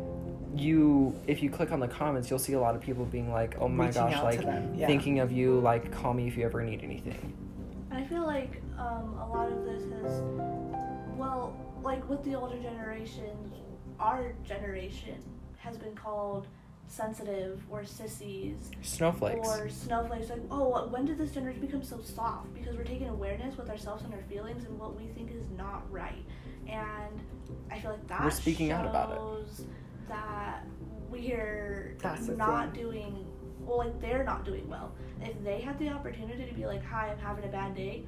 You, 0.57 1.15
if 1.29 1.45
you 1.45 1.49
click 1.51 1.71
on 1.71 1.79
the 1.79 1.87
comments, 1.87 2.29
you'll 2.29 2.41
see 2.41 2.55
a 2.55 2.61
lot 2.61 2.75
of 2.75 2.81
people 2.81 3.05
being 3.05 3.31
like, 3.31 3.57
"Oh 3.61 3.69
my 3.69 3.87
Reaching 3.87 4.11
gosh, 4.11 4.23
like 4.23 4.43
yeah. 4.75 4.87
thinking 4.89 5.21
of 5.21 5.31
you, 5.31 5.61
like 5.61 5.93
call 5.93 6.13
me 6.13 6.27
if 6.27 6.37
you 6.37 6.45
ever 6.45 6.63
need 6.65 6.83
anything." 6.83 7.37
I 7.93 8.03
feel 8.05 8.27
like 8.27 8.61
um, 8.77 9.17
a 9.21 9.29
lot 9.29 9.51
of 9.51 9.65
this 9.65 9.85
has, 10.03 10.23
well, 11.17 11.57
like 11.83 12.09
with 12.09 12.25
the 12.25 12.35
older 12.35 12.59
generations, 12.59 13.55
our 14.01 14.33
generation 14.45 15.23
has 15.59 15.77
been 15.77 15.95
called 15.95 16.47
sensitive 16.91 17.63
or 17.71 17.85
sissies 17.85 18.71
Snowflakes. 18.83 19.47
or 19.49 19.69
snowflakes. 19.69 20.29
Like, 20.29 20.43
oh, 20.51 20.89
when 20.89 21.07
did 21.07 21.19
this 21.19 21.31
generation 21.31 21.61
become 21.61 21.85
so 21.85 22.01
soft? 22.03 22.53
Because 22.53 22.77
we're 22.77 22.85
taking 22.85 23.09
awareness 23.09 23.57
with 23.57 23.71
ourselves 23.71 24.03
and 24.05 24.13
our 24.13 24.23
feelings 24.23 24.65
and 24.65 24.79
what 24.79 24.97
we 25.01 25.07
think 25.09 25.31
is 25.31 25.45
not 25.57 25.91
right. 25.91 26.25
And 26.69 27.21
I 27.71 27.79
feel 27.79 27.93
like 27.93 28.07
that 28.09 28.25
We're 28.25 28.31
speaking 28.31 28.73
out 28.73 28.87
about 28.87 29.13
it. 29.13 29.15
shows 29.17 29.65
that 30.09 30.67
we're 31.09 31.97
That's 32.01 32.27
not 32.29 32.75
doing 32.75 33.25
well. 33.61 33.79
Like 33.79 34.01
they're 34.01 34.25
not 34.25 34.45
doing 34.45 34.69
well. 34.69 34.93
If 35.23 35.43
they 35.45 35.61
had 35.61 35.79
the 35.79 35.91
opportunity 35.91 36.45
to 36.47 36.55
be 36.55 36.67
like, 36.67 36.85
"Hi, 36.85 37.11
I'm 37.11 37.19
having 37.19 37.45
a 37.45 37.49
bad 37.49 37.75
day," 37.77 38.05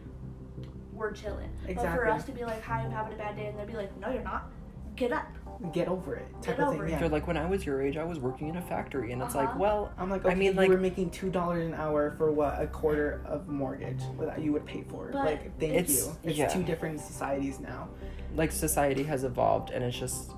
we're 0.93 1.13
chilling. 1.13 1.51
But 1.67 1.77
for 1.93 2.09
us 2.09 2.25
to 2.25 2.33
be 2.33 2.45
like, 2.45 2.63
"Hi, 2.63 2.81
I'm 2.81 2.91
having 2.91 3.13
a 3.15 3.17
bad 3.17 3.37
day," 3.37 3.47
and 3.47 3.59
they'd 3.59 3.67
be 3.67 3.75
like, 3.75 3.97
"No, 3.99 4.11
you're 4.11 4.23
not. 4.23 4.51
Get 4.97 5.13
up." 5.13 5.27
Get 5.73 5.87
over 5.89 6.17
it 6.17 6.27
type 6.43 6.57
Get 6.57 6.61
of 6.61 6.69
over 6.75 6.79
thing. 6.79 6.89
it. 6.89 6.91
Yeah. 6.93 6.99
They're 7.01 7.09
like, 7.09 7.27
when 7.27 7.37
I 7.37 7.47
was 7.47 7.65
your 7.65 7.81
age, 7.83 7.97
I 7.97 8.05
was 8.05 8.19
working 8.19 8.49
in 8.49 8.57
a 8.57 8.63
factory, 8.63 9.13
and 9.13 9.23
it's 9.23 9.35
like, 9.37 9.49
Uh-huh. 9.51 9.59
well, 9.61 9.93
I'm 9.97 10.11
like, 10.11 10.25
I 10.25 10.31
okay, 10.31 10.35
mean, 10.39 10.53
you 10.53 10.59
like- 10.59 10.69
were 10.69 10.77
making 10.77 11.11
two 11.11 11.31
dollars 11.31 11.65
an 11.67 11.75
hour 11.75 12.11
for 12.19 12.33
what 12.33 12.61
a 12.61 12.67
quarter 12.67 13.23
of 13.27 13.47
mortgage 13.49 14.03
that 14.19 14.41
you 14.41 14.53
would 14.53 14.65
pay 14.67 14.83
for. 14.83 15.11
Like, 15.13 15.59
thank 15.61 15.75
It's- 15.75 16.07
you. 16.07 16.17
It's 16.31 16.39
yeah. 16.39 16.49
two 16.49 16.63
different 16.63 17.01
societies 17.01 17.61
now. 17.61 17.89
like 18.35 18.51
society 18.51 19.03
has 19.03 19.25
evolved, 19.25 19.71
and 19.71 19.85
it's 19.85 19.99
just, 19.99 20.33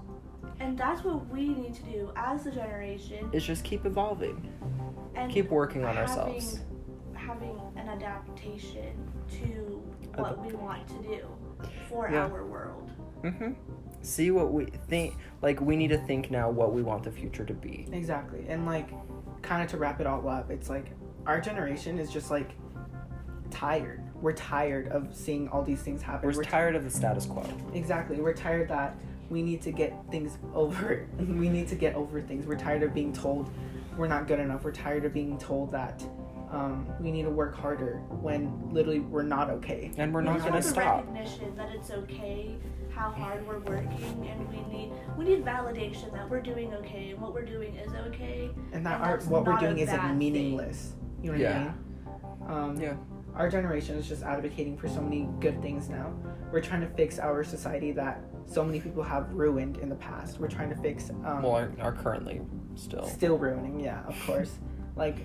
And 0.61 0.77
that's 0.77 1.05
what 1.05 1.29
we 1.29 1.49
need 1.49 1.75
to 1.75 1.83
do 1.85 2.11
as 2.17 2.45
a 2.47 2.51
generation. 2.51 3.29
Is 3.33 3.45
just 3.45 3.63
keep 3.65 3.87
evolving, 3.87 4.53
and 5.15 5.31
keep 5.31 5.49
working 5.51 5.85
on 5.85 5.95
having, 5.95 6.11
ourselves. 6.11 6.61
Having 7.15 7.61
an 7.77 7.89
adaptation 7.89 8.97
to 9.31 9.83
what 10.17 10.45
we 10.45 10.53
want 10.55 10.87
to 10.89 10.95
do 11.09 11.21
for 11.89 12.09
Yeah. 12.11 12.25
our 12.27 12.45
world. 12.45 12.91
Mm-hmm. 13.23 13.53
See 14.05 14.31
what 14.31 14.53
we 14.53 14.67
think. 14.89 15.17
Like 15.43 15.61
we 15.61 15.77
need 15.77 15.89
to 15.89 15.99
think 15.99 16.31
now 16.31 16.51
what 16.51 16.73
we 16.73 16.83
want 16.83 17.03
the 17.05 17.11
future 17.11 17.45
to 17.45 17.55
be. 17.55 17.87
Exactly. 17.93 18.45
And 18.49 18.67
like, 18.67 18.89
kind 19.43 19.63
of 19.63 19.71
to 19.71 19.77
wrap 19.79 20.01
it 20.01 20.07
all 20.07 20.29
up, 20.29 20.51
it's 20.51 20.69
like 20.69 20.93
our 21.27 21.41
generation 21.41 21.99
is 21.99 22.11
just 22.11 22.31
like 22.31 22.51
tired. 23.51 24.03
We're 24.21 24.33
tired 24.33 24.89
of 24.89 25.15
seeing 25.15 25.49
all 25.49 25.63
these 25.63 25.81
things 25.81 26.03
happen. 26.03 26.31
We're 26.35 26.45
tired 26.45 26.77
of 26.77 26.85
the 26.85 26.91
status 26.91 27.27
quo. 27.27 27.45
Exactly. 27.75 28.21
We're 28.21 28.35
tired 28.35 28.69
that 28.69 28.97
we 29.31 29.43
need 29.43 29.63
to 29.63 29.71
get 29.73 29.95
things 30.11 30.39
over. 30.55 31.07
we 31.19 31.49
need 31.49 31.69
to 31.69 31.75
get 31.75 31.95
over 31.95 32.21
things. 32.21 32.47
We're 32.47 32.57
tired 32.59 32.83
of 32.83 32.95
being 32.95 33.13
told 33.13 33.51
we're 33.97 34.09
not 34.09 34.27
good 34.27 34.41
enough. 34.41 34.65
We're 34.65 34.73
tired 34.73 35.05
of 35.05 35.13
being 35.15 35.39
told 35.39 35.71
that 35.73 36.03
um, 36.51 36.87
we 37.01 37.11
need 37.13 37.23
to 37.23 37.31
work 37.31 37.55
harder 37.55 37.99
when 38.21 38.71
literally 38.73 39.01
we're 39.01 39.23
not 39.23 39.51
okay. 39.51 39.93
And 39.97 40.13
we're 40.13 40.21
We 40.21 40.27
not 40.27 40.37
just 40.39 40.49
gonna 40.49 40.63
stop. 40.63 40.97
recognition 41.07 41.55
that 41.57 41.73
it's 41.73 41.91
okay 41.91 42.57
how 42.95 43.11
hard 43.11 43.47
we're 43.47 43.59
working, 43.61 44.27
and 44.31 44.49
we 44.49 44.61
need 44.73 44.93
we 45.19 45.25
need 45.25 45.45
validation 45.45 46.13
that 46.13 46.29
we're 46.29 46.41
doing 46.41 46.73
okay 46.75 47.11
and 47.11 47.21
what 47.21 47.33
we're 47.35 47.45
doing 47.45 47.75
is 47.77 47.93
okay. 47.95 48.51
And 48.73 48.85
that 48.87 49.01
And 49.01 49.05
our, 49.05 49.19
what 49.29 49.45
we're 49.45 49.59
doing 49.59 49.79
isn't 49.79 49.95
bad 49.97 50.09
thing. 50.09 50.19
meaningless. 50.19 50.95
You 51.23 51.33
know 51.33 51.33
what 51.33 51.41
Yeah. 51.41 51.73
I 52.47 52.49
mean? 52.49 52.53
Um, 52.53 52.81
Yeah. 52.81 52.95
Our 53.35 53.51
generation 53.51 53.97
is 53.97 54.09
just 54.09 54.23
advocating 54.23 54.77
for 54.79 54.89
so 54.89 55.01
many 55.01 55.29
good 55.41 55.61
things 55.61 55.89
now. 55.89 56.13
We're 56.53 56.61
trying 56.61 56.83
to 56.83 56.87
fix 56.89 57.19
our 57.19 57.43
society 57.43 57.91
that 57.93 58.23
so 58.47 58.65
many 58.65 58.81
people 58.81 59.03
have 59.03 59.33
ruined 59.33 59.79
in 59.79 59.89
the 59.89 59.97
past. 59.97 60.39
We're 60.39 60.47
trying 60.47 60.71
to 60.71 60.77
fix. 60.77 61.11
Um, 61.11 61.43
Well, 61.43 61.57
are, 61.57 61.73
are 61.81 61.93
currently 61.93 62.43
still. 62.77 63.05
still 63.07 63.39
ruining 63.39 63.79
yeah 63.81 64.05
of 64.07 64.17
course 64.27 64.59
like 64.97 65.19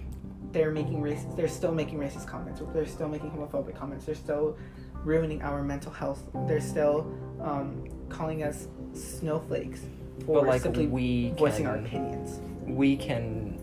they're 0.51 0.69
making 0.71 1.01
racist 1.01 1.36
they're 1.36 1.47
still 1.47 1.71
making 1.71 1.97
racist 1.99 2.27
comments 2.27 2.62
they're 2.73 2.86
still 2.86 3.10
making 3.10 3.32
homophobic 3.32 3.75
comments 3.75 4.05
they're 4.05 4.13
still 4.13 4.55
ruining 5.03 5.41
our 5.41 5.63
mental 5.63 5.91
health 5.91 6.21
they're 6.47 6.62
still 6.62 7.12
um, 7.41 7.88
calling 8.10 8.43
us 8.43 8.67
snowflakes 8.93 9.82
for 10.25 10.41
But 10.41 10.47
like 10.47 10.62
simply 10.62 10.88
we 10.88 11.32
voicing 11.38 11.67
our 11.67 11.78
opinions 11.78 12.39
we 12.69 12.95
can 12.95 13.60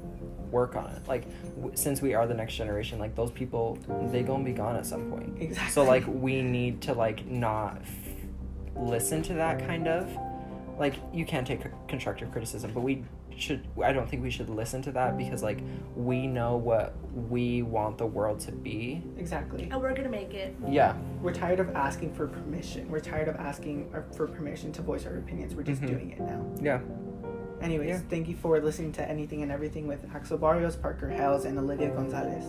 work 0.51 0.77
on 0.77 0.87
it. 0.91 1.07
Like 1.07 1.27
w- 1.57 1.75
since 1.75 2.01
we 2.03 2.15
are 2.15 2.27
the 2.27 2.35
next 2.35 2.55
generation, 2.55 2.99
like 2.99 3.15
those 3.15 3.31
people, 3.31 3.79
they 4.11 4.23
gonna 4.23 4.45
be 4.45 4.53
gone 4.53 4.77
at 4.77 4.87
some 4.87 5.11
point. 5.11 5.37
exactly 5.41 5.73
So 5.73 5.85
like 5.85 6.05
we 6.07 6.43
need 6.43 6.81
to 6.83 6.93
like 6.93 7.27
not 7.27 7.79
f- 7.83 7.95
listen 8.77 9.23
to 9.23 9.35
that 9.35 9.59
kind 9.67 9.89
of 9.89 10.09
like 10.79 10.95
you 11.13 11.25
can 11.25 11.45
take 11.45 11.61
constructive 11.89 12.31
criticism, 12.31 12.73
but 12.75 12.81
we 12.81 13.05
should 13.39 13.67
I 13.83 13.93
don't 13.93 14.09
think 14.09 14.23
we 14.23 14.31
should 14.31 14.49
listen 14.51 14.83
to 14.83 14.93
that 14.93 15.17
because 15.19 15.43
like 15.43 15.61
we 15.95 16.27
know 16.27 16.57
what 16.57 16.95
we 17.15 17.63
want 17.63 17.99
the 17.99 18.07
world 18.07 18.41
to 18.41 18.53
be. 18.53 19.03
exactly 19.19 19.69
And 19.71 19.81
we're 19.81 19.95
gonna 19.95 20.09
make 20.09 20.35
it. 20.35 20.55
Yeah. 20.69 20.95
we're 21.23 21.33
tired 21.33 21.61
of 21.61 21.75
asking 21.75 22.15
for 22.15 22.27
permission 22.27 22.91
we're 22.91 23.01
tired 23.01 23.29
of 23.29 23.37
asking 23.37 23.91
uh, 23.95 24.01
for 24.15 24.27
permission 24.27 24.73
to 24.73 24.83
voice 24.83 25.07
our 25.07 25.17
opinions 25.19 25.55
we're 25.55 25.63
just 25.63 25.83
Mhm. 25.83 25.87
doing 25.89 26.11
it 26.13 26.21
now 26.21 26.45
Yeah. 26.61 26.81
anyways 27.61 27.89
Yeah. 27.89 27.99
thank 28.11 28.29
you 28.29 28.37
for 28.37 28.59
listening 28.61 28.93
to 28.93 29.09
anything 29.09 29.43
and 29.43 29.51
everything 29.53 29.87
with 29.87 30.05
axel 30.15 30.39
barrios 30.39 30.77
parker 30.77 31.09
hales 31.09 31.45
and 31.45 31.59
olivia 31.59 31.91
gonzalez 31.91 32.45